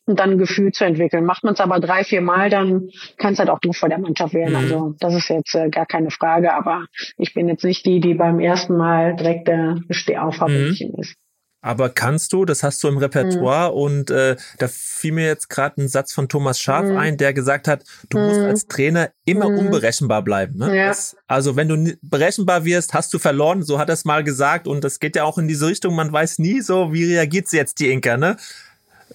und 0.06 0.18
dann 0.18 0.32
ein 0.32 0.38
Gefühl 0.38 0.72
zu 0.72 0.84
entwickeln. 0.84 1.24
Macht 1.24 1.44
man 1.44 1.54
es 1.54 1.60
aber 1.60 1.80
drei, 1.80 2.04
vier 2.04 2.20
Mal, 2.20 2.50
dann 2.50 2.88
kann 3.18 3.34
es 3.34 3.38
halt 3.38 3.50
auch 3.50 3.60
du 3.60 3.72
vor 3.72 3.88
der 3.88 3.98
Mannschaft 3.98 4.34
werden. 4.34 4.50
Mhm. 4.50 4.56
Also 4.56 4.94
das 5.00 5.14
ist 5.14 5.28
jetzt 5.28 5.54
äh, 5.54 5.70
gar 5.70 5.86
keine 5.86 6.10
Frage, 6.10 6.52
aber 6.54 6.86
ich 7.18 7.34
bin 7.34 7.48
jetzt 7.48 7.64
nicht 7.64 7.86
die, 7.86 8.00
die 8.00 8.14
beim 8.14 8.40
ersten 8.40 8.76
Mal 8.76 9.16
direkt 9.16 9.48
äh, 9.48 9.74
Stehaufhabmädchen 9.90 10.92
mhm. 10.92 11.00
ist. 11.00 11.16
Aber 11.64 11.90
kannst 11.90 12.32
du, 12.32 12.44
das 12.44 12.64
hast 12.64 12.82
du 12.82 12.88
im 12.88 12.98
Repertoire 12.98 13.70
mhm. 13.70 13.76
und 13.76 14.10
äh, 14.10 14.34
da 14.58 14.66
fiel 14.66 15.12
mir 15.12 15.26
jetzt 15.26 15.48
gerade 15.48 15.80
ein 15.80 15.86
Satz 15.86 16.12
von 16.12 16.28
Thomas 16.28 16.58
Scharf 16.58 16.84
mhm. 16.84 16.96
ein, 16.96 17.16
der 17.16 17.32
gesagt 17.32 17.68
hat, 17.68 17.84
du 18.10 18.18
mhm. 18.18 18.26
musst 18.26 18.40
als 18.40 18.66
Trainer 18.66 19.10
immer 19.24 19.48
mhm. 19.48 19.58
unberechenbar 19.58 20.22
bleiben. 20.22 20.58
Ne? 20.58 20.76
Ja. 20.76 20.88
Das, 20.88 21.16
also 21.28 21.54
wenn 21.54 21.68
du 21.68 21.96
berechenbar 22.02 22.64
wirst, 22.64 22.94
hast 22.94 23.14
du 23.14 23.20
verloren, 23.20 23.62
so 23.62 23.78
hat 23.78 23.88
er 23.88 23.94
es 23.94 24.04
mal 24.04 24.24
gesagt 24.24 24.66
und 24.66 24.82
das 24.82 24.98
geht 24.98 25.14
ja 25.14 25.22
auch 25.22 25.38
in 25.38 25.46
diese 25.46 25.68
Richtung, 25.68 25.94
man 25.94 26.12
weiß 26.12 26.40
nie 26.40 26.60
so, 26.60 26.92
wie 26.92 27.04
reagiert 27.14 27.46
sie 27.46 27.58
jetzt 27.58 27.78
die 27.78 27.90
Inka, 27.90 28.16
ne? 28.16 28.36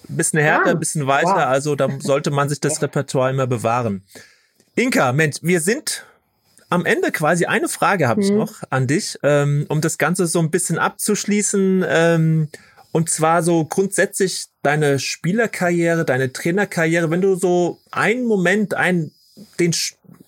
Bisschen 0.08 0.40
härter, 0.40 0.70
ja. 0.70 0.74
bisschen 0.74 1.06
weicher, 1.06 1.34
wow. 1.34 1.48
also 1.48 1.74
da 1.76 1.88
sollte 2.00 2.30
man 2.30 2.48
sich 2.48 2.60
das 2.60 2.80
Repertoire 2.82 3.30
immer 3.30 3.46
bewahren. 3.46 4.04
Inka, 4.74 5.12
Mensch, 5.12 5.36
wir 5.42 5.60
sind 5.60 6.06
am 6.70 6.84
Ende 6.84 7.12
quasi 7.12 7.46
eine 7.46 7.68
Frage 7.68 8.08
habe 8.08 8.22
ich 8.22 8.30
mhm. 8.30 8.38
noch 8.38 8.62
an 8.70 8.86
dich, 8.86 9.18
ähm, 9.22 9.66
um 9.68 9.80
das 9.80 9.98
Ganze 9.98 10.26
so 10.26 10.38
ein 10.40 10.50
bisschen 10.50 10.78
abzuschließen. 10.78 11.84
Ähm, 11.88 12.48
und 12.92 13.10
zwar 13.10 13.42
so 13.42 13.64
grundsätzlich 13.64 14.46
deine 14.62 14.98
Spielerkarriere, 14.98 16.04
deine 16.04 16.32
Trainerkarriere, 16.32 17.10
wenn 17.10 17.20
du 17.20 17.36
so 17.36 17.78
einen 17.90 18.24
Moment, 18.24 18.74
einen, 18.74 19.12
den 19.60 19.72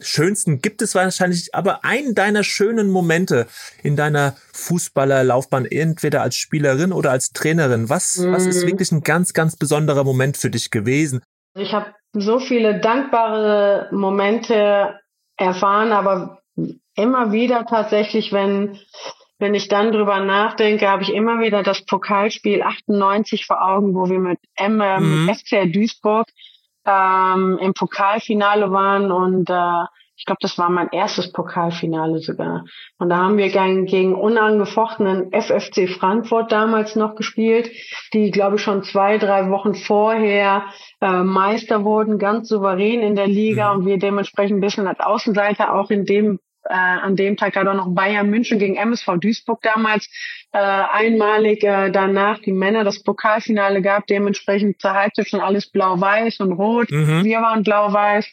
schönsten 0.00 0.60
gibt 0.60 0.82
es 0.82 0.94
wahrscheinlich, 0.94 1.54
aber 1.54 1.84
einen 1.84 2.14
deiner 2.14 2.44
schönen 2.44 2.90
Momente 2.90 3.46
in 3.82 3.96
deiner 3.96 4.36
Fußballerlaufbahn, 4.52 5.66
entweder 5.66 6.22
als 6.22 6.36
Spielerin 6.36 6.92
oder 6.92 7.10
als 7.10 7.32
Trainerin, 7.32 7.88
was, 7.88 8.16
mhm. 8.18 8.32
was 8.32 8.46
ist 8.46 8.62
mhm. 8.64 8.68
wirklich 8.68 8.92
ein 8.92 9.02
ganz, 9.02 9.32
ganz 9.32 9.56
besonderer 9.56 10.04
Moment 10.04 10.36
für 10.36 10.50
dich 10.50 10.70
gewesen? 10.70 11.22
Ich 11.54 11.72
habe 11.72 11.94
so 12.12 12.38
viele 12.38 12.80
dankbare 12.80 13.88
Momente 13.92 15.00
erfahren, 15.40 15.92
aber 15.92 16.42
immer 16.94 17.32
wieder 17.32 17.66
tatsächlich, 17.66 18.32
wenn 18.32 18.78
wenn 19.38 19.54
ich 19.54 19.68
dann 19.68 19.90
drüber 19.90 20.20
nachdenke, 20.20 20.86
habe 20.86 21.02
ich 21.02 21.14
immer 21.14 21.40
wieder 21.40 21.62
das 21.62 21.82
Pokalspiel 21.86 22.62
98 22.62 23.46
vor 23.46 23.66
Augen, 23.66 23.94
wo 23.94 24.10
wir 24.10 24.18
mit 24.18 24.38
M 24.54 24.82
ähm, 24.82 25.24
mhm. 25.24 25.34
FCR 25.34 25.66
Duisburg 25.66 26.26
ähm, 26.84 27.58
im 27.58 27.72
Pokalfinale 27.72 28.70
waren 28.70 29.10
und 29.10 29.48
äh, 29.48 29.84
ich 30.20 30.26
glaube, 30.26 30.40
das 30.42 30.58
war 30.58 30.68
mein 30.68 30.90
erstes 30.92 31.32
Pokalfinale 31.32 32.18
sogar. 32.18 32.66
Und 32.98 33.08
da 33.08 33.16
haben 33.16 33.38
wir 33.38 33.48
gegen, 33.48 33.86
gegen 33.86 34.14
unangefochtenen 34.14 35.32
FFC 35.32 35.88
Frankfurt 35.88 36.52
damals 36.52 36.94
noch 36.94 37.14
gespielt, 37.14 37.70
die, 38.12 38.30
glaube 38.30 38.56
ich, 38.56 38.62
schon 38.62 38.82
zwei, 38.82 39.16
drei 39.16 39.48
Wochen 39.48 39.74
vorher 39.74 40.66
äh, 41.00 41.22
Meister 41.22 41.84
wurden, 41.84 42.18
ganz 42.18 42.48
souverän 42.48 43.00
in 43.00 43.16
der 43.16 43.28
Liga 43.28 43.72
mhm. 43.72 43.80
und 43.80 43.86
wir 43.86 43.98
dementsprechend 43.98 44.58
ein 44.58 44.60
bisschen 44.60 44.86
als 44.86 45.00
Außenseiter 45.00 45.72
auch 45.72 45.90
in 45.90 46.04
dem 46.04 46.38
äh, 46.64 46.74
an 46.74 47.16
dem 47.16 47.38
Tag 47.38 47.54
gerade 47.54 47.70
auch 47.70 47.74
noch 47.74 47.94
Bayern 47.94 48.28
München 48.28 48.58
gegen 48.58 48.76
MSV 48.76 49.16
Duisburg 49.18 49.62
damals 49.62 50.06
äh, 50.52 50.58
einmalig 50.58 51.64
äh, 51.64 51.90
danach 51.90 52.38
die 52.40 52.52
Männer 52.52 52.84
das 52.84 53.02
Pokalfinale 53.02 53.80
gab, 53.80 54.06
dementsprechend 54.06 54.80
zur 54.80 54.92
Halbzeit 54.92 55.28
schon 55.28 55.40
alles 55.40 55.70
blau-weiß 55.70 56.40
und 56.40 56.52
rot. 56.52 56.90
Mhm. 56.90 57.24
Wir 57.24 57.40
waren 57.40 57.62
blau-weiß 57.62 58.28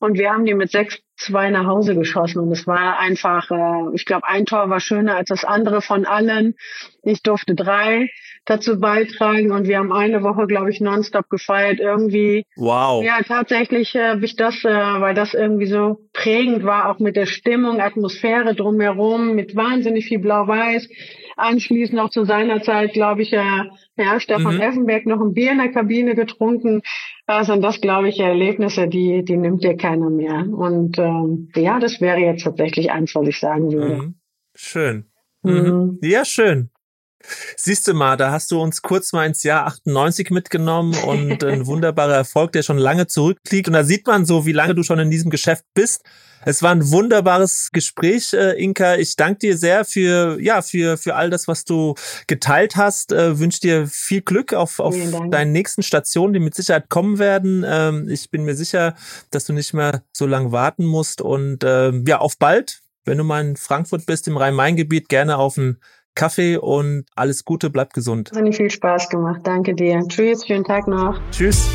und 0.00 0.18
wir 0.18 0.30
haben 0.30 0.44
die 0.44 0.54
mit 0.54 0.70
sechs 0.70 1.00
zwei 1.16 1.50
nach 1.50 1.66
Hause 1.66 1.94
geschossen 1.94 2.40
und 2.40 2.52
es 2.52 2.66
war 2.66 2.98
einfach, 2.98 3.50
äh, 3.50 3.94
ich 3.94 4.04
glaube, 4.04 4.26
ein 4.28 4.46
Tor 4.46 4.68
war 4.68 4.80
schöner 4.80 5.16
als 5.16 5.28
das 5.28 5.44
andere 5.44 5.80
von 5.80 6.04
allen. 6.04 6.54
Ich 7.02 7.22
durfte 7.22 7.54
drei 7.54 8.10
dazu 8.44 8.78
beitragen 8.78 9.50
und 9.50 9.66
wir 9.66 9.78
haben 9.78 9.92
eine 9.92 10.22
Woche, 10.22 10.46
glaube 10.46 10.70
ich, 10.70 10.80
nonstop 10.80 11.28
gefeiert. 11.28 11.80
Irgendwie. 11.80 12.44
Wow. 12.56 13.04
Ja, 13.04 13.20
tatsächlich 13.26 13.94
äh, 13.94 14.10
habe 14.10 14.24
ich 14.24 14.36
das, 14.36 14.64
äh, 14.64 14.68
weil 14.68 15.14
das 15.14 15.34
irgendwie 15.34 15.66
so 15.66 15.98
prägend 16.12 16.64
war, 16.64 16.90
auch 16.90 16.98
mit 16.98 17.16
der 17.16 17.26
Stimmung, 17.26 17.80
Atmosphäre 17.80 18.54
drumherum, 18.54 19.34
mit 19.34 19.56
wahnsinnig 19.56 20.06
viel 20.06 20.20
Blau-Weiß. 20.20 20.88
Anschließend 21.36 22.00
auch 22.00 22.10
zu 22.10 22.24
seiner 22.24 22.62
Zeit, 22.62 22.94
glaube 22.94 23.22
ich, 23.22 23.32
äh, 23.32 23.64
ja, 23.96 24.20
Stefan 24.20 24.56
mhm. 24.56 24.60
Effenberg 24.60 25.06
noch 25.06 25.20
ein 25.20 25.34
Bier 25.34 25.52
in 25.52 25.58
der 25.58 25.70
Kabine 25.70 26.14
getrunken. 26.14 26.80
Das 27.26 27.46
sind 27.48 27.62
das, 27.62 27.80
glaube 27.80 28.08
ich, 28.08 28.18
Erlebnisse, 28.20 28.88
die, 28.88 29.22
die 29.22 29.36
nimmt 29.36 29.62
dir 29.62 29.76
keiner 29.76 30.08
mehr. 30.08 30.46
Und 30.48 30.98
ähm, 30.98 31.50
ja, 31.54 31.78
das 31.78 32.00
wäre 32.00 32.18
jetzt 32.18 32.44
tatsächlich 32.44 32.90
eins, 32.90 33.14
was 33.14 33.28
ich 33.28 33.38
sagen 33.38 33.70
würde. 33.70 33.96
Mhm. 33.96 34.14
Schön. 34.54 35.04
Mhm. 35.42 35.52
mhm. 35.52 35.98
Ja, 36.02 36.24
schön. 36.24 36.70
Siehst 37.56 37.88
du 37.88 37.94
mal, 37.94 38.16
da 38.16 38.30
hast 38.30 38.50
du 38.50 38.60
uns 38.60 38.82
kurz 38.82 39.12
mal 39.12 39.26
ins 39.26 39.42
Jahr 39.42 39.66
98 39.66 40.30
mitgenommen 40.30 40.94
und 41.04 41.42
ein 41.44 41.66
wunderbarer 41.66 42.14
Erfolg, 42.14 42.52
der 42.52 42.62
schon 42.62 42.78
lange 42.78 43.06
zurückliegt. 43.06 43.68
Und 43.68 43.74
da 43.74 43.84
sieht 43.84 44.06
man 44.06 44.26
so, 44.26 44.46
wie 44.46 44.52
lange 44.52 44.74
du 44.74 44.82
schon 44.82 44.98
in 44.98 45.10
diesem 45.10 45.30
Geschäft 45.30 45.64
bist. 45.74 46.02
Es 46.48 46.62
war 46.62 46.70
ein 46.70 46.90
wunderbares 46.92 47.70
Gespräch, 47.72 48.32
äh, 48.32 48.52
Inka. 48.52 48.94
Ich 48.94 49.16
danke 49.16 49.38
dir 49.38 49.58
sehr 49.58 49.84
für, 49.84 50.40
ja, 50.40 50.62
für, 50.62 50.96
für 50.96 51.16
all 51.16 51.28
das, 51.28 51.48
was 51.48 51.64
du 51.64 51.96
geteilt 52.28 52.76
hast. 52.76 53.10
Äh, 53.10 53.40
wünsche 53.40 53.60
dir 53.60 53.88
viel 53.88 54.20
Glück 54.20 54.54
auf, 54.54 54.78
auf 54.78 54.94
deinen 55.30 55.50
nächsten 55.50 55.82
Stationen, 55.82 56.34
die 56.34 56.38
mit 56.38 56.54
Sicherheit 56.54 56.88
kommen 56.88 57.18
werden. 57.18 57.64
Ähm, 57.66 58.08
ich 58.08 58.30
bin 58.30 58.44
mir 58.44 58.54
sicher, 58.54 58.94
dass 59.32 59.46
du 59.46 59.54
nicht 59.54 59.74
mehr 59.74 60.04
so 60.12 60.24
lange 60.24 60.52
warten 60.52 60.84
musst. 60.84 61.20
Und 61.20 61.64
äh, 61.64 61.90
ja, 62.06 62.18
auf 62.18 62.38
bald. 62.38 62.80
Wenn 63.04 63.18
du 63.18 63.24
mal 63.24 63.40
in 63.44 63.56
Frankfurt 63.56 64.06
bist, 64.06 64.28
im 64.28 64.36
Rhein-Main-Gebiet, 64.36 65.08
gerne 65.08 65.38
auf 65.38 65.56
ein 65.56 65.80
Kaffee 66.16 66.56
und 66.56 67.04
alles 67.14 67.44
Gute, 67.44 67.70
bleib 67.70 67.92
gesund. 67.92 68.32
Hat 68.34 68.42
mir 68.42 68.52
viel 68.52 68.70
Spaß 68.70 69.08
gemacht. 69.08 69.42
Danke 69.44 69.74
dir. 69.74 70.02
Tschüss, 70.08 70.44
schönen 70.44 70.64
Tag 70.64 70.88
noch. 70.88 71.20
Tschüss. 71.30 71.68